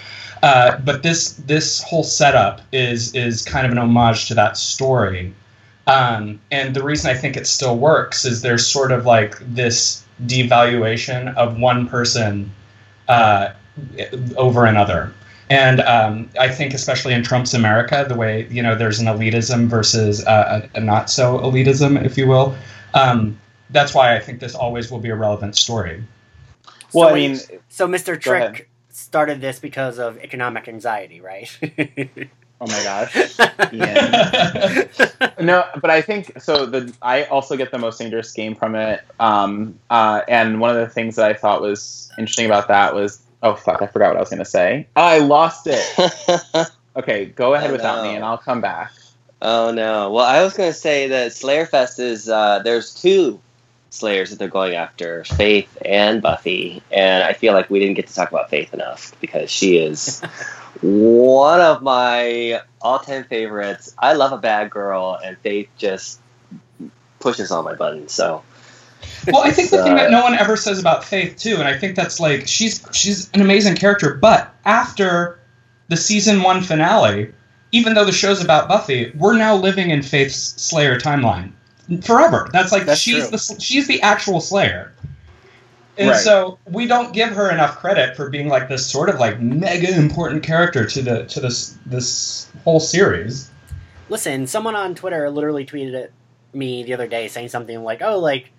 Uh, 0.43 0.78
but 0.80 1.04
this 1.04 1.34
this 1.48 1.82
whole 1.84 2.04
setup 2.04 2.62
is 2.74 3.15
is 3.15 3.43
kind 3.43 3.65
of 3.65 3.72
an 3.72 3.78
homage 3.78 4.28
to 4.28 4.34
that 4.34 4.58
story, 4.58 5.34
um, 5.88 6.39
and 6.52 6.76
the 6.76 6.84
reason 6.84 7.10
I 7.10 7.13
think 7.13 7.38
it 7.38 7.48
still 7.48 7.78
works 7.78 8.26
is 8.26 8.41
there's 8.41 8.67
sort 8.67 8.91
of 8.91 9.06
like 9.06 9.38
this 9.39 10.04
devaluation 10.26 11.34
of 11.36 11.58
one 11.60 11.88
person 11.88 12.52
uh, 13.08 13.54
over 14.36 14.65
another. 14.65 15.13
And 15.50 15.82
um, 15.82 16.30
I 16.39 16.50
think, 16.50 16.74
especially 16.74 17.13
in 17.13 17.24
Trump's 17.24 17.54
America, 17.54 18.06
the 18.08 18.15
way 18.15 18.48
you 18.50 18.62
know 18.62 18.76
there's 18.76 19.00
an 19.00 19.08
elitism 19.08 19.67
versus 19.67 20.26
uh, 20.26 20.67
a, 20.74 20.78
a 20.78 20.82
not 20.82 21.10
so 21.10 21.39
elitism, 21.39 22.04
if 22.04 22.17
you 22.17 22.28
will. 22.28 22.56
Um, 22.93 23.39
that's 23.69 23.93
why 23.93 24.15
I 24.15 24.19
think 24.19 24.39
this 24.39 24.56
always 24.56 24.91
will 24.91 24.99
be 24.99 25.10
a 25.10 25.15
relevant 25.15 25.56
story. 25.56 26.03
Well, 26.93 27.10
So 27.10 27.12
I 27.12 27.13
mean, 27.15 27.32
wait, 27.34 27.62
So 27.69 27.88
Mr. 27.88 28.21
Go 28.23 28.34
ahead. 28.34 28.56
Trick 28.56 28.69
started 28.89 29.41
this 29.41 29.60
because 29.60 29.97
of 29.99 30.17
economic 30.19 30.67
anxiety, 30.67 31.19
right? 31.21 31.49
oh 32.62 32.67
my 32.67 32.84
gosh. 32.84 33.38
No, 35.39 35.65
but 35.82 35.89
I 35.89 36.01
think 36.01 36.39
so. 36.41 36.65
The 36.65 36.93
I 37.01 37.23
also 37.25 37.58
get 37.58 37.71
the 37.71 37.77
most 37.79 37.99
dangerous 37.99 38.32
game 38.32 38.56
from 38.56 38.75
it. 38.75 39.01
Um, 39.19 39.77
uh, 39.89 40.21
and 40.27 40.60
one 40.62 40.69
of 40.69 40.77
the 40.77 40.88
things 40.93 41.15
that 41.15 41.29
I 41.29 41.34
thought 41.34 41.62
was 41.62 42.12
interesting 42.17 42.45
about 42.45 42.67
that 42.67 42.93
was 42.93 43.21
oh 43.41 43.56
fuck, 43.56 43.82
I 43.82 43.88
forgot 43.88 44.10
what 44.10 44.17
I 44.17 44.19
was 44.19 44.29
gonna 44.29 44.45
say. 44.45 44.88
I 44.95 45.19
lost 45.19 45.67
it. 45.67 46.69
Okay, 46.95 47.25
go 47.25 47.56
ahead 47.56 47.71
Oh, 47.71 47.73
without 47.73 48.03
me, 48.03 48.13
and 48.15 48.23
I'll 48.23 48.38
come 48.38 48.62
back. 48.62 48.91
Oh 49.43 49.71
no. 49.71 50.12
Well, 50.12 50.25
I 50.25 50.43
was 50.43 50.53
going 50.56 50.71
to 50.71 50.77
say 50.77 51.08
that 51.10 51.34
Slayer 51.34 51.65
Fest 51.65 51.99
is 51.99 52.27
uh, 52.29 52.60
there's 52.63 52.93
two 52.95 53.39
Slayers 53.89 54.32
that 54.32 54.39
they're 54.39 54.47
going 54.47 54.73
after, 54.73 55.23
Faith 55.23 55.77
and 55.86 56.19
Buffy, 56.21 56.82
and 56.91 57.23
I 57.23 57.34
feel 57.34 57.53
like 57.53 57.69
we 57.69 57.77
didn't 57.79 57.93
get 57.93 58.08
to 58.08 58.15
talk 58.15 58.32
about 58.32 58.49
Faith 58.49 58.73
enough 58.73 59.13
because 59.21 59.51
she 59.51 59.77
is 59.77 60.19
one 60.82 61.62
of 61.62 61.84
my 61.84 62.62
all-time 62.82 63.23
favorites. 63.25 63.93
I 63.99 64.13
love 64.13 64.32
a 64.32 64.39
bad 64.39 64.71
girl, 64.71 65.19
and 65.23 65.38
Faith 65.38 65.69
just 65.77 66.19
pushes 67.19 67.51
all 67.51 67.62
my 67.62 67.75
buttons. 67.75 68.12
So 68.12 68.41
well, 69.32 69.43
I 69.43 69.51
think 69.51 69.69
the 69.69 69.84
thing 69.84 69.93
Uh, 69.93 69.97
that 69.97 70.12
no 70.12 70.23
one 70.23 70.34
ever 70.34 70.56
says 70.58 70.79
about 70.79 71.03
Faith 71.03 71.38
too, 71.38 71.56
and 71.58 71.63
I 71.67 71.77
think 71.77 71.95
that's 71.95 72.19
like 72.19 72.47
she's 72.47 72.84
she's 72.93 73.29
an 73.34 73.41
amazing 73.41 73.75
character, 73.75 74.15
but 74.15 74.53
after 74.65 75.39
the 75.89 75.97
season 75.97 76.41
one 76.41 76.62
finale, 76.63 77.32
even 77.73 77.93
though 77.95 78.05
the 78.05 78.12
show's 78.13 78.41
about 78.41 78.69
Buffy, 78.69 79.12
we're 79.17 79.36
now 79.38 79.55
living 79.55 79.89
in 79.89 80.01
Faith's 80.01 80.36
Slayer 80.62 80.97
timeline 80.97 81.51
forever. 82.03 82.47
That's 82.53 82.71
like 82.71 82.86
That's 82.86 83.01
she's 83.01 83.27
true. 83.27 83.31
the 83.38 83.57
she's 83.59 83.88
the 83.88 84.01
actual 84.01 84.39
Slayer. 84.39 84.93
And 85.97 86.09
Right. 86.09 86.19
so 86.19 86.57
we 86.71 86.88
don't 86.88 87.13
give 87.13 87.29
her 87.29 87.51
enough 87.51 87.77
credit 87.77 88.15
for 88.15 88.29
being 88.29 88.47
like 88.47 88.69
this 88.69 88.86
sort 88.89 89.09
of 89.09 89.19
like 89.19 89.39
mega 89.41 89.93
important 89.95 90.41
character 90.43 90.86
to 90.86 91.01
the 91.01 91.25
to 91.25 91.39
this 91.39 91.77
this 91.86 92.47
whole 92.63 92.79
series. 92.79 93.49
Listen, 94.09 94.47
someone 94.47 94.75
on 94.75 94.95
Twitter 94.95 95.29
literally 95.29 95.65
tweeted 95.65 96.03
at 96.05 96.12
me 96.53 96.83
the 96.83 96.93
other 96.93 97.07
day 97.07 97.27
saying 97.27 97.49
something 97.49 97.83
like, 97.83 98.01
"Oh, 98.01 98.19
like 98.19 98.49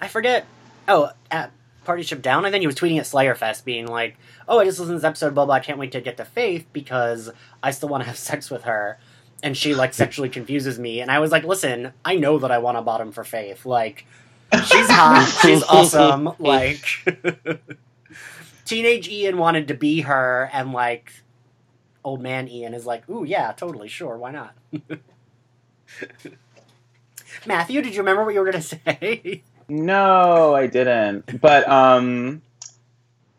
I 0.00 0.08
forget. 0.08 0.46
Oh, 0.88 1.10
at 1.30 1.50
Party 1.88 2.02
Ship 2.02 2.20
Down, 2.20 2.44
I 2.44 2.50
think 2.50 2.60
he 2.60 2.66
was 2.66 2.76
tweeting 2.76 2.98
at 2.98 3.06
Slayer 3.06 3.34
Fest, 3.34 3.64
being 3.64 3.86
like, 3.86 4.18
"Oh, 4.46 4.58
I 4.58 4.66
just 4.66 4.78
listened 4.78 4.96
to 4.96 4.98
this 4.98 5.08
episode, 5.08 5.34
blah 5.34 5.46
blah. 5.46 5.54
I 5.54 5.60
can't 5.60 5.78
wait 5.78 5.92
to 5.92 6.02
get 6.02 6.18
to 6.18 6.24
Faith 6.26 6.66
because 6.74 7.30
I 7.62 7.70
still 7.70 7.88
want 7.88 8.02
to 8.02 8.06
have 8.06 8.18
sex 8.30 8.50
with 8.50 8.64
her." 8.64 8.98
And 9.42 9.56
she 9.56 9.74
like 9.74 9.94
sexually 9.94 10.28
confuses 10.28 10.78
me, 10.78 11.00
and 11.00 11.10
I 11.10 11.18
was 11.18 11.32
like, 11.32 11.44
"Listen, 11.44 11.94
I 12.04 12.16
know 12.16 12.38
that 12.40 12.50
I 12.50 12.58
want 12.58 12.76
a 12.76 12.82
bottom 12.82 13.10
for 13.10 13.24
Faith. 13.24 13.64
Like, 13.64 14.04
she's 14.52 14.90
hot, 14.90 15.38
she's 15.40 15.62
awesome. 15.68 16.30
Like, 16.38 16.84
teenage 18.66 19.08
Ian 19.08 19.38
wanted 19.38 19.68
to 19.68 19.74
be 19.74 20.02
her, 20.02 20.50
and 20.52 20.74
like, 20.74 21.10
old 22.04 22.20
man 22.20 22.48
Ian 22.48 22.74
is 22.74 22.84
like, 22.84 23.08
"Ooh, 23.08 23.24
yeah, 23.24 23.52
totally, 23.52 23.88
sure, 23.88 24.18
why 24.18 24.30
not?" 24.30 24.54
Matthew, 27.46 27.80
did 27.80 27.94
you 27.94 28.00
remember 28.00 28.26
what 28.26 28.34
you 28.34 28.40
were 28.40 28.52
gonna 28.52 28.60
say? 28.60 29.42
No, 29.68 30.54
I 30.54 30.66
didn't. 30.66 31.40
But 31.40 31.68
um, 31.68 32.42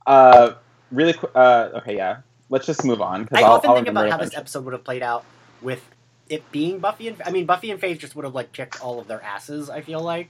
uh, 0.05 0.53
really 0.91 1.13
quick. 1.13 1.31
Uh, 1.33 1.69
okay, 1.75 1.95
yeah. 1.95 2.17
Let's 2.49 2.65
just 2.65 2.83
move 2.83 3.01
on 3.01 3.23
because 3.23 3.43
I 3.43 3.45
I'll, 3.45 3.53
often 3.53 3.69
I'll 3.69 3.75
think 3.75 3.87
about 3.87 4.09
how 4.09 4.17
this 4.17 4.35
episode 4.35 4.65
would 4.65 4.73
have 4.73 4.83
played 4.83 5.03
out 5.03 5.23
with 5.61 5.83
it 6.29 6.49
being 6.51 6.79
Buffy 6.79 7.07
and 7.07 7.21
I 7.25 7.31
mean 7.31 7.45
Buffy 7.45 7.71
and 7.71 7.79
Faith 7.79 7.99
just 7.99 8.15
would 8.15 8.25
have 8.25 8.35
like 8.35 8.53
kicked 8.53 8.81
all 8.81 8.99
of 8.99 9.07
their 9.07 9.21
asses. 9.21 9.69
I 9.69 9.81
feel 9.81 10.01
like, 10.01 10.29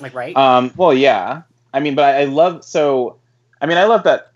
like 0.00 0.14
right? 0.14 0.36
Um, 0.36 0.72
well, 0.76 0.92
yeah. 0.92 1.42
I 1.72 1.80
mean, 1.80 1.94
but 1.94 2.04
I, 2.04 2.22
I 2.22 2.24
love 2.24 2.64
so. 2.64 3.16
I 3.60 3.66
mean, 3.66 3.78
I 3.78 3.84
love 3.84 4.04
that 4.04 4.32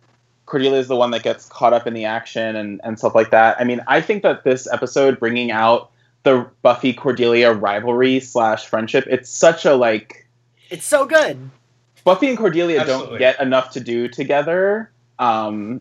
Cordelia 0.46 0.78
is 0.78 0.88
the 0.88 0.96
one 0.96 1.10
that 1.10 1.22
gets 1.22 1.46
caught 1.46 1.72
up 1.72 1.86
in 1.86 1.94
the 1.94 2.04
action 2.04 2.56
and 2.56 2.80
and 2.84 2.98
stuff 2.98 3.14
like 3.14 3.30
that. 3.30 3.60
I 3.60 3.64
mean, 3.64 3.82
I 3.86 4.00
think 4.00 4.22
that 4.22 4.44
this 4.44 4.66
episode 4.70 5.18
bringing 5.18 5.50
out 5.50 5.90
the 6.28 6.46
Buffy 6.60 6.92
Cordelia 6.92 7.52
rivalry 7.52 8.20
slash 8.20 8.66
friendship, 8.66 9.06
it's 9.08 9.30
such 9.30 9.64
a 9.64 9.74
like. 9.74 10.26
It's 10.68 10.84
so 10.84 11.06
good. 11.06 11.50
Buffy 12.04 12.28
and 12.28 12.36
Cordelia 12.36 12.80
Absolutely. 12.80 13.08
don't 13.08 13.18
get 13.18 13.40
enough 13.40 13.70
to 13.72 13.80
do 13.80 14.08
together. 14.08 14.90
Um, 15.18 15.80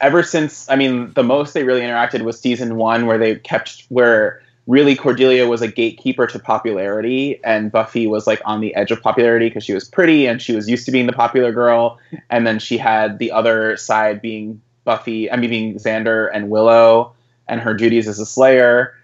ever 0.00 0.24
since, 0.24 0.68
I 0.68 0.74
mean, 0.74 1.12
the 1.12 1.22
most 1.22 1.54
they 1.54 1.62
really 1.62 1.82
interacted 1.82 2.22
was 2.22 2.40
season 2.40 2.74
one, 2.74 3.06
where 3.06 3.18
they 3.18 3.36
kept 3.36 3.84
where 3.88 4.42
really 4.66 4.96
Cordelia 4.96 5.46
was 5.46 5.62
a 5.62 5.68
gatekeeper 5.68 6.26
to 6.26 6.40
popularity, 6.40 7.40
and 7.44 7.70
Buffy 7.70 8.08
was 8.08 8.26
like 8.26 8.42
on 8.44 8.60
the 8.60 8.74
edge 8.74 8.90
of 8.90 9.00
popularity 9.00 9.48
because 9.48 9.64
she 9.64 9.74
was 9.74 9.84
pretty 9.84 10.26
and 10.26 10.42
she 10.42 10.56
was 10.56 10.68
used 10.68 10.86
to 10.86 10.90
being 10.90 11.06
the 11.06 11.12
popular 11.12 11.52
girl, 11.52 12.00
and 12.30 12.44
then 12.48 12.58
she 12.58 12.78
had 12.78 13.20
the 13.20 13.30
other 13.30 13.76
side 13.76 14.20
being 14.20 14.60
Buffy, 14.82 15.30
I 15.30 15.36
mean, 15.36 15.50
being 15.50 15.74
Xander 15.76 16.30
and 16.34 16.50
Willow, 16.50 17.12
and 17.46 17.60
her 17.60 17.74
duties 17.74 18.08
as 18.08 18.18
a 18.18 18.26
Slayer. 18.26 18.94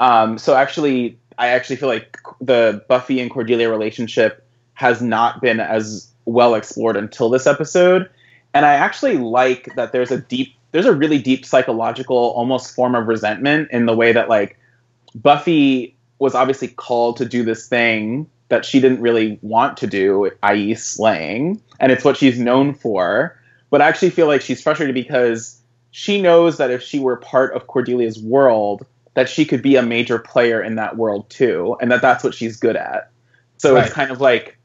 Um, 0.00 0.38
so 0.38 0.56
actually, 0.56 1.18
I 1.38 1.48
actually 1.48 1.76
feel 1.76 1.88
like 1.88 2.18
the 2.40 2.82
Buffy 2.88 3.20
and 3.20 3.30
Cordelia 3.30 3.70
relationship 3.70 4.44
has 4.74 5.00
not 5.00 5.40
been 5.40 5.60
as 5.60 6.10
well 6.24 6.54
explored 6.54 6.96
until 6.96 7.28
this 7.28 7.46
episode, 7.46 8.08
and 8.54 8.66
I 8.66 8.72
actually 8.72 9.18
like 9.18 9.74
that 9.76 9.92
there's 9.92 10.10
a 10.10 10.18
deep, 10.18 10.54
there's 10.72 10.86
a 10.86 10.94
really 10.94 11.18
deep 11.18 11.44
psychological, 11.44 12.16
almost 12.16 12.74
form 12.74 12.94
of 12.94 13.06
resentment 13.06 13.68
in 13.70 13.86
the 13.86 13.94
way 13.94 14.12
that 14.12 14.28
like 14.28 14.58
Buffy 15.14 15.94
was 16.18 16.34
obviously 16.34 16.68
called 16.68 17.18
to 17.18 17.24
do 17.24 17.44
this 17.44 17.68
thing 17.68 18.28
that 18.48 18.64
she 18.64 18.80
didn't 18.80 19.00
really 19.00 19.38
want 19.42 19.76
to 19.78 19.86
do, 19.86 20.30
i.e., 20.42 20.74
slaying, 20.74 21.60
and 21.78 21.92
it's 21.92 22.04
what 22.04 22.16
she's 22.16 22.38
known 22.38 22.74
for. 22.74 23.38
But 23.68 23.80
I 23.82 23.88
actually 23.88 24.10
feel 24.10 24.26
like 24.26 24.40
she's 24.40 24.62
frustrated 24.62 24.94
because 24.94 25.60
she 25.92 26.20
knows 26.20 26.56
that 26.56 26.70
if 26.70 26.82
she 26.82 26.98
were 26.98 27.16
part 27.16 27.54
of 27.54 27.66
Cordelia's 27.66 28.20
world, 28.20 28.86
that 29.14 29.28
she 29.28 29.44
could 29.44 29.62
be 29.62 29.76
a 29.76 29.82
major 29.82 30.18
player 30.18 30.62
in 30.62 30.76
that 30.76 30.96
world 30.96 31.28
too, 31.30 31.76
and 31.80 31.90
that 31.90 32.02
that's 32.02 32.22
what 32.22 32.34
she's 32.34 32.56
good 32.56 32.76
at. 32.76 33.10
So 33.58 33.74
Right. 33.74 33.84
it's 33.84 33.94
kind 33.94 34.10
of 34.10 34.20
like 34.20 34.56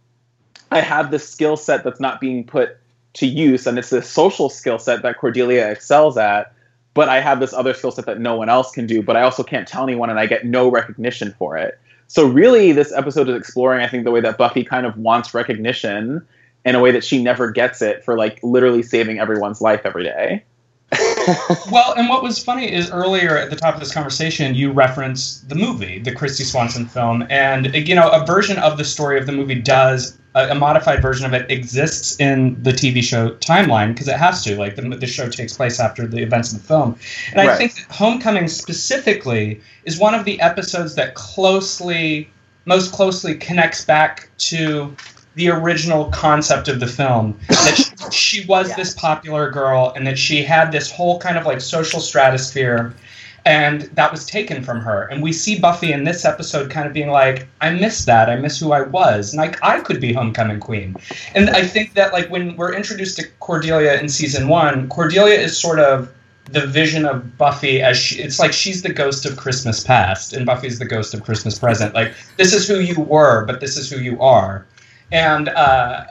I 0.71 0.81
have 0.81 1.11
this 1.11 1.27
skill 1.27 1.57
set 1.57 1.83
that's 1.83 1.99
not 1.99 2.19
being 2.19 2.43
put 2.45 2.77
to 3.13 3.25
use, 3.25 3.65
and 3.67 3.77
it's 3.79 3.89
this 3.89 4.09
social 4.09 4.49
skill 4.49 4.79
set 4.79 5.01
that 5.03 5.17
Cordelia 5.17 5.69
excels 5.69 6.17
at. 6.17 6.53
But 6.93 7.09
I 7.09 7.19
have 7.19 7.41
this 7.41 7.53
other 7.53 7.73
skill 7.73 7.91
set 7.91 8.05
that 8.05 8.21
no 8.21 8.35
one 8.37 8.47
else 8.47 8.71
can 8.71 8.87
do, 8.87 9.01
but 9.01 9.17
I 9.17 9.21
also 9.23 9.43
can't 9.43 9.67
tell 9.67 9.83
anyone, 9.83 10.09
and 10.09 10.19
I 10.19 10.27
get 10.27 10.45
no 10.45 10.69
recognition 10.69 11.35
for 11.37 11.57
it. 11.57 11.77
So 12.07 12.25
really, 12.25 12.71
this 12.71 12.93
episode 12.93 13.27
is 13.29 13.35
exploring, 13.35 13.83
I 13.83 13.87
think, 13.89 14.05
the 14.05 14.11
way 14.11 14.21
that 14.21 14.37
Buffy 14.37 14.63
kind 14.63 14.85
of 14.85 14.97
wants 14.97 15.33
recognition 15.33 16.25
in 16.63 16.75
a 16.75 16.79
way 16.79 16.91
that 16.91 17.03
she 17.03 17.21
never 17.21 17.51
gets 17.51 17.81
it 17.81 18.03
for 18.03 18.17
like 18.17 18.39
literally 18.43 18.81
saving 18.81 19.19
everyone's 19.19 19.61
life 19.61 19.81
every 19.83 20.03
day. 20.03 20.43
Well, 21.71 21.93
and 21.97 22.07
what 22.07 22.21
was 22.21 22.43
funny 22.43 22.71
is 22.71 22.91
earlier 22.91 23.37
at 23.37 23.49
the 23.49 23.55
top 23.55 23.73
of 23.73 23.79
this 23.79 23.91
conversation, 23.91 24.53
you 24.53 24.71
referenced 24.71 25.49
the 25.49 25.55
movie, 25.55 25.99
the 25.99 26.11
Kristy 26.11 26.43
Swanson 26.43 26.85
film, 26.85 27.25
and 27.29 27.73
you 27.87 27.95
know, 27.95 28.09
a 28.09 28.25
version 28.25 28.59
of 28.59 28.77
the 28.77 28.85
story 28.85 29.17
of 29.19 29.25
the 29.25 29.31
movie 29.31 29.55
does 29.55 30.17
a, 30.35 30.49
a 30.49 30.55
modified 30.55 31.01
version 31.01 31.25
of 31.25 31.33
it 31.33 31.49
exists 31.49 32.19
in 32.19 32.61
the 32.61 32.71
TV 32.71 33.01
show 33.01 33.31
timeline 33.37 33.93
because 33.93 34.07
it 34.07 34.17
has 34.17 34.43
to. 34.43 34.55
Like 34.57 34.75
the, 34.75 34.83
the 34.83 35.07
show 35.07 35.29
takes 35.29 35.57
place 35.57 35.79
after 35.79 36.05
the 36.05 36.21
events 36.21 36.53
of 36.53 36.61
the 36.61 36.67
film, 36.67 36.97
and 37.31 37.41
I 37.41 37.55
think 37.55 37.75
that 37.75 37.85
Homecoming 37.91 38.47
specifically 38.47 39.61
is 39.85 39.97
one 39.97 40.13
of 40.13 40.25
the 40.25 40.39
episodes 40.41 40.95
that 40.95 41.15
closely, 41.15 42.29
most 42.65 42.93
closely 42.93 43.35
connects 43.35 43.83
back 43.83 44.29
to 44.37 44.95
the 45.35 45.49
original 45.49 46.05
concept 46.05 46.67
of 46.67 46.79
the 46.79 46.87
film 46.87 47.37
that 47.49 47.75
she, 47.75 48.11
she 48.11 48.45
was 48.45 48.69
Yeah. 48.69 48.75
this 48.77 48.93
popular 48.93 49.49
girl 49.51 49.93
and 49.95 50.05
that 50.07 50.17
she 50.17 50.43
had 50.43 50.71
this 50.71 50.91
whole 50.91 51.19
kind 51.19 51.37
of 51.37 51.45
like 51.45 51.61
social 51.61 51.99
stratosphere 51.99 52.93
and 53.47 53.81
that 53.93 54.11
was 54.11 54.25
taken 54.25 54.63
from 54.63 54.79
her. 54.81 55.03
And 55.03 55.21
we 55.21 55.31
see 55.31 55.59
buffy 55.59 55.93
in 55.93 56.03
this 56.03 56.25
episode 56.25 56.71
kind 56.71 56.87
of 56.87 56.93
being 56.93 57.09
like 57.09 57.47
i 57.61 57.69
miss 57.69 58.05
that. 58.05 58.27
I 58.29 58.35
miss 58.37 58.59
who 58.59 58.71
i 58.71 58.81
was. 58.81 59.33
And 59.33 59.39
like 59.39 59.63
i 59.63 59.79
could 59.81 60.01
be 60.01 60.13
homecoming 60.13 60.59
queen. 60.59 60.95
And 61.35 61.49
i 61.51 61.63
think 61.63 61.93
that 61.93 62.11
like 62.11 62.27
when 62.29 62.55
we're 62.57 62.73
introduced 62.73 63.17
to 63.17 63.27
cordelia 63.39 63.99
in 63.99 64.09
season 64.09 64.47
one 64.47 64.89
cordelia 64.89 65.37
is 65.37 65.57
sort 65.57 65.79
of 65.79 66.11
the 66.51 66.65
vision 66.65 67.05
of 67.05 67.37
buffy 67.37 67.81
as 67.81 67.97
she 67.97 68.21
it's 68.21 68.39
like 68.39 68.53
she's 68.53 68.83
the 68.83 68.93
ghost 68.93 69.25
of 69.25 69.35
christmas 69.35 69.83
past 69.83 70.31
and 70.33 70.45
buffy's 70.45 70.77
the 70.79 70.85
ghost 70.85 71.13
of 71.13 71.23
christmas 71.23 71.57
present. 71.59 71.93
Like 71.95 72.13
this 72.37 72.53
is 72.53 72.67
who 72.67 72.79
you 72.79 72.99
were 73.01 73.45
but 73.45 73.59
this 73.59 73.77
is 73.77 73.89
who 73.89 73.97
you 73.99 74.19
are 74.21 74.65
and 75.11 75.49
uh, 75.49 76.05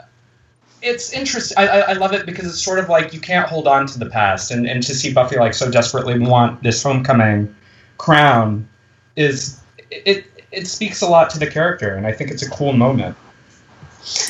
it's 0.83 1.13
interesting. 1.13 1.57
I, 1.59 1.81
I, 1.81 1.93
love 1.95 2.13
it 2.13 2.27
because 2.27 2.47
it's 2.47 2.63
sort 2.63 2.79
of 2.79 2.89
like 2.89 3.13
you 3.13 3.21
can't 3.21 3.49
hold 3.49 3.67
on 3.67 3.87
to 3.87 3.99
the 3.99 4.07
past, 4.07 4.51
and, 4.51 4.69
and 4.69 4.83
to 4.83 4.95
see 4.95 5.13
Buffy 5.13 5.37
like 5.37 5.55
so 5.55 5.71
desperately 5.71 6.19
want 6.19 6.63
this 6.63 6.83
homecoming 6.83 7.55
crown 7.99 8.69
is 9.17 9.61
it 9.91 10.27
it 10.53 10.67
speaks 10.67 11.03
a 11.03 11.07
lot 11.07 11.31
to 11.31 11.39
the 11.39 11.47
character, 11.47 11.95
and 11.95 12.07
I 12.07 12.13
think 12.13 12.31
it's 12.31 12.43
a 12.43 12.51
cool 12.51 12.73
moment. 12.73 13.17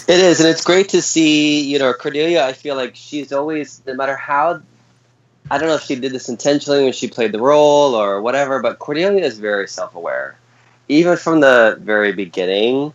It 0.06 0.20
is, 0.20 0.40
and 0.40 0.48
it's 0.48 0.64
great 0.64 0.88
to 0.90 1.02
see, 1.02 1.60
you 1.60 1.78
know, 1.78 1.92
Cordelia. 1.92 2.46
I 2.46 2.52
feel 2.52 2.76
like 2.76 2.94
she's 2.94 3.32
always, 3.32 3.82
no 3.86 3.94
matter 3.94 4.14
how, 4.14 4.62
I 5.50 5.58
don't 5.58 5.68
know 5.68 5.74
if 5.74 5.82
she 5.82 5.96
did 5.96 6.12
this 6.12 6.28
intentionally 6.28 6.84
when 6.84 6.92
she 6.92 7.08
played 7.08 7.32
the 7.32 7.40
role 7.40 7.94
or 7.94 8.22
whatever, 8.22 8.60
but 8.60 8.78
Cordelia 8.78 9.24
is 9.24 9.38
very 9.38 9.66
self 9.66 9.94
aware. 9.94 10.36
Even 10.88 11.16
from 11.16 11.40
the 11.40 11.76
very 11.80 12.12
beginning, 12.12 12.92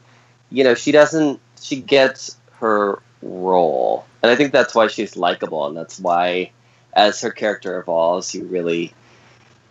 you 0.51 0.63
know, 0.63 0.73
she 0.73 0.91
doesn't, 0.91 1.41
she 1.61 1.81
gets 1.81 2.37
her 2.59 3.01
role. 3.21 4.05
And 4.21 4.31
I 4.31 4.35
think 4.35 4.51
that's 4.51 4.75
why 4.75 4.87
she's 4.87 5.15
likable, 5.15 5.65
and 5.67 5.75
that's 5.75 5.99
why, 5.99 6.51
as 6.93 7.21
her 7.21 7.31
character 7.31 7.79
evolves, 7.79 8.33
you 8.33 8.45
really 8.45 8.93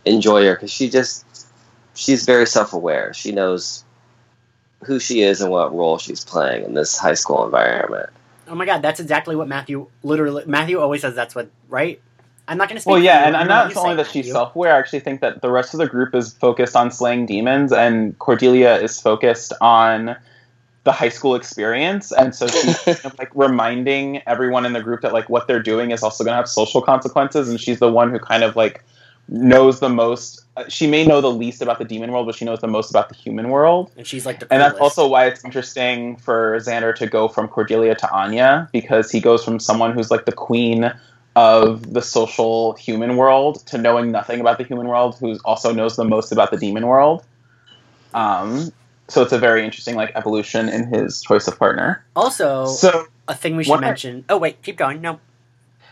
enjoy 0.05 0.45
her 0.47 0.55
because 0.55 0.73
she 0.73 0.89
just, 0.89 1.25
she's 1.95 2.25
very 2.25 2.47
self 2.47 2.73
aware. 2.73 3.13
She 3.13 3.33
knows 3.33 3.85
who 4.85 4.99
she 4.99 5.23
is 5.23 5.41
and 5.41 5.51
what 5.51 5.75
role 5.75 5.99
she's 5.99 6.25
playing 6.25 6.65
in 6.65 6.75
this 6.75 6.97
high 6.97 7.15
school 7.15 7.45
environment. 7.45 8.11
Oh 8.47 8.55
my 8.55 8.65
god, 8.65 8.81
that's 8.81 9.01
exactly 9.01 9.37
what 9.37 9.49
Matthew 9.49 9.89
literally. 10.03 10.45
Matthew 10.47 10.79
always 10.81 11.03
says 11.03 11.15
that's 11.15 11.35
what 11.35 11.51
right. 11.69 12.01
I'm 12.47 12.57
not 12.57 12.69
going 12.69 12.77
to 12.77 12.81
speak. 12.81 12.93
Well, 12.93 13.03
yeah, 13.03 13.27
and, 13.27 13.37
I'm 13.37 13.43
and 13.43 13.51
gonna 13.51 13.65
not 13.65 13.75
you 13.75 13.81
only 13.81 13.93
say, 13.93 13.97
that 13.97 14.11
she's 14.11 14.33
self-aware. 14.33 14.75
I 14.75 14.79
actually 14.79 15.01
think 15.01 15.21
that 15.21 15.43
the 15.43 15.51
rest 15.51 15.75
of 15.75 15.79
the 15.79 15.87
group 15.87 16.15
is 16.15 16.33
focused 16.33 16.75
on 16.75 16.91
slaying 16.91 17.27
demons, 17.27 17.73
and 17.73 18.19
Cordelia 18.19 18.77
is 18.77 18.99
focused 18.99 19.53
on 19.61 20.17
the 20.85 20.93
high 20.93 21.09
school 21.09 21.35
experience, 21.35 22.13
and 22.13 22.35
so 22.35 22.47
she's 22.47 22.79
kind 22.85 23.05
of 23.05 23.19
like 23.19 23.31
reminding 23.35 24.23
everyone 24.27 24.65
in 24.65 24.73
the 24.73 24.81
group 24.83 25.03
that 25.03 25.13
like 25.13 25.29
what 25.29 25.47
they're 25.47 25.63
doing 25.63 25.91
is 25.91 26.03
also 26.03 26.25
going 26.25 26.33
to 26.33 26.37
have 26.37 26.49
social 26.49 26.81
consequences, 26.81 27.49
and 27.49 27.61
she's 27.61 27.79
the 27.79 27.91
one 27.91 28.11
who 28.11 28.19
kind 28.19 28.43
of 28.43 28.57
like 28.57 28.85
knows 29.29 29.81
the 29.81 29.89
most. 29.89 30.45
uh, 30.57 30.65
She 30.69 30.87
may 30.87 31.05
know 31.07 31.21
the 31.21 31.31
least 31.31 31.61
about 31.61 31.79
the 31.79 31.85
demon 31.85 32.11
world, 32.13 32.27
but 32.27 32.35
she 32.35 32.45
knows 32.45 32.61
the 32.61 32.67
most 32.69 32.91
about 32.91 33.09
the 33.11 33.15
human 33.15 33.51
world. 33.51 33.91
and 33.97 34.07
she's 34.07 34.25
like 34.25 34.41
the 34.41 34.47
And 34.51 34.63
that's 34.63 34.79
also 34.79 35.07
why 35.07 35.27
it's 35.27 35.45
interesting 35.45 36.17
for 36.17 36.59
Xander 36.59 36.95
to 36.97 37.07
go 37.07 37.29
from 37.29 37.49
Cordelia 37.49 37.95
to 37.95 38.11
Anya 38.11 38.69
because 38.73 39.11
he 39.11 39.21
goes 39.21 39.45
from 39.45 39.61
someone 39.61 39.93
who's 39.93 40.11
like 40.11 40.25
the 40.25 40.33
queen 40.33 40.91
of 41.37 41.93
the 41.93 42.03
social 42.03 42.73
human 42.75 43.17
world 43.17 43.65
to 43.67 43.79
knowing 43.79 44.11
nothing 44.11 44.41
about 44.41 44.59
the 44.59 44.65
human 44.65 44.89
world, 44.89 45.17
who 45.21 45.39
also 45.45 45.73
knows 45.73 45.97
the 45.97 46.05
most 46.05 46.33
about 46.33 46.51
the 46.51 46.57
demon 46.57 46.87
world. 46.87 47.23
Um, 48.15 48.73
so 49.09 49.23
it's 49.23 49.33
a 49.33 49.39
very 49.39 49.65
interesting 49.65 49.97
like 49.97 50.13
evolution 50.15 50.69
in 50.69 50.87
his 50.93 51.23
choice 51.23 51.49
of 51.49 51.59
partner. 51.59 52.05
also 52.15 52.67
So 52.67 53.07
a 53.27 53.35
thing 53.35 53.57
we 53.57 53.65
should 53.65 53.81
mention. 53.81 54.25
Oh 54.29 54.39
wait, 54.39 54.63
keep 54.63 54.77
going. 54.77 55.01
No, 55.01 55.21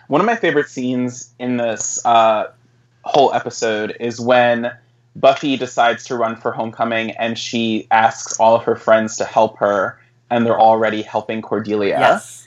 one 0.08 0.20
of 0.20 0.26
my 0.26 0.36
favorite 0.36 0.68
scenes 0.68 1.32
in 1.38 1.56
this 1.56 2.04
uh, 2.04 2.50
whole 3.02 3.32
episode 3.34 3.96
is 4.00 4.20
when 4.20 4.72
Buffy 5.16 5.56
decides 5.56 6.04
to 6.04 6.16
run 6.16 6.36
for 6.36 6.52
homecoming 6.52 7.12
and 7.12 7.38
she 7.38 7.86
asks 7.90 8.38
all 8.38 8.54
of 8.54 8.64
her 8.64 8.76
friends 8.76 9.16
to 9.16 9.24
help 9.24 9.58
her, 9.58 9.98
and 10.30 10.44
they're 10.44 10.60
already 10.60 11.02
helping 11.02 11.40
Cordelia. 11.42 11.98
yes, 11.98 12.46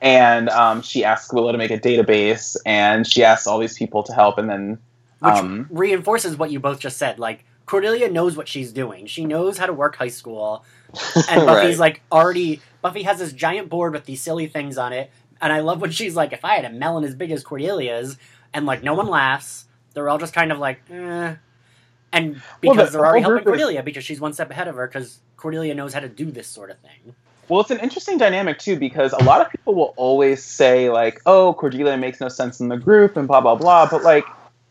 And 0.00 0.48
um, 0.48 0.80
she 0.82 1.04
asks 1.04 1.32
Willow 1.32 1.52
to 1.52 1.58
make 1.58 1.70
a 1.70 1.78
database, 1.78 2.56
and 2.64 3.06
she 3.06 3.22
asks 3.22 3.46
all 3.46 3.58
these 3.58 3.76
people 3.76 4.02
to 4.04 4.12
help, 4.14 4.38
and 4.38 4.48
then 4.48 4.78
which 5.20 5.34
um, 5.34 5.66
reinforces 5.70 6.36
what 6.36 6.50
you 6.50 6.60
both 6.60 6.78
just 6.78 6.96
said. 6.98 7.18
Like 7.18 7.44
Cordelia 7.66 8.08
knows 8.10 8.36
what 8.36 8.48
she's 8.48 8.72
doing. 8.72 9.06
She 9.06 9.24
knows 9.24 9.58
how 9.58 9.66
to 9.66 9.72
work 9.72 9.96
high 9.96 10.08
school, 10.08 10.64
and 11.28 11.46
Buffy's 11.46 11.78
like 11.78 12.00
already. 12.10 12.60
Buffy 12.80 13.02
has 13.02 13.18
this 13.18 13.32
giant 13.32 13.68
board 13.68 13.92
with 13.92 14.04
these 14.06 14.20
silly 14.22 14.46
things 14.46 14.78
on 14.78 14.92
it, 14.92 15.10
and 15.40 15.52
I 15.52 15.60
love 15.60 15.80
when 15.80 15.90
she's 15.90 16.14
like, 16.16 16.32
"If 16.32 16.44
I 16.44 16.54
had 16.54 16.64
a 16.64 16.70
melon 16.70 17.04
as 17.04 17.14
big 17.14 17.30
as 17.32 17.42
Cordelia's," 17.44 18.16
and 18.54 18.66
like 18.66 18.82
no 18.82 18.94
one 18.94 19.08
laughs. 19.08 19.64
They're 19.94 20.08
all 20.08 20.18
just 20.18 20.32
kind 20.34 20.52
of 20.52 20.58
like, 20.58 20.80
eh. 20.90 21.34
And 22.12 22.34
Well, 22.62 22.74
because 22.74 22.92
the 22.92 22.98
they're 22.98 23.06
already 23.06 23.22
helping 23.22 23.38
is- 23.40 23.44
Cordelia 23.44 23.82
because 23.82 24.04
she's 24.04 24.20
one 24.20 24.32
step 24.32 24.50
ahead 24.50 24.68
of 24.68 24.76
her 24.76 24.86
because 24.86 25.18
Cordelia 25.36 25.74
knows 25.74 25.92
how 25.92 26.00
to 26.00 26.08
do 26.08 26.30
this 26.30 26.46
sort 26.46 26.70
of 26.70 26.78
thing. 26.78 27.14
Well, 27.48 27.60
it's 27.60 27.70
an 27.70 27.78
interesting 27.80 28.18
dynamic 28.18 28.58
too 28.58 28.78
because 28.78 29.12
a 29.12 29.22
lot 29.24 29.40
of 29.40 29.50
people 29.50 29.74
will 29.74 29.94
always 29.96 30.42
say 30.44 30.88
like, 30.90 31.20
"Oh, 31.26 31.54
Cordelia 31.54 31.96
makes 31.96 32.20
no 32.20 32.28
sense 32.28 32.60
in 32.60 32.68
the 32.68 32.76
group," 32.76 33.16
and 33.16 33.26
blah 33.26 33.40
blah 33.40 33.54
blah. 33.56 33.88
But 33.90 34.02
like, 34.04 34.24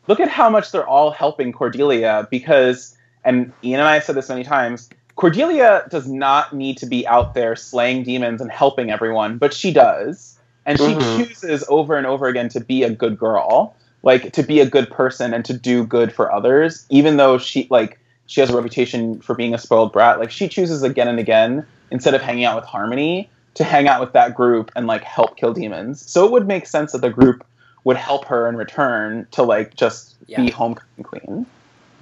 look 0.08 0.20
at 0.20 0.30
how 0.30 0.50
much 0.50 0.72
they're 0.72 0.88
all 0.88 1.12
helping 1.12 1.52
Cordelia 1.52 2.28
because, 2.30 2.96
and 3.24 3.54
Ian 3.64 3.80
and 3.80 3.90
I 3.90 3.96
have 3.96 4.04
said 4.04 4.16
this 4.16 4.30
many 4.30 4.44
times. 4.44 4.90
Cordelia 5.16 5.84
does 5.90 6.08
not 6.08 6.54
need 6.54 6.78
to 6.80 6.86
be 6.86 7.08
out 7.08 7.34
there 7.34 7.56
slaying 7.56 8.04
demons 8.04 8.42
and 8.42 8.52
helping 8.52 8.92
everyone, 8.92 9.38
but 9.38 9.54
she 9.54 9.72
does, 9.72 10.38
and 10.66 10.78
she 10.78 10.94
Mhm. 10.94 11.28
chooses 11.28 11.64
over 11.70 11.96
and 11.96 12.06
over 12.06 12.28
again 12.28 12.50
to 12.50 12.60
be 12.60 12.84
a 12.84 12.90
good 12.90 13.18
girl, 13.18 13.78
like 14.04 14.34
to 14.34 14.44
be 14.44 14.60
a 14.60 14.66
good 14.70 14.90
person 14.90 15.34
and 15.34 15.46
to 15.46 15.54
do 15.54 15.86
good 15.86 16.12
for 16.12 16.32
others, 16.34 16.86
even 16.90 17.18
though 17.18 17.38
she 17.38 17.68
like 17.70 18.00
she 18.28 18.42
has 18.42 18.50
a 18.50 18.56
reputation 18.56 19.22
for 19.22 19.36
being 19.36 19.54
a 19.54 19.58
spoiled 19.58 19.94
brat. 19.94 20.20
Like 20.20 20.32
she 20.32 20.50
chooses 20.50 20.84
again 20.84 21.08
and 21.08 21.20
again 21.20 21.66
instead 21.92 22.14
of 22.14 22.22
hanging 22.22 22.44
out 22.44 22.56
with 22.56 22.66
Harmony 22.66 23.32
to 23.54 23.64
hang 23.64 23.88
out 23.88 24.02
with 24.02 24.14
that 24.14 24.36
group 24.36 24.72
and 24.76 24.88
like 24.88 25.04
help 25.04 25.38
kill 25.38 25.54
demons. 25.54 26.04
So 26.12 26.26
it 26.26 26.32
would 26.32 26.48
make 26.48 26.66
sense 26.66 26.92
that 26.92 27.02
the 27.02 27.10
group 27.10 27.46
would 27.86 27.96
help 27.98 28.26
her 28.26 28.50
in 28.50 28.58
return 28.58 29.26
to 29.32 29.44
like 29.44 29.76
just 29.76 30.16
Yeah. 30.28 30.42
be 30.42 30.52
homecoming 30.52 31.04
queen. 31.04 31.46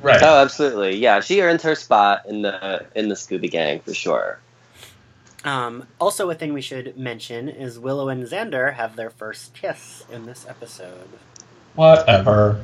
Right. 0.01 0.21
Oh, 0.21 0.41
absolutely. 0.41 0.97
Yeah, 0.97 1.19
she 1.21 1.41
earns 1.41 1.61
her 1.63 1.75
spot 1.75 2.23
in 2.27 2.41
the 2.41 2.85
in 2.95 3.07
the 3.09 3.15
Scooby 3.15 3.49
Gang 3.51 3.79
for 3.81 3.93
sure. 3.93 4.39
Um, 5.45 5.85
also, 5.99 6.29
a 6.29 6.35
thing 6.35 6.53
we 6.53 6.61
should 6.61 6.97
mention 6.97 7.49
is 7.49 7.77
Willow 7.77 8.07
and 8.09 8.23
Xander 8.25 8.73
have 8.73 8.95
their 8.95 9.09
first 9.09 9.53
kiss 9.53 10.03
in 10.11 10.25
this 10.25 10.45
episode. 10.47 11.07
Whatever. 11.75 12.61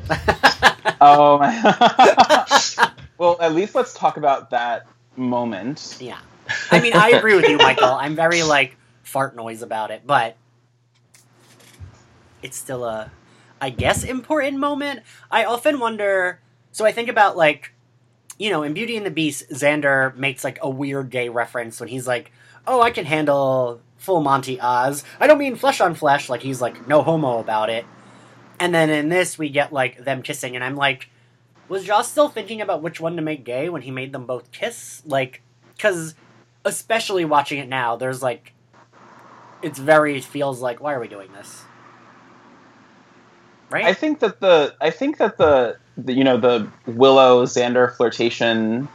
Oh 1.01 1.38
my. 1.39 2.91
well, 3.17 3.38
at 3.41 3.53
least 3.53 3.76
let's 3.76 3.93
talk 3.93 4.17
about 4.17 4.49
that 4.51 4.86
moment. 5.17 5.97
yeah. 5.99 6.20
I 6.72 6.80
mean, 6.80 6.93
I 6.95 7.09
agree 7.09 7.36
with 7.36 7.47
you, 7.49 7.57
Michael. 7.57 7.93
I'm 7.93 8.15
very, 8.15 8.43
like, 8.43 8.76
fart 9.03 9.36
noise 9.36 9.61
about 9.61 9.91
it, 9.91 10.01
but 10.05 10.36
it's 12.41 12.57
still 12.57 12.85
a, 12.85 13.11
I 13.61 13.69
guess, 13.69 14.03
important 14.03 14.57
moment. 14.57 15.01
I 15.29 15.45
often 15.45 15.79
wonder. 15.79 16.39
So 16.71 16.85
I 16.85 16.91
think 16.91 17.09
about, 17.09 17.35
like, 17.35 17.73
you 18.37 18.49
know, 18.49 18.63
in 18.63 18.73
Beauty 18.73 18.95
and 18.95 19.05
the 19.05 19.11
Beast, 19.11 19.49
Xander 19.49 20.15
makes, 20.15 20.43
like, 20.43 20.59
a 20.61 20.69
weird 20.69 21.09
gay 21.09 21.29
reference 21.29 21.79
when 21.79 21.89
he's 21.89 22.07
like, 22.07 22.31
oh, 22.67 22.81
I 22.81 22.91
can 22.91 23.05
handle 23.05 23.81
full 23.97 24.21
Monty 24.21 24.59
Oz. 24.61 25.03
I 25.19 25.27
don't 25.27 25.39
mean 25.39 25.55
flesh 25.55 25.81
on 25.81 25.95
flesh, 25.95 26.29
like, 26.29 26.41
he's, 26.41 26.61
like, 26.61 26.87
no 26.87 27.01
homo 27.01 27.39
about 27.39 27.69
it. 27.69 27.85
And 28.59 28.73
then 28.73 28.89
in 28.89 29.09
this, 29.09 29.37
we 29.37 29.49
get, 29.49 29.73
like, 29.73 30.03
them 30.03 30.21
kissing, 30.21 30.55
and 30.55 30.63
I'm 30.63 30.75
like, 30.75 31.09
was 31.69 31.85
Joss 31.85 32.11
still 32.11 32.29
thinking 32.29 32.61
about 32.61 32.81
which 32.81 32.99
one 32.99 33.15
to 33.15 33.21
make 33.21 33.45
gay 33.45 33.69
when 33.69 33.83
he 33.83 33.91
made 33.91 34.11
them 34.11 34.25
both 34.25 34.51
kiss? 34.51 35.03
Like, 35.05 35.41
because 35.75 36.15
especially 36.65 37.25
watching 37.25 37.59
it 37.59 37.69
now, 37.69 37.95
there's 37.95 38.21
like, 38.21 38.53
it's 39.61 39.79
very 39.79 40.19
feels 40.19 40.61
like 40.61 40.81
why 40.81 40.93
are 40.93 40.99
we 40.99 41.07
doing 41.07 41.31
this? 41.33 41.63
Right? 43.70 43.86
I 43.86 43.93
think 43.93 44.20
that 44.20 44.39
the 44.39 44.76
I 44.82 44.89
think 44.89 45.17
that 45.17 45.38
the, 45.38 45.78
the 45.97 46.13
you 46.13 46.24
know 46.24 46.38
the 46.38 46.67
Willow 46.86 47.45
Xander 47.45 47.95
flirtation 47.95 48.88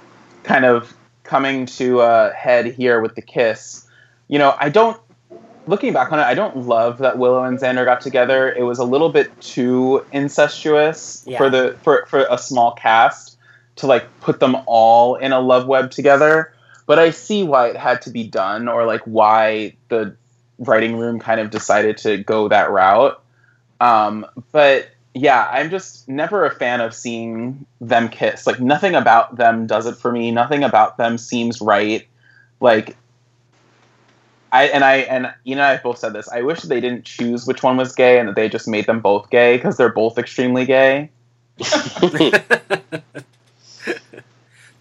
kind 0.43 0.64
of 0.64 0.95
coming 1.22 1.66
to 1.66 2.01
a 2.01 2.31
head 2.31 2.66
here 2.66 3.01
with 3.01 3.14
the 3.14 3.22
kiss. 3.22 3.87
You 4.29 4.39
know, 4.39 4.55
I 4.59 4.68
don't 4.68 5.01
looking 5.66 5.93
back 5.93 6.12
on 6.12 6.18
it, 6.18 6.22
I 6.22 6.35
don't 6.35 6.57
love 6.66 6.99
that 6.99 7.18
Willow 7.18 7.45
and 7.45 7.59
Xander 7.59 7.85
got 7.85 8.01
together. 8.01 8.53
It 8.53 8.62
was 8.62 8.79
a 8.79 8.85
little 8.85 9.09
bit 9.11 9.41
too 9.41 10.05
incestuous 10.12 11.25
Yeah. 11.27 11.39
for 11.39 11.51
the 11.51 11.77
for 11.83 12.07
for 12.07 12.27
a 12.31 12.39
small 12.39 12.72
cast 12.72 13.39
to 13.77 13.87
like 13.87 14.07
put 14.20 14.41
them 14.41 14.57
all 14.66 15.16
in 15.16 15.33
a 15.33 15.41
love 15.41 15.66
web 15.66 15.91
together. 15.91 16.53
But 16.87 16.99
I 16.99 17.11
see 17.11 17.43
why 17.45 17.68
it 17.68 17.77
had 17.77 18.03
to 18.03 18.11
be 18.11 18.25
done 18.25 18.68
or 18.68 18.85
like 18.85 19.01
why 19.05 19.75
the 19.89 20.16
writing 20.59 20.97
room 20.99 21.18
kind 21.18 21.41
of 21.41 21.51
decided 21.51 21.97
to 21.99 22.18
go 22.18 22.49
that 22.49 22.70
route. 22.70 23.20
Um, 23.81 24.27
but 24.53 24.89
yeah, 25.14 25.49
I'm 25.51 25.70
just 25.70 26.09
never 26.09 26.45
a 26.45 26.51
fan 26.51 26.81
of 26.81 26.95
seeing 26.95 27.66
them 27.81 28.09
kiss. 28.09 28.47
Like 28.47 28.61
nothing 28.61 28.95
about 28.95 29.37
them 29.37 29.66
does 29.66 29.87
it 29.87 29.97
for 29.97 30.11
me. 30.11 30.31
Nothing 30.31 30.64
about 30.64 30.97
them 30.97 31.18
seems 31.18 31.61
right. 31.61 32.07
Like 32.61 32.97
I 34.53 34.66
and 34.66 34.85
I 34.85 34.97
and 34.99 35.33
you 35.45 35.57
know 35.57 35.62
I 35.62 35.72
have 35.72 35.83
both 35.83 35.99
said 35.99 36.12
this. 36.12 36.29
I 36.29 36.43
wish 36.43 36.62
they 36.62 36.81
didn't 36.81 37.05
choose 37.05 37.47
which 37.47 37.62
one 37.62 37.77
was 37.77 37.95
gay 37.95 38.18
and 38.18 38.29
that 38.29 38.37
they 38.37 38.49
just 38.49 38.66
made 38.66 38.87
them 38.87 39.01
both 39.01 39.31
gay 39.31 39.57
because 39.57 39.77
they're 39.77 39.93
both 39.93 40.18
extremely 40.18 40.64
gay. 40.64 41.11
and 41.59 41.66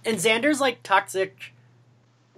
Xander's 0.05 0.59
like 0.59 0.81
toxic, 0.83 1.53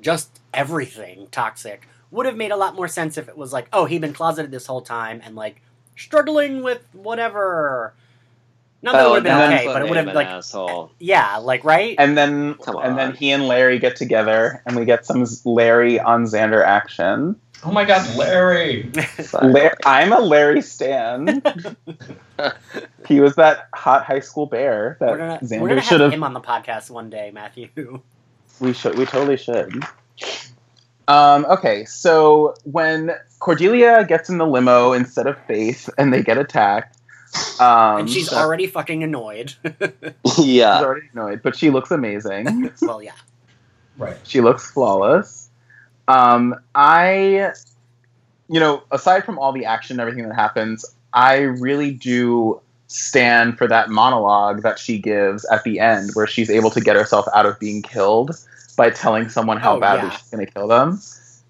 just 0.02 0.42
everything 0.54 1.28
toxic 1.32 1.88
would 2.12 2.26
have 2.26 2.38
made 2.38 2.52
a 2.52 2.58
lot 2.58 2.76
more 2.76 2.88
sense 2.88 3.18
if 3.18 3.28
it 3.28 3.38
was 3.38 3.52
like, 3.52 3.68
oh, 3.74 3.86
he'd 3.86 4.02
been 4.02 4.14
closeted 4.14 4.52
this 4.52 4.68
whole 4.68 4.82
time 4.82 5.22
and 5.24 5.36
like 5.36 5.62
struggling 5.96 6.64
with 6.64 6.82
whatever. 6.94 7.94
Not 8.82 8.94
that 8.94 9.06
it 9.06 9.10
would 9.10 9.26
have 9.26 9.50
been 9.50 9.58
okay, 9.58 9.66
but 9.66 9.82
it 9.82 9.90
would 9.90 9.98
have 9.98 10.16
like, 10.16 10.28
asshole. 10.28 10.92
yeah, 11.00 11.38
like 11.38 11.64
right. 11.64 11.96
And 11.98 12.16
then 12.16 12.54
Come 12.56 12.78
and 12.78 12.98
then 12.98 13.16
he 13.16 13.32
and 13.32 13.48
Larry 13.48 13.80
get 13.80 13.96
together 13.96 14.62
and 14.66 14.76
we 14.76 14.86
get 14.86 15.06
some 15.06 15.26
Larry 15.44 16.00
on 16.00 16.26
Xander 16.26 16.64
action. 16.64 17.36
Oh 17.64 17.72
my 17.72 17.84
God, 17.84 18.16
Larry! 18.16 18.92
La- 19.42 19.70
I'm 19.88 20.14
a 20.14 20.20
Larry 20.20 20.62
Stan. 20.62 21.42
he 23.08 23.20
was 23.20 23.36
that 23.36 23.70
hot 23.74 24.06
high 24.06 24.20
school 24.20 24.46
bear 24.46 24.98
that 25.00 25.10
we're 25.10 25.18
gonna 25.18 25.40
Xander 25.40 25.82
should 25.82 26.00
have 26.02 26.12
have 26.12 26.14
him 26.14 26.24
on 26.24 26.34
the 26.34 26.42
podcast 26.42 26.92
one 26.92 27.10
day, 27.10 27.32
Matthew. 27.34 27.70
We 28.62 28.72
should. 28.72 28.98
We 28.98 29.06
totally 29.06 29.36
should. 29.36 29.84
Um, 31.10 31.46
okay, 31.46 31.84
so 31.84 32.56
when 32.64 33.12
Cordelia 33.46 34.04
gets 34.04 34.28
in 34.28 34.40
the 34.40 34.48
limo 34.48 34.92
instead 34.94 35.28
of 35.28 35.38
Faith, 35.46 35.88
and 36.00 36.12
they 36.12 36.24
get 36.24 36.40
attacked, 36.40 36.98
um, 37.60 38.00
and 38.00 38.10
she's 38.10 38.30
she's 38.30 38.34
already 38.34 38.66
fucking 38.66 39.04
annoyed. 39.04 39.54
yeah. 40.40 40.80
already 40.80 41.08
annoyed, 41.14 41.44
but 41.44 41.56
she 41.56 41.70
looks 41.70 41.92
amazing. 41.92 42.72
well, 42.82 43.04
yeah. 43.04 43.12
Right. 44.00 44.18
she 44.24 44.42
looks 44.42 44.72
flawless. 44.72 45.52
Um, 46.08 46.56
I, 46.74 47.52
you 48.50 48.60
know, 48.60 48.82
aside 48.92 49.24
from 49.26 49.38
all 49.38 49.52
the 49.52 49.66
action 49.66 50.00
and 50.00 50.02
everything 50.02 50.28
that 50.28 50.34
happens, 50.34 50.84
I 51.14 51.42
really 51.42 51.92
do 51.92 52.60
stand 52.88 53.60
for 53.60 53.68
that 53.68 53.90
monologue 53.92 54.64
that 54.64 54.80
she 54.80 54.98
gives 54.98 55.46
at 55.46 55.64
the 55.64 55.80
end, 55.80 56.10
where 56.16 56.26
she's 56.26 56.50
able 56.50 56.72
to 56.72 56.82
get 56.82 56.96
herself 56.96 57.28
out 57.36 57.46
of 57.46 57.60
being 57.60 57.84
killed 57.84 58.32
by 58.76 58.90
telling 58.90 59.30
someone 59.30 59.58
how 59.58 59.78
Oh, 59.78 59.80
badly 59.80 60.10
yeah. 60.10 60.18
she's 60.18 60.30
going 60.32 60.44
to 60.44 60.52
kill 60.52 60.68
them. 60.68 61.00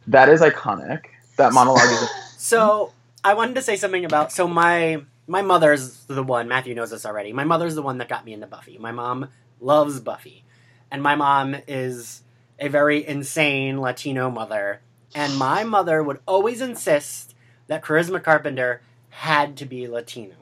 That 0.07 0.27
is 0.27 0.41
iconic. 0.41 1.05
That 1.37 1.53
monologue 1.53 1.83
is. 1.89 2.09
So 2.37 2.91
I 3.23 3.33
wanted 3.33 3.55
to 3.55 3.61
say 3.63 3.75
something 3.75 4.05
about 4.05 4.31
so 4.31 4.47
my 4.47 5.01
my 5.25 5.41
mother's 5.41 6.05
the 6.05 6.21
one 6.21 6.47
Matthew 6.47 6.75
knows 6.75 6.91
this 6.91 7.03
already. 7.05 7.33
My 7.33 7.43
mother's 7.43 7.73
the 7.73 7.81
one 7.81 7.97
that 7.97 8.07
got 8.07 8.23
me 8.23 8.33
into 8.33 8.45
Buffy. 8.45 8.77
My 8.77 8.91
mom 8.91 9.29
loves 9.59 9.99
Buffy, 9.99 10.43
and 10.91 11.01
my 11.01 11.15
mom 11.15 11.55
is 11.67 12.21
a 12.59 12.67
very 12.67 13.05
insane 13.07 13.79
Latino 13.81 14.29
mother. 14.29 14.81
And 15.15 15.37
my 15.37 15.63
mother 15.63 16.03
would 16.03 16.19
always 16.27 16.61
insist 16.61 17.33
that 17.65 17.81
Charisma 17.83 18.21
Carpenter 18.21 18.81
had 19.09 19.57
to 19.57 19.65
be 19.65 19.87
Latino. 19.87 20.35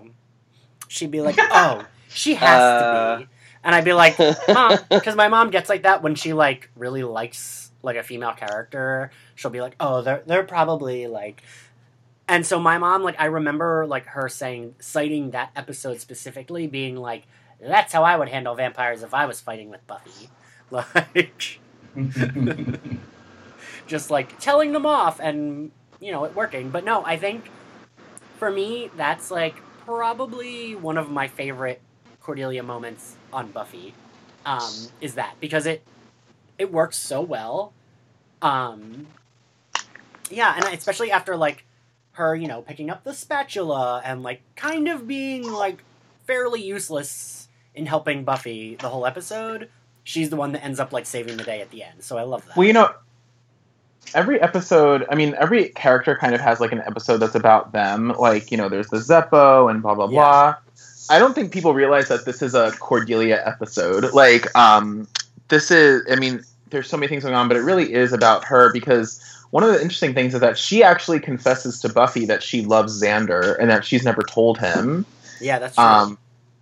She'd 0.89 1.11
be 1.11 1.21
like, 1.21 1.35
"Oh, 1.39 1.85
she 2.09 2.35
has 2.35 2.81
to 2.81 2.85
Uh. 2.85 3.17
be," 3.19 3.27
and 3.63 3.73
I'd 3.73 3.85
be 3.85 3.93
like, 3.93 4.17
"Mom," 4.49 4.77
because 4.89 5.15
my 5.15 5.29
mom 5.29 5.51
gets 5.51 5.69
like 5.69 5.83
that 5.83 6.03
when 6.03 6.15
she 6.15 6.33
like 6.33 6.69
really 6.75 7.03
likes 7.03 7.71
like 7.83 7.97
a 7.97 8.03
female 8.03 8.33
character. 8.33 9.11
She'll 9.35 9.51
be 9.51 9.61
like, 9.61 9.75
"Oh, 9.79 10.01
they're 10.01 10.23
they're 10.25 10.43
probably 10.43 11.05
like." 11.07 11.43
And 12.27 12.45
so 12.45 12.57
my 12.57 12.77
mom, 12.77 13.03
like, 13.03 13.19
I 13.19 13.25
remember 13.25 13.85
like 13.85 14.05
her 14.07 14.29
saying, 14.29 14.75
citing 14.79 15.31
that 15.31 15.51
episode 15.55 15.99
specifically, 15.99 16.65
being 16.65 16.95
like, 16.95 17.23
"That's 17.61 17.93
how 17.93 18.03
I 18.03 18.15
would 18.17 18.29
handle 18.29 18.55
vampires 18.55 19.03
if 19.03 19.13
I 19.13 19.25
was 19.25 19.41
fighting 19.41 19.69
with 19.69 19.85
Buffy," 19.85 20.29
like, 20.71 21.59
just 23.87 24.09
like 24.09 24.39
telling 24.39 24.71
them 24.71 24.85
off 24.85 25.19
and 25.19 25.71
you 25.99 26.11
know 26.11 26.23
it 26.23 26.35
working. 26.35 26.69
But 26.69 26.85
no, 26.85 27.05
I 27.05 27.17
think 27.17 27.49
for 28.37 28.49
me 28.49 28.89
that's 28.95 29.29
like 29.29 29.55
probably 29.85 30.75
one 30.75 30.97
of 30.97 31.11
my 31.11 31.27
favorite 31.27 31.81
Cordelia 32.21 32.63
moments 32.63 33.17
on 33.31 33.51
Buffy. 33.51 33.93
Um, 34.45 34.71
is 34.99 35.15
that 35.15 35.35
because 35.39 35.65
it 35.65 35.83
it 36.63 36.71
works 36.71 36.97
so 36.97 37.21
well. 37.21 37.73
Um, 38.41 39.07
yeah, 40.31 40.55
and 40.55 40.65
especially 40.73 41.11
after 41.11 41.35
like 41.35 41.65
her, 42.13 42.35
you 42.35 42.47
know, 42.47 42.61
picking 42.61 42.89
up 42.89 43.03
the 43.03 43.13
spatula 43.13 44.01
and 44.03 44.23
like 44.23 44.41
kind 44.55 44.87
of 44.87 45.07
being 45.07 45.43
like 45.51 45.83
fairly 46.25 46.61
useless 46.61 47.49
in 47.75 47.85
helping 47.85 48.23
Buffy 48.23 48.75
the 48.75 48.87
whole 48.89 49.05
episode. 49.05 49.69
She's 50.05 50.29
the 50.29 50.35
one 50.35 50.53
that 50.53 50.63
ends 50.63 50.79
up 50.79 50.93
like 50.93 51.05
saving 51.05 51.37
the 51.37 51.43
day 51.43 51.61
at 51.61 51.69
the 51.69 51.83
end. 51.83 52.01
So 52.01 52.17
I 52.17 52.23
love 52.23 52.45
that. 52.47 52.55
well, 52.57 52.65
you 52.65 52.73
know, 52.73 52.93
every 54.15 54.39
episode. 54.41 55.05
I 55.09 55.15
mean, 55.15 55.35
every 55.37 55.69
character 55.69 56.15
kind 56.15 56.33
of 56.33 56.41
has 56.41 56.59
like 56.61 56.71
an 56.71 56.81
episode 56.81 57.17
that's 57.17 57.35
about 57.35 57.71
them. 57.73 58.09
Like, 58.17 58.51
you 58.51 58.57
know, 58.57 58.69
there's 58.69 58.87
the 58.87 58.97
Zeppo 58.97 59.69
and 59.69 59.81
blah 59.81 59.95
blah 59.95 60.05
Yeah. 60.05 60.11
blah. 60.11 60.55
I 61.09 61.19
don't 61.19 61.33
think 61.35 61.51
people 61.51 61.73
realize 61.73 62.07
that 62.07 62.23
this 62.25 62.41
is 62.41 62.55
a 62.55 62.71
Cordelia 62.79 63.41
episode. 63.45 64.13
Like, 64.13 64.53
um, 64.57 65.05
this 65.49 65.69
is. 65.71 66.01
I 66.09 66.15
mean, 66.15 66.43
there's 66.73 66.89
so 66.89 66.97
many 66.97 67.07
things 67.07 67.23
going 67.23 67.35
on, 67.35 67.47
but 67.47 67.55
it 67.55 67.61
really 67.61 67.93
is 67.93 68.11
about 68.11 68.43
her 68.43 68.73
because 68.73 69.23
one 69.51 69.63
of 69.63 69.69
the 69.69 69.81
interesting 69.81 70.13
things 70.13 70.33
is 70.33 70.41
that 70.41 70.57
she 70.57 70.83
actually 70.83 71.19
confesses 71.19 71.79
to 71.81 71.89
Buffy 71.89 72.25
that 72.25 72.43
she 72.43 72.65
loves 72.65 73.01
Xander 73.01 73.57
and 73.59 73.69
that 73.69 73.85
she's 73.85 74.03
never 74.03 74.23
told 74.23 74.57
him. 74.57 75.05
yeah, 75.39 75.59
that's 75.59 75.75
true. 75.75 75.85
Um, 75.85 76.17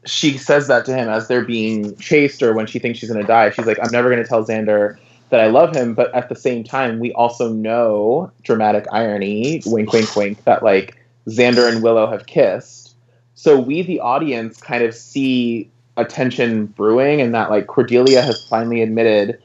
she 0.05 0.38
says 0.38 0.68
that 0.68 0.86
to 0.86 0.93
him 0.93 1.09
as 1.09 1.28
they're 1.28 1.45
being 1.45 1.95
chased 1.97 2.41
or 2.43 2.53
when 2.53 2.66
she 2.66 2.80
thinks 2.80 2.99
she's 2.99 3.09
going 3.09 3.22
to 3.22 3.28
die. 3.28 3.49
She's 3.51 3.66
like, 3.66 3.80
I'm 3.82 3.91
never 3.91 4.09
going 4.09 4.22
to 4.22 4.28
tell 4.28 4.45
Xander 4.45 4.97
that 5.30 5.39
I 5.39 5.47
love 5.47 5.76
him. 5.76 5.93
But 5.93 6.14
at 6.14 6.30
the 6.30 6.36
same 6.36 6.64
time, 6.64 6.99
we 6.99 7.14
also 7.14 7.51
know, 7.51 8.32
dramatic 8.43 8.86
irony, 8.91 9.62
wink, 9.66 9.93
wink, 9.93 10.16
wink, 10.16 10.43
that 10.43 10.64
like 10.64 10.97
Xander 11.28 11.72
and 11.72 11.82
Willow 11.82 12.07
have 12.07 12.26
kissed. 12.26 12.95
So 13.36 13.59
we, 13.59 13.82
the 13.84 13.99
audience, 13.99 14.59
kind 14.59 14.84
of 14.84 14.93
see 14.93 15.72
a 15.97 16.05
tension 16.05 16.66
brewing 16.68 17.22
and 17.22 17.34
that 17.34 17.49
like 17.49 17.68
Cordelia 17.68 18.22
has 18.22 18.45
finally 18.47 18.82
admitted. 18.82 19.41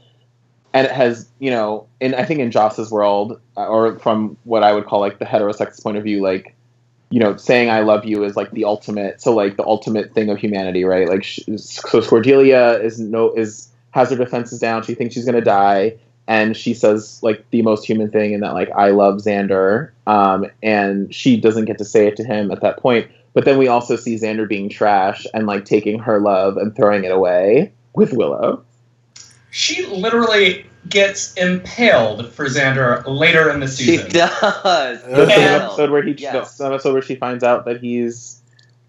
And 0.76 0.86
it 0.86 0.92
has 0.92 1.26
you 1.38 1.50
know 1.50 1.86
in 2.00 2.14
I 2.14 2.24
think 2.24 2.40
in 2.40 2.50
Joss's 2.50 2.90
world 2.90 3.40
uh, 3.56 3.66
or 3.66 3.98
from 3.98 4.36
what 4.44 4.62
I 4.62 4.74
would 4.74 4.84
call 4.84 5.00
like 5.00 5.18
the 5.18 5.24
heterosex 5.24 5.82
point 5.82 5.96
of 5.96 6.04
view 6.04 6.20
like 6.20 6.54
you 7.08 7.18
know 7.18 7.34
saying 7.36 7.70
I 7.70 7.80
love 7.80 8.04
you 8.04 8.24
is 8.24 8.36
like 8.36 8.50
the 8.50 8.66
ultimate 8.66 9.22
so 9.22 9.34
like 9.34 9.56
the 9.56 9.64
ultimate 9.64 10.12
thing 10.12 10.28
of 10.28 10.38
humanity 10.38 10.84
right? 10.84 11.08
Like 11.08 11.24
so 11.56 12.02
Cordelia 12.02 12.78
is 12.82 13.00
no 13.00 13.32
is 13.32 13.70
has 13.92 14.10
her 14.10 14.16
defenses 14.16 14.58
down. 14.58 14.82
She 14.82 14.94
thinks 14.94 15.14
she's 15.14 15.24
gonna 15.24 15.40
die. 15.40 15.96
And 16.28 16.56
she 16.56 16.74
says 16.74 17.20
like 17.22 17.48
the 17.50 17.62
most 17.62 17.86
human 17.86 18.10
thing 18.10 18.32
in 18.32 18.40
that 18.40 18.52
like 18.52 18.70
I 18.72 18.90
love 18.90 19.16
Xander. 19.16 19.92
Um, 20.06 20.44
and 20.62 21.14
she 21.14 21.40
doesn't 21.40 21.64
get 21.64 21.78
to 21.78 21.84
say 21.86 22.06
it 22.06 22.16
to 22.16 22.24
him 22.24 22.50
at 22.50 22.60
that 22.60 22.78
point. 22.78 23.10
But 23.32 23.46
then 23.46 23.56
we 23.58 23.68
also 23.68 23.96
see 23.96 24.16
Xander 24.16 24.46
being 24.48 24.68
trash 24.68 25.26
and 25.32 25.46
like 25.46 25.64
taking 25.64 26.00
her 26.00 26.20
love 26.20 26.56
and 26.58 26.74
throwing 26.74 27.04
it 27.04 27.12
away 27.12 27.72
with 27.94 28.12
Willow 28.12 28.65
She 29.50 29.86
literally 29.86 30.66
gets 30.88 31.34
impaled 31.34 32.32
for 32.32 32.46
Xander 32.46 33.04
later 33.06 33.50
in 33.50 33.60
the 33.60 33.68
season. 33.68 34.06
She 34.06 34.12
does. 34.18 35.02
There's 35.02 35.28
an 35.28 35.30
And- 35.30 35.62
episode 35.64 35.90
where 35.90 36.02
he 36.02 36.12
Yes. 36.12 36.56
the 36.58 36.66
episode 36.66 36.92
where 36.92 37.02
she 37.02 37.16
finds 37.16 37.42
out 37.42 37.64
that 37.64 37.80
he's 37.80 38.40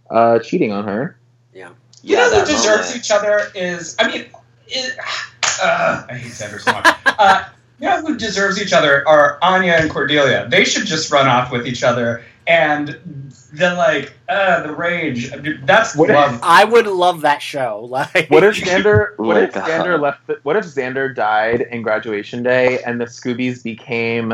uh, 0.10 0.40
cheating 0.40 0.72
on 0.72 0.86
her. 0.88 1.18
You 1.54 1.68
Yeah, 2.04 2.28
know 2.28 2.40
who 2.42 2.46
deserves 2.46 2.88
moment. 2.90 2.96
each 2.98 3.12
other 3.12 3.52
is, 3.56 3.96
I 4.00 4.08
mean, 4.08 4.26
it, 4.68 4.98
uh, 5.64 6.04
I 6.10 6.14
hate 6.14 6.32
Xander 6.32 6.60
so 6.62 6.72
much. 6.72 6.88
Uh, 7.20 7.44
you 7.80 7.88
know 7.90 8.00
who 8.02 8.16
deserves 8.18 8.62
each 8.62 8.74
other 8.74 9.08
are 9.08 9.40
Anya 9.42 9.74
and 9.74 9.90
Cordelia. 9.90 10.48
They 10.50 10.64
should 10.64 10.86
just 10.86 11.12
run 11.12 11.28
off 11.28 11.52
with 11.52 11.66
each 11.68 11.82
other 11.84 12.24
and 12.46 13.27
then 13.58 13.78
like, 13.78 14.14
uh, 14.30 14.64
the 14.64 14.74
rage. 14.74 15.32
I 15.34 15.38
mean, 15.38 15.60
That's 15.66 15.96
What 15.96 16.10
if- 16.10 16.40
I 16.44 16.64
would 16.64 16.88
love 16.88 17.22
that 17.22 17.42
show. 17.42 17.88
Like, 17.92 18.30
What 18.30 18.44
if 18.44 18.56
Xander? 18.56 19.10
What 19.18 19.38
if 19.38 19.54
Xander 19.54 20.00
left? 20.00 20.28
The, 20.28 20.40
what 20.44 20.56
if 20.56 20.66
Xander 20.66 21.14
died 21.14 21.62
in 21.62 21.82
graduation 21.82 22.44
day 22.44 22.80
and 22.84 23.00
the 23.02 23.06
Scoobies 23.06 23.64
became 23.64 24.34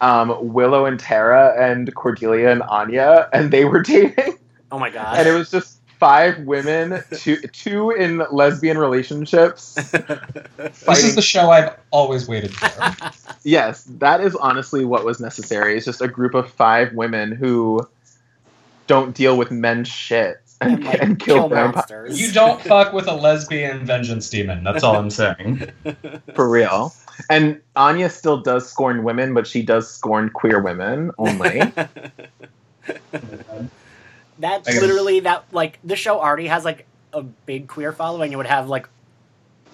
um, 0.00 0.52
Willow 0.52 0.86
and 0.86 0.98
Tara 1.00 1.54
and 1.58 1.94
Cordelia 1.94 2.50
and 2.50 2.62
Anya 2.62 3.28
and 3.32 3.50
they 3.50 3.64
were 3.64 3.82
dating 3.94 4.38
Oh 4.70 4.78
my 4.78 4.90
god! 4.90 5.18
and 5.18 5.28
it 5.28 5.32
was 5.32 5.50
just 5.50 5.78
five 5.98 6.38
women, 6.40 7.02
two 7.16 7.36
two 7.52 7.90
in 7.92 8.22
lesbian 8.30 8.76
relationships. 8.76 9.74
This 9.74 11.04
is 11.04 11.14
the 11.14 11.22
show 11.22 11.50
I've 11.50 11.74
always 11.90 12.28
waited 12.28 12.52
for. 12.54 12.68
Yes, 13.44 13.84
that 13.98 14.20
is 14.20 14.34
honestly 14.36 14.84
what 14.84 15.04
was 15.04 15.20
necessary. 15.20 15.76
It's 15.76 15.86
just 15.86 16.02
a 16.02 16.08
group 16.08 16.34
of 16.34 16.50
five 16.50 16.92
women 16.92 17.32
who 17.32 17.80
don't 18.86 19.14
deal 19.14 19.36
with 19.36 19.50
men's 19.50 19.88
shit 19.88 20.40
and, 20.60 20.74
and, 20.74 20.84
like, 20.84 21.02
and 21.02 21.18
kill, 21.18 21.36
kill 21.36 21.48
vampires 21.48 21.74
monsters. 21.74 22.20
You 22.20 22.32
don't 22.32 22.60
fuck 22.62 22.92
with 22.94 23.08
a 23.08 23.14
lesbian 23.14 23.84
vengeance 23.84 24.30
demon. 24.30 24.64
That's 24.64 24.82
all 24.82 24.96
I'm 24.96 25.10
saying. 25.10 25.70
for 26.34 26.48
real. 26.48 26.94
And 27.28 27.60
Anya 27.74 28.08
still 28.08 28.40
does 28.40 28.68
scorn 28.68 29.02
women, 29.04 29.34
but 29.34 29.46
she 29.46 29.62
does 29.62 29.90
scorn 29.92 30.30
queer 30.30 30.62
women 30.62 31.10
only. 31.18 31.60
That's 34.38 34.68
literally 34.68 35.20
that. 35.20 35.44
Like 35.52 35.78
the 35.84 35.96
show 35.96 36.20
already 36.20 36.46
has 36.46 36.64
like 36.64 36.86
a 37.12 37.22
big 37.22 37.68
queer 37.68 37.92
following. 37.92 38.32
It 38.32 38.36
would 38.36 38.46
have 38.46 38.68
like 38.68 38.88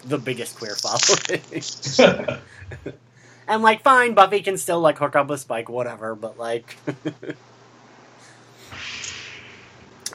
the 0.05 0.19
biggest 0.19 0.57
queer 0.57 0.75
following. 0.75 1.41
and 3.47 3.63
like, 3.63 3.83
fine, 3.83 4.15
Buffy 4.15 4.41
can 4.41 4.59
still 4.59 4.81
like 4.81 4.99
hook 4.99 5.15
up 5.15 5.29
with 5.29 5.39
Spike, 5.41 5.69
whatever. 5.69 6.17
But 6.17 6.39
like, 6.39 6.77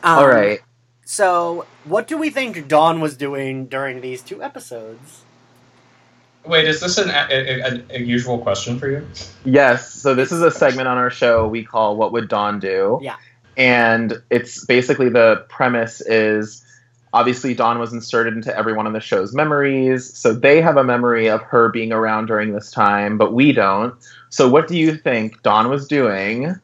Um, 0.04 0.20
All 0.20 0.28
right. 0.28 0.60
So, 1.06 1.66
what 1.86 2.08
do 2.08 2.18
we 2.18 2.30
think 2.30 2.68
Dawn 2.68 3.00
was 3.00 3.16
doing 3.16 3.68
during 3.68 4.02
these 4.02 4.22
two 4.22 4.44
episodes? 4.44 5.24
Wait, 6.48 6.66
is 6.66 6.80
this 6.80 6.98
an, 6.98 7.10
a, 7.10 7.84
a, 7.92 8.04
a 8.04 8.38
question 8.40 8.80
for 8.80 8.90
you? 8.90 9.08
Yes. 9.44 9.94
So 9.94 10.16
this 10.16 10.32
is 10.32 10.42
a 10.42 10.52
segment 10.52 10.88
on 10.88 10.98
our 10.98 11.10
show 11.10 11.48
we 11.48 11.64
call 11.64 11.98
"What 11.98 12.12
Would 12.14 12.28
Dawn 12.28 12.60
Do?" 12.60 13.00
Yeah. 13.02 13.16
And 13.58 14.22
it's 14.30 14.66
basically 14.66 15.10
the 15.10 15.46
premise 15.50 16.02
is 16.02 16.64
obviously 17.14 17.54
Dawn 17.54 17.80
was 17.80 17.92
inserted 17.92 18.34
into 18.34 18.56
every 18.56 18.74
one 18.74 18.86
of 18.86 18.94
the 18.94 19.00
show's 19.00 19.34
memories, 19.34 20.14
so 20.16 20.34
they 20.34 20.62
have 20.62 20.78
a 20.78 20.84
memory 20.84 21.28
of 21.28 21.42
her 21.42 21.70
being 21.70 21.92
around 21.92 22.28
during 22.28 22.54
this 22.54 22.70
time, 22.70 23.18
but 23.18 23.34
we 23.34 23.52
don't. 23.52 23.96
So 24.30 24.48
what 24.48 24.68
do 24.68 24.78
you 24.78 24.96
think 24.96 25.42
Dawn 25.42 25.70
was 25.70 25.88
doing 25.88 26.56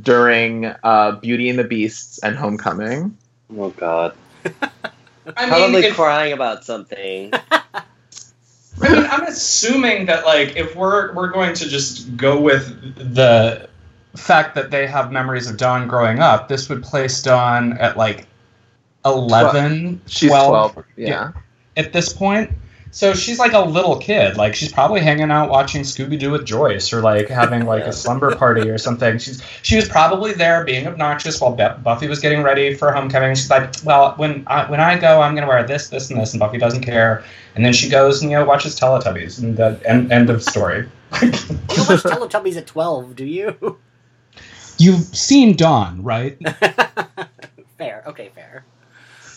during 0.00 0.66
uh, 0.82 1.12
Beauty 1.20 1.48
and 1.48 1.58
the 1.58 1.64
Beasts 1.64 2.18
and 2.18 2.36
Homecoming? 2.36 3.16
Oh 3.56 3.70
God. 3.70 4.14
I 4.44 5.46
Probably 5.48 5.82
mean, 5.82 5.84
if, 5.84 5.94
crying 5.94 6.32
about 6.32 6.64
something. 6.64 7.32
I 7.52 7.62
mean, 8.80 9.06
I'm 9.06 9.22
assuming 9.24 10.06
that 10.06 10.24
like 10.24 10.56
if 10.56 10.74
we're 10.74 11.12
we're 11.14 11.30
going 11.30 11.54
to 11.54 11.68
just 11.68 12.16
go 12.16 12.40
with 12.40 13.12
the 13.14 13.68
fact 14.16 14.54
that 14.54 14.70
they 14.70 14.86
have 14.86 15.12
memories 15.12 15.48
of 15.48 15.56
Dawn 15.56 15.86
growing 15.86 16.18
up, 16.18 16.48
this 16.48 16.68
would 16.68 16.82
place 16.82 17.22
Dawn 17.22 17.74
at 17.74 17.96
like 17.96 18.26
11, 19.04 20.00
She's 20.06 20.30
12, 20.30 20.72
12. 20.72 20.86
yeah. 20.96 21.32
at 21.76 21.92
this 21.92 22.12
point. 22.12 22.50
So 22.94 23.14
she's 23.14 23.38
like 23.38 23.54
a 23.54 23.60
little 23.60 23.96
kid. 23.96 24.36
Like 24.36 24.54
she's 24.54 24.70
probably 24.70 25.00
hanging 25.00 25.30
out 25.30 25.48
watching 25.48 25.80
Scooby 25.80 26.18
Doo 26.18 26.30
with 26.30 26.44
Joyce, 26.44 26.92
or 26.92 27.00
like 27.00 27.26
having 27.26 27.64
like 27.64 27.84
a 27.84 27.92
slumber 27.92 28.36
party 28.36 28.68
or 28.68 28.76
something. 28.76 29.16
She's 29.16 29.42
she 29.62 29.76
was 29.76 29.88
probably 29.88 30.34
there 30.34 30.62
being 30.62 30.86
obnoxious 30.86 31.40
while 31.40 31.56
Bu- 31.56 31.82
Buffy 31.82 32.06
was 32.06 32.20
getting 32.20 32.42
ready 32.42 32.74
for 32.74 32.92
homecoming. 32.92 33.34
She's 33.34 33.48
like, 33.48 33.72
well, 33.82 34.12
when 34.18 34.44
I, 34.46 34.70
when 34.70 34.78
I 34.78 34.98
go, 34.98 35.22
I'm 35.22 35.34
gonna 35.34 35.46
wear 35.46 35.66
this, 35.66 35.88
this, 35.88 36.10
and 36.10 36.20
this, 36.20 36.34
and 36.34 36.40
Buffy 36.40 36.58
doesn't 36.58 36.82
care. 36.82 37.24
And 37.54 37.64
then 37.64 37.72
she 37.72 37.88
goes 37.88 38.20
and 38.20 38.30
you 38.30 38.36
know 38.36 38.44
watches 38.44 38.78
Teletubbies, 38.78 39.42
and 39.42 39.56
the 39.56 39.80
end 39.86 40.12
end 40.12 40.28
of 40.28 40.42
story. 40.42 40.86
You 41.22 41.30
don't 41.30 41.88
watch 41.88 42.02
Teletubbies 42.02 42.56
at 42.56 42.66
12, 42.66 43.16
do 43.16 43.24
you? 43.24 43.78
You've 44.78 45.04
seen 45.04 45.56
Dawn, 45.56 46.02
right? 46.02 46.38
fair. 47.78 48.02
Okay, 48.06 48.30
fair. 48.34 48.64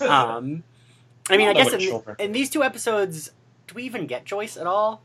Um, 0.01 0.63
I 1.29 1.37
mean, 1.37 1.47
I 1.47 1.53
Although 1.53 1.77
guess 1.77 2.05
in, 2.19 2.25
in 2.25 2.31
these 2.33 2.49
two 2.49 2.63
episodes, 2.63 3.31
do 3.67 3.75
we 3.75 3.83
even 3.83 4.07
get 4.07 4.25
Joyce 4.25 4.57
at 4.57 4.67
all? 4.67 5.01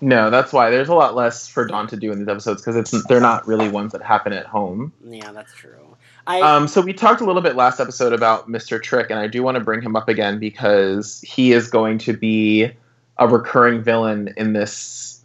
No, 0.00 0.30
that's 0.30 0.52
why 0.52 0.70
there's 0.70 0.88
a 0.88 0.94
lot 0.94 1.14
less 1.14 1.46
for 1.46 1.66
Dawn 1.66 1.86
to 1.88 1.96
do 1.96 2.10
in 2.10 2.18
these 2.18 2.28
episodes 2.28 2.62
because 2.62 2.76
it's 2.76 3.06
they're 3.06 3.20
not 3.20 3.46
really 3.46 3.68
ones 3.68 3.92
that 3.92 4.02
happen 4.02 4.32
at 4.32 4.46
home. 4.46 4.92
Yeah, 5.04 5.30
that's 5.32 5.52
true. 5.52 5.96
I 6.26 6.40
Um, 6.40 6.68
so 6.68 6.80
we 6.80 6.92
talked 6.92 7.20
a 7.20 7.24
little 7.24 7.42
bit 7.42 7.54
last 7.54 7.80
episode 7.80 8.12
about 8.12 8.48
Mr. 8.48 8.82
Trick, 8.82 9.10
and 9.10 9.18
I 9.18 9.26
do 9.26 9.42
want 9.42 9.56
to 9.56 9.60
bring 9.64 9.82
him 9.82 9.96
up 9.96 10.08
again 10.08 10.38
because 10.38 11.20
he 11.20 11.52
is 11.52 11.68
going 11.68 11.98
to 11.98 12.14
be 12.14 12.70
a 13.18 13.28
recurring 13.28 13.82
villain 13.82 14.32
in 14.36 14.54
this 14.54 15.22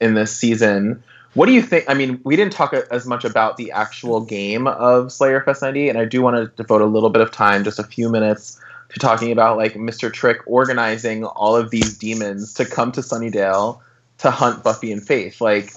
in 0.00 0.14
this 0.14 0.34
season. 0.34 1.02
What 1.34 1.46
do 1.46 1.52
you 1.52 1.62
think? 1.62 1.84
I 1.86 1.94
mean, 1.94 2.20
we 2.24 2.34
didn't 2.34 2.54
talk 2.54 2.72
as 2.72 3.06
much 3.06 3.24
about 3.24 3.58
the 3.58 3.72
actual 3.72 4.22
game 4.22 4.66
of 4.66 5.12
Slayer 5.12 5.42
Fest 5.42 5.60
90, 5.60 5.90
and 5.90 5.98
I 5.98 6.06
do 6.06 6.22
want 6.22 6.36
to 6.36 6.62
devote 6.62 6.80
a 6.80 6.86
little 6.86 7.10
bit 7.10 7.20
of 7.20 7.30
time, 7.30 7.62
just 7.62 7.78
a 7.78 7.84
few 7.84 8.08
minutes, 8.08 8.58
to 8.90 8.98
talking 8.98 9.32
about 9.32 9.56
like 9.56 9.74
Mr. 9.74 10.12
Trick 10.12 10.38
organizing 10.46 11.24
all 11.24 11.56
of 11.56 11.70
these 11.70 11.98
demons 11.98 12.54
to 12.54 12.64
come 12.64 12.92
to 12.92 13.00
Sunnydale 13.00 13.80
to 14.18 14.30
hunt 14.30 14.64
Buffy 14.64 14.92
and 14.92 15.04
Faith. 15.06 15.40
Like, 15.40 15.72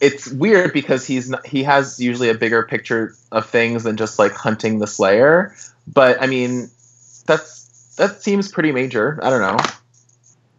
it's 0.00 0.28
weird 0.32 0.72
because 0.72 1.06
he's 1.06 1.30
not, 1.30 1.46
he 1.46 1.62
has 1.62 2.00
usually 2.00 2.28
a 2.28 2.34
bigger 2.34 2.64
picture 2.64 3.14
of 3.30 3.48
things 3.48 3.84
than 3.84 3.96
just 3.96 4.18
like 4.18 4.32
hunting 4.32 4.78
the 4.78 4.86
Slayer. 4.86 5.54
But 5.86 6.20
I 6.20 6.26
mean, 6.26 6.70
that's 7.26 7.94
that 7.96 8.22
seems 8.22 8.50
pretty 8.50 8.72
major. 8.72 9.18
I 9.22 9.30
don't 9.30 9.40
know. 9.40 9.64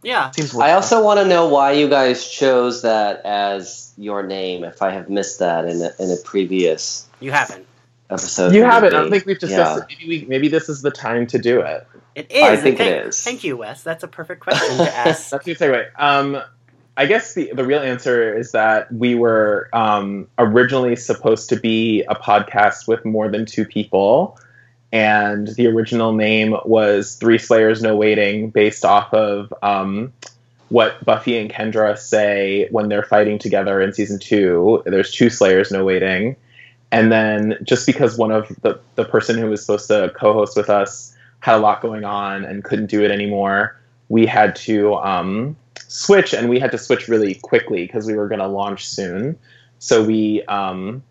yeah. 0.03 0.31
Seems. 0.31 0.55
I 0.55 0.73
also 0.73 1.03
want 1.03 1.19
to 1.19 1.27
know 1.27 1.47
why 1.47 1.73
you 1.73 1.89
guys 1.89 2.27
chose 2.27 2.83
that 2.83 3.25
as 3.25 3.91
your 3.97 4.23
name. 4.23 4.63
If 4.63 4.81
I 4.81 4.91
have 4.91 5.09
missed 5.09 5.39
that 5.39 5.65
in 5.65 5.81
a, 5.81 5.91
in 5.99 6.11
a 6.11 6.17
previous 6.23 7.07
You 7.19 7.31
haven't. 7.31 7.65
Episode, 8.13 8.53
you 8.53 8.63
have 8.63 8.83
it. 8.83 8.93
I 8.93 9.01
don't 9.01 9.09
think 9.11 9.25
we've 9.25 9.39
discussed 9.39 9.77
Yeah. 9.79 9.83
it. 9.83 9.97
Maybe 9.99 10.19
we, 10.21 10.25
maybe 10.27 10.47
this 10.47 10.69
is 10.69 10.81
the 10.81 10.91
time 10.91 11.27
to 11.27 11.39
do 11.39 11.59
it. 11.61 11.85
It 12.15 12.31
is. 12.31 12.43
I 12.43 12.55
think 12.57 12.79
and 12.79 12.89
thank, 12.89 13.05
is. 13.07 13.23
Thank 13.23 13.43
you, 13.43 13.57
Wes. 13.57 13.81
That's 13.83 14.03
a 14.03 14.07
perfect 14.07 14.41
question 14.41 14.77
to 14.77 14.83
ask. 14.95 15.31
That's 15.31 15.45
the 15.45 15.55
segue. 15.55 15.87
Um, 15.97 16.41
I 16.95 17.07
guess 17.07 17.33
the 17.33 17.51
the 17.53 17.65
real 17.65 17.79
answer 17.81 18.37
is 18.37 18.51
that 18.51 18.91
we 18.93 19.15
were 19.15 19.67
um, 19.73 20.27
originally 20.37 20.95
supposed 20.95 21.49
to 21.49 21.55
be 21.55 22.03
a 22.03 22.13
podcast 22.13 22.87
with 22.87 23.03
more 23.03 23.29
than 23.29 23.47
two 23.47 23.65
people, 23.65 24.37
and 24.91 25.47
the 25.47 25.65
original 25.67 26.13
name 26.13 26.55
was 26.65 27.15
Three 27.15 27.39
Slayers 27.39 27.81
No 27.81 27.95
Waiting, 27.95 28.51
based 28.51 28.85
off 28.85 29.11
of 29.11 29.51
um, 29.63 30.13
what 30.69 31.03
Buffy 31.03 31.35
and 31.39 31.49
Kendra 31.51 31.97
say 31.97 32.67
when 32.69 32.89
they're 32.89 33.01
fighting 33.01 33.39
together 33.39 33.81
in 33.81 33.91
season 33.93 34.19
two. 34.19 34.83
There's 34.85 35.11
two 35.11 35.31
Slayers 35.31 35.71
No 35.71 35.83
Waiting, 35.83 36.35
and 36.93 37.11
then 37.11 37.57
just 37.63 37.87
because 37.87 38.17
one 38.19 38.31
of 38.31 38.47
the 38.61 38.79
the 38.95 39.03
person 39.03 39.37
who 39.37 39.47
was 39.47 39.61
supposed 39.61 39.87
to 39.87 40.13
co-host 40.15 40.55
with 40.55 40.69
us 40.69 41.15
had 41.39 41.55
a 41.55 41.57
lot 41.57 41.81
going 41.81 42.05
on 42.05 42.45
and 42.45 42.63
couldn't 42.63 42.85
do 42.85 43.03
it 43.03 43.09
anymore, 43.09 43.75
we 44.09 44.27
had 44.27 44.55
to 44.55 44.95
um, 44.97 45.57
switch, 45.87 46.33
and 46.33 46.49
we 46.49 46.59
had 46.59 46.71
to 46.71 46.77
switch 46.77 47.07
really 47.07 47.33
quickly 47.33 47.87
because 47.87 48.05
we 48.05 48.13
were 48.13 48.27
going 48.27 48.39
to 48.39 48.47
launch 48.47 48.87
soon. 48.87 49.37
So 49.79 50.03
we, 50.03 50.43
um, 50.43 51.01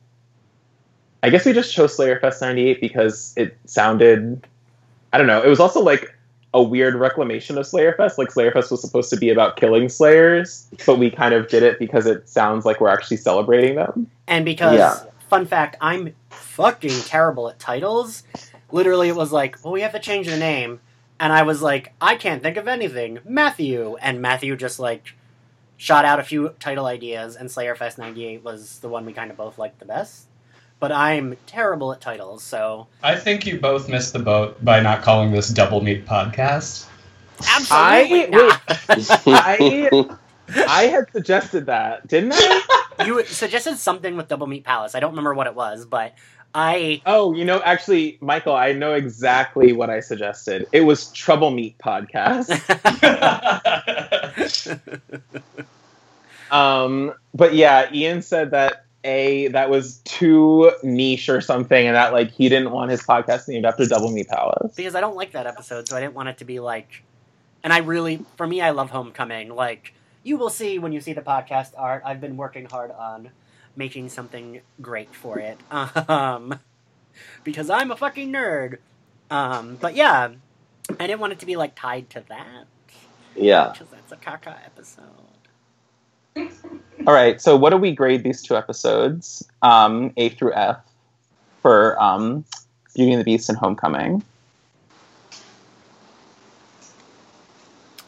I 1.25 1.31
guess 1.31 1.45
we 1.45 1.53
just 1.53 1.75
chose 1.75 1.97
Slayer 1.97 2.19
Fest 2.21 2.41
'98 2.41 2.81
because 2.81 3.35
it 3.37 3.59
sounded, 3.65 4.47
I 5.13 5.19
don't 5.19 5.27
know. 5.27 5.43
It 5.43 5.49
was 5.49 5.61
also 5.61 5.83
like 5.83 6.17
a 6.55 6.63
weird 6.63 6.95
reclamation 6.95 7.59
of 7.59 7.67
Slayerfest. 7.67 8.19
Like 8.19 8.29
Slayerfest 8.29 8.71
was 8.71 8.81
supposed 8.81 9.11
to 9.11 9.17
be 9.17 9.31
about 9.31 9.57
killing 9.57 9.89
Slayers, 9.89 10.69
but 10.87 11.01
we 11.01 11.11
kind 11.11 11.35
of 11.35 11.49
did 11.49 11.65
it 11.65 11.81
because 11.81 12.07
it 12.07 12.29
sounds 12.29 12.65
like 12.65 12.81
we're 12.81 12.89
actually 12.89 13.17
celebrating 13.17 13.75
them. 13.75 14.09
And 14.29 14.45
because, 14.45 14.79
Yeah. 14.79 15.12
Fun 15.33 15.47
fact, 15.47 15.77
I'm 15.81 16.15
fucking 16.29 17.01
terrible 17.07 17.49
at 17.49 17.59
titles. 17.59 18.23
Literally, 18.71 19.09
it 19.09 19.17
was 19.17 19.33
like, 19.33 19.57
well, 19.65 19.73
we 19.73 19.81
have 19.81 19.93
to 19.93 19.99
change 19.99 20.27
the 20.27 20.37
name. 20.37 20.81
And 21.19 21.33
I 21.33 21.43
was 21.43 21.63
like, 21.63 21.95
I 22.03 22.17
can't 22.17 22.43
think 22.43 22.59
of 22.59 22.69
anything. 22.69 23.19
Matthew. 23.25 23.97
And 24.03 24.21
Matthew 24.21 24.55
just, 24.57 24.79
like, 24.79 25.15
shot 25.79 26.05
out 26.05 26.21
a 26.21 26.23
few 26.23 26.51
title 26.61 26.85
ideas, 26.85 27.35
and 27.35 27.49
Slayerfest 27.49 27.97
98 27.97 28.45
was 28.45 28.79
the 28.81 28.89
one 28.91 29.07
we 29.07 29.13
kind 29.15 29.31
of 29.31 29.37
both 29.39 29.57
liked 29.57 29.79
the 29.79 29.85
best. 29.87 30.27
But 30.81 30.93
I'm 30.93 31.37
terrible 31.47 31.93
at 31.93 32.01
titles, 32.03 32.43
so 32.43 32.89
I 33.03 33.15
think 33.15 33.47
you 33.47 33.59
both 33.59 33.89
missed 33.89 34.13
the 34.13 34.19
boat 34.19 34.63
by 34.65 34.81
not 34.81 35.03
calling 35.03 35.33
this 35.33 35.49
Double 35.49 35.81
Meat 35.81 36.05
Podcast. 36.05 36.87
absolutely 37.49 38.27
I- 38.27 38.29
not. 38.29 38.63
I 39.27 40.17
I 40.69 40.83
had 40.85 41.11
suggested 41.13 41.67
that, 41.67 42.07
didn't 42.07 42.33
I? 42.35 42.79
you 43.07 43.25
suggested 43.25 43.77
something 43.77 44.17
with 44.17 44.29
Double 44.29 44.47
Meat 44.47 44.65
Palace. 44.65 44.95
I 44.95 45.01
don't 45.01 45.11
remember 45.11 45.35
what 45.35 45.47
it 45.47 45.55
was, 45.55 45.85
but 45.87 46.15
I 46.55 47.01
Oh, 47.07 47.33
you 47.35 47.45
know, 47.45 47.63
actually, 47.63 48.19
Michael, 48.21 48.55
I 48.55 48.73
know 48.73 48.95
exactly 48.95 49.73
what 49.73 49.91
I 49.91 50.01
suggested. 50.01 50.67
It 50.73 50.83
was 50.83 51.11
Trouble 51.13 51.51
Meat 51.51 51.79
Podcast. 51.79 52.49
Um, 56.53 57.15
but 57.35 57.55
yeah, 57.55 57.91
Ian 57.93 58.21
said 58.23 58.51
that 58.51 58.85
a 59.05 59.49
that 59.49 59.71
was 59.71 59.97
too 60.05 60.71
niche 60.85 61.29
or 61.29 61.41
something, 61.41 61.87
and 61.87 61.97
that 61.97 62.13
like 62.13 62.31
he 62.31 62.49
didn't 62.49 62.71
want 62.71 62.91
his 62.91 63.03
podcast 63.03 63.49
named 63.49 63.65
after 63.65 63.87
Double 63.87 64.11
Meat 64.13 64.29
Palace. 64.29 64.75
because 64.77 64.95
I 64.95 65.01
don't 65.01 65.17
like 65.17 65.33
that 65.33 65.47
episode, 65.47 65.89
so 65.89 65.97
I 65.97 66.01
didn't 66.01 66.15
want 66.15 66.29
it 66.29 66.39
to 66.39 66.45
be 66.45 66.61
like. 66.61 67.03
And 67.65 67.73
I 67.73 67.79
really, 67.79 68.25
for 68.37 68.47
me, 68.47 68.61
I 68.61 68.71
love 68.71 68.91
Homecoming. 68.91 69.55
Like 69.55 69.95
you 70.23 70.37
will 70.37 70.51
see 70.51 70.79
when 70.79 70.93
you 70.93 71.01
see 71.01 71.13
the 71.13 71.23
podcast 71.23 71.73
art, 71.77 72.03
I've 72.05 72.21
been 72.21 72.37
working 72.37 72.67
hard 72.67 72.91
on 72.91 73.31
making 73.77 74.09
something 74.09 74.61
great 74.81 75.15
for 75.15 75.39
it. 75.39 75.59
Um, 76.09 76.59
because 77.45 77.69
I'm 77.69 77.91
a 77.91 77.97
fucking 77.97 78.33
nerd. 78.33 78.79
Um, 79.31 79.77
but 79.81 79.95
yeah, 79.95 80.31
I 80.99 81.07
didn't 81.07 81.21
want 81.21 81.35
it 81.35 81.41
to 81.41 81.47
be 81.47 81.57
like 81.57 81.75
tied 81.75 82.09
to 82.11 82.25
that 82.29 82.67
yeah. 83.37 83.71
because 83.73 83.89
that's 83.89 84.13
a 84.13 84.17
caca 84.17 84.57
episode. 84.65 85.05
All 87.07 87.13
right, 87.13 87.41
so 87.41 87.57
what 87.57 87.71
do 87.71 87.77
we 87.77 87.93
grade 87.93 88.25
these 88.25 88.43
two 88.43 88.57
episodes, 88.57 89.47
um, 89.61 90.13
A 90.17 90.31
through 90.31 90.55
F, 90.55 90.79
for 91.61 92.01
um, 92.03 92.45
Beauty 92.95 93.13
and 93.13 93.21
the 93.21 93.25
Beast 93.25 93.49
and 93.49 93.59
Homecoming? 93.59 94.23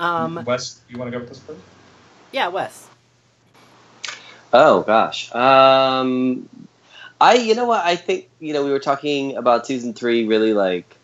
Um, 0.00 0.42
Wes, 0.44 0.80
you 0.88 0.98
want 0.98 1.10
to 1.10 1.18
go 1.18 1.20
with 1.20 1.28
this 1.28 1.40
first? 1.40 1.60
Yeah, 2.34 2.48
Wes. 2.48 2.88
Oh 4.52 4.82
gosh. 4.82 5.32
Um, 5.32 6.48
I 7.20 7.34
you 7.34 7.54
know 7.54 7.64
what 7.64 7.84
I 7.84 7.94
think 7.94 8.28
you 8.40 8.52
know 8.52 8.64
we 8.64 8.72
were 8.72 8.80
talking 8.80 9.36
about 9.36 9.66
season 9.66 9.94
three 9.94 10.26
really 10.26 10.52
like. 10.52 10.96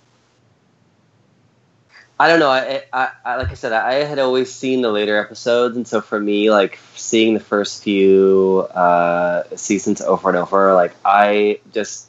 I 2.18 2.28
don't 2.28 2.38
know. 2.38 2.50
I, 2.50 2.82
I, 2.92 3.10
I 3.24 3.36
like 3.36 3.50
I 3.50 3.54
said, 3.54 3.72
I 3.72 4.04
had 4.04 4.18
always 4.18 4.52
seen 4.52 4.82
the 4.82 4.90
later 4.90 5.16
episodes, 5.18 5.76
and 5.76 5.86
so 5.88 6.00
for 6.00 6.20
me, 6.20 6.50
like 6.50 6.78
seeing 6.96 7.32
the 7.32 7.40
first 7.40 7.82
few 7.82 8.66
uh, 8.74 9.44
seasons 9.56 10.02
over 10.02 10.28
and 10.28 10.36
over, 10.36 10.74
like 10.74 10.94
I 11.02 11.60
just, 11.72 12.08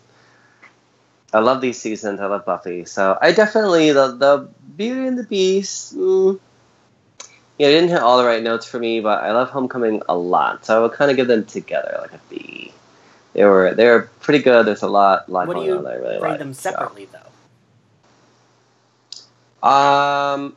I 1.32 1.40
love 1.40 1.62
these 1.62 1.80
seasons. 1.80 2.20
I 2.20 2.26
love 2.26 2.44
Buffy, 2.44 2.84
so 2.86 3.18
I 3.22 3.32
definitely 3.32 3.94
the 3.94 4.08
the 4.12 4.50
Beauty 4.76 5.08
and 5.08 5.18
the 5.18 5.24
Beast. 5.24 5.96
Mm, 5.96 6.40
yeah, 7.58 7.68
it 7.68 7.72
didn't 7.72 7.90
hit 7.90 8.00
all 8.00 8.18
the 8.18 8.26
right 8.26 8.42
notes 8.42 8.66
for 8.66 8.80
me, 8.80 9.00
but 9.00 9.24
I 9.24 9.32
love 9.32 9.50
Homecoming 9.50 10.02
a 10.10 10.16
lot, 10.16 10.66
so 10.66 10.78
I 10.78 10.82
would 10.82 10.94
kind 10.94 11.12
of 11.12 11.18
give 11.18 11.28
them 11.28 11.46
together 11.46 11.98
like 12.02 12.14
a 12.14 12.20
B. 12.30 12.74
They 13.34 13.46
were 13.46 13.74
they 13.74 13.86
were 13.86 14.10
pretty 14.20 14.44
good. 14.44 14.66
There's 14.66 14.84
a 14.84 14.88
lot, 14.88 15.30
lot 15.30 15.48
What 15.48 15.58
do 15.58 15.64
you 15.64 15.78
on 15.78 15.84
that 15.84 15.94
I 15.94 15.96
really 15.96 16.20
Grade 16.20 16.32
like. 16.32 16.40
them 16.40 16.54
so. 16.54 16.72
separately 16.72 17.08
though. 17.12 17.20
Um, 19.68 20.56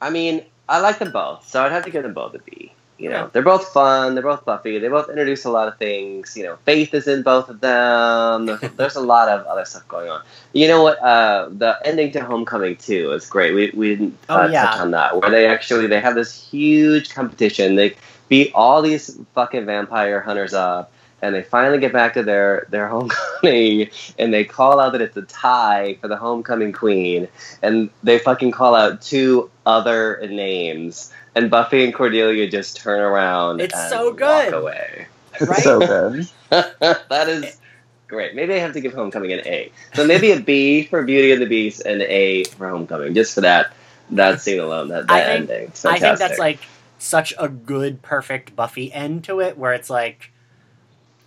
I 0.00 0.10
mean, 0.10 0.44
I 0.68 0.80
like 0.80 0.98
them 0.98 1.10
both, 1.10 1.48
so 1.48 1.62
I'd 1.64 1.72
have 1.72 1.84
to 1.84 1.90
give 1.90 2.02
them 2.02 2.14
both 2.14 2.34
a 2.34 2.38
B. 2.38 2.73
You 2.98 3.10
know, 3.10 3.28
they're 3.32 3.42
both 3.42 3.68
fun. 3.72 4.14
They're 4.14 4.22
both 4.22 4.44
Buffy. 4.44 4.78
They 4.78 4.86
both 4.88 5.08
introduce 5.08 5.44
a 5.44 5.50
lot 5.50 5.66
of 5.66 5.76
things. 5.78 6.36
You 6.36 6.44
know, 6.44 6.56
Faith 6.64 6.94
is 6.94 7.08
in 7.08 7.22
both 7.22 7.48
of 7.48 7.60
them. 7.60 8.46
There's, 8.76 8.94
a 8.96 9.00
lot 9.00 9.28
of 9.28 9.44
other 9.46 9.64
stuff 9.64 9.86
going 9.88 10.08
on. 10.08 10.22
You 10.52 10.68
know 10.68 10.82
what? 10.84 11.00
Uh, 11.00 11.48
the 11.50 11.76
ending 11.84 12.12
to 12.12 12.24
Homecoming 12.24 12.76
too 12.76 13.10
is 13.12 13.26
great. 13.26 13.52
We 13.54 13.72
we 13.74 13.88
didn't 13.96 14.16
Oh, 14.28 14.42
uh, 14.42 14.48
yeah. 14.48 14.64
touch 14.64 14.80
on 14.80 14.90
that. 14.92 15.20
Where 15.20 15.30
they 15.30 15.46
actually 15.48 15.88
they 15.88 16.00
have 16.00 16.14
this 16.14 16.48
huge 16.48 17.12
competition. 17.12 17.74
They 17.74 17.96
beat 18.28 18.52
all 18.54 18.80
these 18.80 19.18
fucking 19.34 19.66
vampire 19.66 20.20
hunters 20.20 20.54
up. 20.54 20.92
And 21.22 21.34
they 21.34 21.42
finally 21.42 21.78
get 21.78 21.90
back 21.92 22.12
to 22.14 22.22
their, 22.22 22.66
their 22.68 22.86
homecoming, 22.94 23.88
and 24.18 24.34
they 24.34 24.44
call 24.44 24.78
out 24.78 24.92
that 24.92 25.00
it's 25.00 25.16
a 25.16 25.22
tie 25.22 25.96
for 26.02 26.06
the 26.08 26.16
homecoming 26.16 26.72
queen 26.72 27.28
and 27.62 27.88
they 28.02 28.18
fucking 28.18 28.50
call 28.50 28.74
out 28.74 29.00
two 29.00 29.50
other 29.64 30.20
names, 30.28 31.10
and 31.34 31.50
Buffy 31.50 31.84
and 31.84 31.94
Cordelia 31.94 32.48
just 32.48 32.76
turn 32.76 33.00
around. 33.00 33.60
It's 33.60 33.74
and 33.74 33.90
so 33.90 34.12
good. 34.12 34.52
Walk 34.52 34.62
away. 34.62 35.06
Right? 35.40 35.62
So 35.62 35.80
good. 35.80 36.28
that 36.50 37.28
is 37.28 37.58
great. 38.06 38.34
Maybe 38.34 38.54
I 38.54 38.58
have 38.58 38.72
to 38.74 38.80
give 38.80 38.92
Homecoming 38.92 39.32
an 39.32 39.40
A. 39.46 39.72
So 39.94 40.06
maybe 40.06 40.30
a 40.32 40.40
B 40.40 40.84
for 40.84 41.02
Beauty 41.02 41.32
and 41.32 41.42
the 41.42 41.46
Beast 41.46 41.82
and 41.84 42.00
an 42.00 42.10
A 42.10 42.44
for 42.44 42.68
Homecoming, 42.68 43.14
just 43.14 43.34
for 43.34 43.40
that 43.42 43.72
that 44.10 44.40
scene 44.40 44.60
alone, 44.60 44.88
that, 44.88 45.10
I 45.10 45.24
think- 45.24 45.50
ending. 45.50 45.68
It's 45.68 45.84
I 45.84 45.98
think 45.98 46.18
that's 46.18 46.38
like 46.38 46.60
such 46.98 47.34
a 47.38 47.48
good, 47.48 48.02
perfect 48.02 48.54
Buffy 48.54 48.92
end 48.92 49.24
to 49.24 49.40
it, 49.40 49.58
where 49.58 49.72
it's 49.72 49.90
like, 49.90 50.30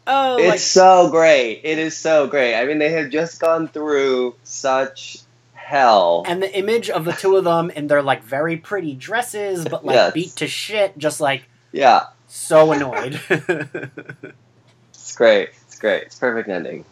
oh, 0.06 0.38
It's 0.38 0.50
like 0.50 0.60
so 0.60 1.10
great. 1.10 1.62
It 1.64 1.80
is 1.80 1.98
so 1.98 2.28
great. 2.28 2.56
I 2.56 2.66
mean, 2.66 2.80
they 2.80 2.90
have 2.92 3.10
just 3.10 3.40
gone 3.40 3.68
through 3.68 4.36
such 4.44 5.18
hell. 5.68 6.24
and 6.28 6.42
the 6.42 6.58
image 6.58 6.90
of 6.90 7.04
the 7.06 7.12
two 7.12 7.36
of 7.36 7.44
them 7.44 7.70
in 7.72 7.88
their 7.88 8.02
like 8.02 8.24
very 8.24 8.56
pretty 8.58 8.94
dresses, 8.94 9.66
but 9.66 9.84
like 9.86 9.96
Yes. 9.96 10.14
beat 10.14 10.30
to 10.38 10.48
shit, 10.48 10.98
just 10.98 11.20
like 11.20 11.44
yeah, 11.74 12.06
so 12.28 12.72
annoyed. 12.72 13.20
it's 13.30 15.16
great. 15.16 15.50
It's 15.68 15.80
great. 15.80 16.04
It's 16.04 16.18
a 16.18 16.20
perfect 16.20 16.50
ending. 16.50 16.86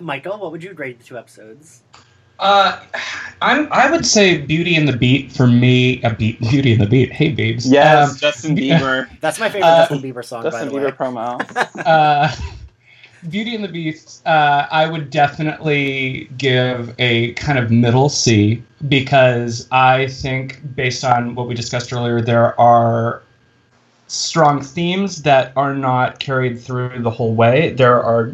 Michael, 0.00 0.38
what 0.38 0.52
would 0.52 0.62
you 0.62 0.72
grade 0.74 0.98
the 1.00 1.04
two 1.04 1.18
episodes? 1.18 1.82
Uh, 2.38 2.80
I'm. 3.42 3.66
I 3.72 3.90
would 3.90 4.06
say 4.06 4.38
Beauty 4.38 4.76
and 4.76 4.86
the 4.86 4.96
Beat 4.96 5.32
for 5.32 5.46
me. 5.48 6.00
A 6.02 6.14
beat. 6.14 6.38
Beauty 6.40 6.72
and 6.72 6.80
the 6.80 6.86
Beat. 6.86 7.12
Hey, 7.12 7.30
babes. 7.32 7.68
Yes, 7.68 8.10
Um, 8.12 8.16
Justin 8.16 8.56
Bieber. 8.56 9.08
That's 9.20 9.40
my 9.40 9.48
favorite 9.50 9.66
Uh, 9.68 9.88
Justin 9.88 10.02
Bieber 10.02 10.24
song, 10.24 10.42
Justin 10.44 10.68
by 10.68 10.72
the 10.72 10.78
Bieber 10.78 10.84
way. 10.84 11.06
promo. 11.06 11.72
uh, 11.84 12.34
Beauty 13.28 13.54
and 13.54 13.64
the 13.64 13.68
Beast, 13.68 14.26
uh, 14.26 14.66
I 14.70 14.86
would 14.86 15.10
definitely 15.10 16.28
give 16.36 16.94
a 16.98 17.32
kind 17.34 17.58
of 17.58 17.70
middle 17.70 18.08
C 18.08 18.62
because 18.88 19.66
I 19.72 20.06
think, 20.06 20.60
based 20.74 21.04
on 21.04 21.34
what 21.34 21.48
we 21.48 21.54
discussed 21.54 21.92
earlier, 21.92 22.20
there 22.20 22.58
are 22.60 23.22
strong 24.06 24.62
themes 24.62 25.22
that 25.22 25.52
are 25.56 25.74
not 25.74 26.18
carried 26.18 26.60
through 26.60 27.00
the 27.00 27.10
whole 27.10 27.34
way. 27.34 27.72
There 27.72 28.02
are 28.02 28.32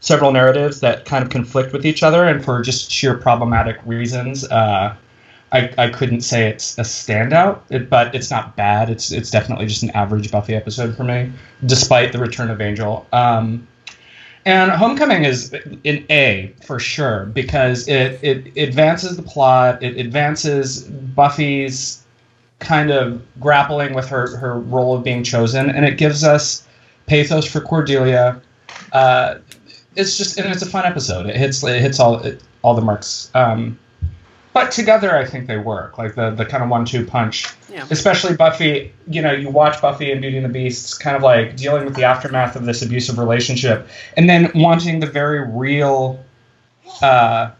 several 0.00 0.32
narratives 0.32 0.80
that 0.80 1.04
kind 1.04 1.22
of 1.22 1.30
conflict 1.30 1.72
with 1.72 1.84
each 1.84 2.02
other, 2.02 2.24
and 2.24 2.44
for 2.44 2.62
just 2.62 2.90
sheer 2.90 3.16
problematic 3.16 3.78
reasons, 3.84 4.44
uh, 4.44 4.94
I, 5.52 5.74
I 5.76 5.88
couldn't 5.88 6.20
say 6.20 6.48
it's 6.48 6.78
a 6.78 6.82
standout, 6.82 7.88
but 7.88 8.14
it's 8.14 8.30
not 8.30 8.54
bad. 8.56 8.88
It's 8.88 9.10
it's 9.10 9.30
definitely 9.30 9.66
just 9.66 9.82
an 9.82 9.90
average 9.90 10.30
Buffy 10.30 10.54
episode 10.54 10.96
for 10.96 11.04
me, 11.04 11.32
despite 11.66 12.12
the 12.12 12.18
return 12.18 12.50
of 12.50 12.60
Angel. 12.60 13.06
Um, 13.12 13.66
and 14.44 14.70
Homecoming 14.70 15.24
is 15.24 15.52
an 15.52 16.04
A 16.10 16.54
for 16.64 16.78
sure 16.78 17.26
because 17.26 17.86
it, 17.88 18.18
it 18.22 18.56
advances 18.56 19.16
the 19.16 19.22
plot. 19.22 19.82
It 19.82 19.98
advances 19.98 20.82
Buffy's 20.84 22.02
kind 22.58 22.90
of 22.90 23.22
grappling 23.40 23.94
with 23.94 24.08
her, 24.08 24.36
her 24.36 24.58
role 24.58 24.94
of 24.94 25.04
being 25.04 25.24
chosen, 25.24 25.70
and 25.70 25.84
it 25.84 25.98
gives 25.98 26.24
us 26.24 26.66
pathos 27.06 27.44
for 27.44 27.60
Cordelia. 27.60 28.40
Uh, 28.92 29.36
it's 29.96 30.16
just 30.16 30.38
and 30.38 30.50
it's 30.52 30.62
a 30.62 30.66
fun 30.66 30.84
episode. 30.84 31.26
It 31.26 31.36
hits 31.36 31.62
it 31.64 31.80
hits 31.80 31.98
all 31.98 32.22
all 32.62 32.74
the 32.74 32.82
marks. 32.82 33.30
Um, 33.34 33.78
but 34.52 34.72
together, 34.72 35.16
I 35.16 35.24
think 35.24 35.46
they 35.46 35.58
work. 35.58 35.98
Like 35.98 36.14
the 36.14 36.30
the 36.30 36.44
kind 36.44 36.62
of 36.62 36.68
one-two 36.70 37.06
punch 37.06 37.46
Yeah. 37.72 37.86
especially 37.90 38.36
Buffy, 38.36 38.92
you 39.06 39.22
know, 39.22 39.32
you 39.32 39.48
watch 39.50 39.80
Buffy 39.80 40.10
and 40.10 40.20
Beauty 40.20 40.36
and 40.36 40.44
the 40.44 40.50
Beast 40.50 41.00
kind 41.00 41.16
of 41.16 41.22
like 41.22 41.56
dealing 41.56 41.84
with 41.84 41.94
the 41.94 42.04
aftermath 42.04 42.56
of 42.56 42.64
this 42.64 42.82
abusive 42.82 43.18
relationship 43.18 43.88
and 44.16 44.28
then 44.28 44.50
wanting 44.54 45.00
the 45.00 45.06
very 45.06 45.46
real 45.48 46.22
uh 47.02 47.50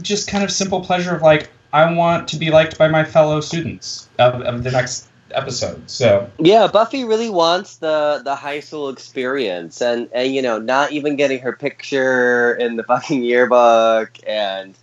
just 0.00 0.28
kind 0.28 0.44
of 0.44 0.50
simple 0.52 0.80
pleasure 0.80 1.14
of 1.14 1.22
like 1.22 1.50
I 1.72 1.92
want 1.92 2.28
to 2.28 2.36
be 2.36 2.50
liked 2.50 2.78
by 2.78 2.88
my 2.88 3.04
fellow 3.04 3.40
students 3.40 4.08
of, 4.18 4.42
of 4.42 4.62
the 4.64 4.70
next 4.70 5.08
episode. 5.32 5.88
So 5.88 6.28
Yeah, 6.38 6.66
Buffy 6.66 7.04
really 7.04 7.30
wants 7.30 7.76
the 7.76 8.20
the 8.24 8.34
high 8.34 8.60
school 8.60 8.88
experience, 8.88 9.80
and 9.80 10.08
and 10.12 10.34
you 10.34 10.42
know, 10.42 10.58
not 10.58 10.92
even 10.92 11.16
getting 11.16 11.40
her 11.40 11.52
picture 11.52 12.54
in 12.54 12.76
the 12.76 12.82
fucking 12.84 13.22
yearbook, 13.22 14.18
and 14.26 14.74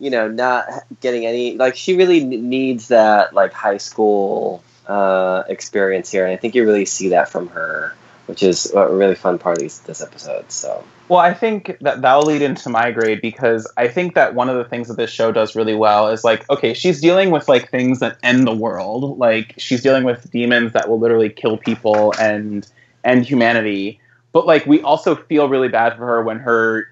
you 0.00 0.10
know, 0.10 0.26
not 0.26 0.66
getting 1.00 1.26
any 1.26 1.56
like 1.56 1.76
she 1.76 1.96
really 1.96 2.24
needs 2.24 2.88
that 2.88 3.34
like 3.34 3.52
high 3.52 3.76
school 3.76 4.64
uh, 4.86 5.44
experience 5.46 6.10
here, 6.10 6.24
and 6.24 6.32
I 6.32 6.36
think 6.36 6.54
you 6.54 6.64
really 6.64 6.86
see 6.86 7.10
that 7.10 7.28
from 7.28 7.48
her, 7.48 7.94
which 8.26 8.42
is 8.42 8.72
a 8.72 8.88
really 8.88 9.14
fun 9.14 9.38
part 9.38 9.58
of 9.58 9.60
these, 9.60 9.78
this 9.80 10.00
episode. 10.00 10.50
So 10.50 10.82
Well, 11.08 11.20
I 11.20 11.34
think 11.34 11.76
that 11.82 12.00
that'll 12.00 12.22
lead 12.22 12.40
into 12.40 12.70
my 12.70 12.90
grade 12.90 13.20
because 13.20 13.70
I 13.76 13.88
think 13.88 14.14
that 14.14 14.34
one 14.34 14.48
of 14.48 14.56
the 14.56 14.64
things 14.64 14.88
that 14.88 14.96
this 14.96 15.10
show 15.10 15.32
does 15.32 15.54
really 15.54 15.74
well 15.74 16.08
is 16.08 16.24
like, 16.24 16.48
okay, 16.48 16.72
she's 16.72 17.00
dealing 17.00 17.30
with 17.30 17.46
like 17.46 17.70
things 17.70 18.00
that 18.00 18.16
end 18.22 18.46
the 18.46 18.54
world. 18.54 19.18
Like 19.18 19.54
she's 19.58 19.82
dealing 19.82 20.04
with 20.04 20.30
demons 20.30 20.72
that 20.72 20.88
will 20.88 20.98
literally 20.98 21.28
kill 21.28 21.58
people 21.58 22.14
and 22.18 22.66
end 23.04 23.26
humanity. 23.26 24.00
But 24.32 24.46
like 24.46 24.64
we 24.64 24.80
also 24.80 25.14
feel 25.14 25.48
really 25.48 25.68
bad 25.68 25.96
for 25.98 26.06
her 26.06 26.22
when 26.22 26.38
her 26.38 26.88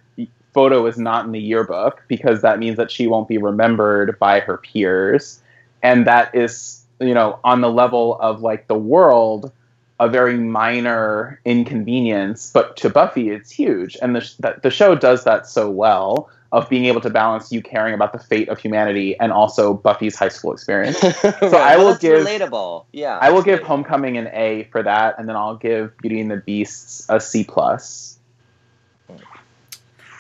photo 0.53 0.87
is 0.87 0.99
not 0.99 1.25
in 1.25 1.33
the 1.33 1.41
yearbook 1.41 2.03
because 2.09 2.43
that 2.43 2.59
means 2.59 2.77
that 2.77 2.91
she 2.91 3.07
won't 3.07 3.29
be 3.29 3.39
remembered 3.39 4.19
by 4.19 4.41
her 4.41 4.57
peers. 4.59 5.41
And 5.83 6.07
that 6.07 6.35
is, 6.35 6.85
you 7.01 7.15
know, 7.15 7.39
on 7.45 7.61
the 7.61 7.71
level 7.71 8.19
of 8.21 8.41
like 8.41 8.67
the 8.67 8.79
world, 8.79 9.53
a 10.01 10.09
very 10.09 10.37
minor 10.39 11.41
inconvenience, 11.45 12.51
but 12.53 12.77
to 12.79 12.89
Buffy, 12.89 13.31
it's 13.31 13.51
huge. 13.51 13.97
And 14.01 14.17
the, 14.17 14.33
that 14.41 14.63
the 14.63 14.71
show 14.71 14.95
does 14.95 15.25
that 15.25 15.47
so 15.47 15.71
well 15.71 16.31
of 16.51 16.69
being 16.69 16.87
able 16.87 17.01
to 17.03 17.11
balance 17.11 17.53
you 17.53 17.63
caring 17.63 17.93
about 17.95 18.13
the 18.13 18.19
fate 18.19 18.49
of 18.49 18.59
humanity 18.59 19.19
and 19.21 19.33
also 19.33 19.75
Buffy's 19.75 20.17
high 20.17 20.29
school 20.31 20.53
experience. 20.53 20.99
so 21.01 21.59
I 21.59 21.77
will 21.77 21.97
give- 21.97 22.25
relatable. 22.27 22.87
Yeah, 22.93 23.19
I 23.19 23.31
will 23.31 23.43
give 23.43 23.61
Homecoming 23.61 24.17
an 24.17 24.29
A 24.33 24.65
for 24.73 24.83
that, 24.83 25.17
and 25.19 25.29
then 25.29 25.37
I'll 25.37 25.57
give 25.57 25.97
Beauty 25.99 26.21
and 26.21 26.31
the 26.31 26.39
Beasts 26.39 27.05
a 27.09 27.21
C 27.21 27.45
plus. 27.45 28.18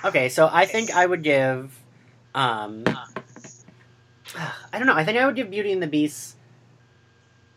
Okay, 0.04 0.28
so 0.28 0.48
I 0.50 0.66
think 0.66 0.94
I 0.94 1.04
would 1.04 1.22
give. 1.22 1.78
Um, 2.34 2.84
I 4.36 4.78
don't 4.78 4.86
know. 4.86 4.94
I 4.94 5.04
think 5.04 5.18
I 5.18 5.26
would 5.26 5.36
give 5.36 5.50
Beauty 5.50 5.72
and 5.72 5.82
the 5.82 5.86
Beast. 5.86 6.36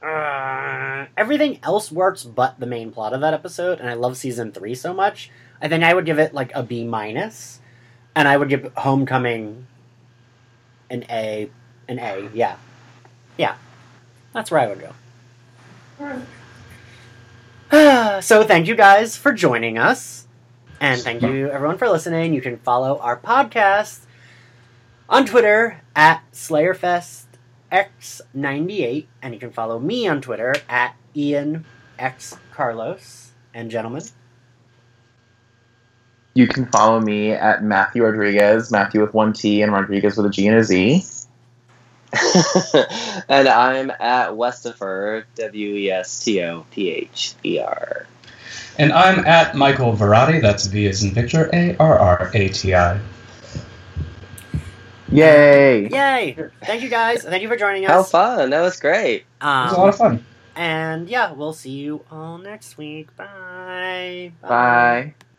Uh, 0.02 1.06
everything 1.16 1.60
else 1.62 1.92
works 1.92 2.24
but 2.24 2.60
the 2.60 2.66
main 2.66 2.92
plot 2.92 3.14
of 3.14 3.22
that 3.22 3.36
episode, 3.36 3.80
and 3.80 3.88
I 3.88 3.94
love 3.94 4.18
season 4.18 4.52
three 4.52 4.74
so 4.74 4.94
much. 4.94 5.30
I 5.62 5.68
think 5.68 5.84
I 5.84 5.94
would 5.94 6.06
give 6.06 6.18
it 6.18 6.34
like 6.34 6.52
a 6.56 6.64
B 6.64 6.84
minus, 6.84 7.60
and 8.16 8.28
I 8.28 8.38
would 8.38 8.50
give 8.50 8.72
Homecoming 8.78 9.68
an 10.90 11.06
A. 11.10 11.52
An 11.88 12.00
A, 12.00 12.30
yeah, 12.34 12.56
yeah. 13.38 13.56
That's 14.34 14.50
where 14.50 14.62
I 14.62 14.68
would 14.68 14.80
go. 14.80 14.94
so 18.22 18.44
thank 18.44 18.68
you 18.68 18.76
guys 18.76 19.18
for 19.18 19.34
joining 19.34 19.78
us. 19.78 20.21
And 20.82 21.00
thank 21.00 21.22
you 21.22 21.48
everyone 21.48 21.78
for 21.78 21.88
listening. 21.90 22.34
You 22.34 22.42
can 22.42 22.58
follow 22.58 22.98
our 22.98 23.16
podcast 23.16 24.00
on 25.08 25.28
Twitter 25.28 25.80
at 25.96 26.24
SlayerFestX98. 26.34 29.06
And 29.22 29.34
you 29.36 29.40
can 29.40 29.52
follow 29.52 29.78
me 29.80 30.08
on 30.08 30.22
Twitter 30.22 30.56
at 30.68 30.96
Ian 31.16 31.66
X 32.00 32.36
Carlos. 32.52 33.32
And 33.54 33.70
gentlemen, 33.70 34.02
You 36.34 36.48
can 36.48 36.66
follow 36.66 37.00
me 37.00 37.32
at 37.32 37.64
Matthew 37.64 38.04
Rodriguez, 38.04 38.72
Matthew 38.72 39.02
with 39.02 39.14
one 39.14 39.34
T 39.34 39.62
and 39.62 39.72
Rodriguez 39.72 40.18
with 40.18 40.26
a 40.26 40.30
G 40.32 40.48
and 40.48 40.58
a 40.58 40.64
Z. 40.64 41.04
and 43.30 43.48
I'm 43.48 43.92
at 43.92 44.32
Westopher, 44.32 45.26
W 45.36 45.76
E 45.76 45.92
S 45.92 46.24
T 46.24 46.42
O 46.42 46.66
P 46.72 46.90
H 46.90 47.36
E 47.46 47.60
R. 47.60 48.08
And 48.82 48.92
I'm 48.92 49.20
at 49.28 49.54
Michael 49.56 49.94
Varrati. 49.96 50.42
That's 50.42 50.66
V 50.66 50.88
as 50.88 51.04
in 51.04 51.12
Victor, 51.12 51.50
A 51.54 51.76
R 51.78 52.00
R 52.00 52.32
A 52.34 52.50
T 52.50 52.74
I. 52.74 53.00
Yay! 55.12 55.88
yay! 55.90 56.38
Thank 56.64 56.82
you 56.82 56.90
guys. 56.90 57.22
Thank 57.24 57.44
you 57.44 57.48
for 57.50 57.58
joining 57.58 57.86
us. 57.86 57.92
How 57.92 58.00
us. 58.00 58.12
fun! 58.12 58.50
That 58.50 58.62
was 58.62 58.80
great. 58.80 59.18
It 59.22 59.26
was 59.44 59.74
a 59.74 59.76
lot 59.78 59.84
Um, 59.84 59.90
of 59.90 59.98
fun. 59.98 60.26
and 60.56 61.10
yeah, 61.10 61.32
we'll 61.32 61.54
see 61.54 61.72
you 61.72 62.04
all 62.10 62.38
next 62.40 62.78
week. 62.78 63.16
Bye. 63.18 64.32
Bye. 64.42 65.14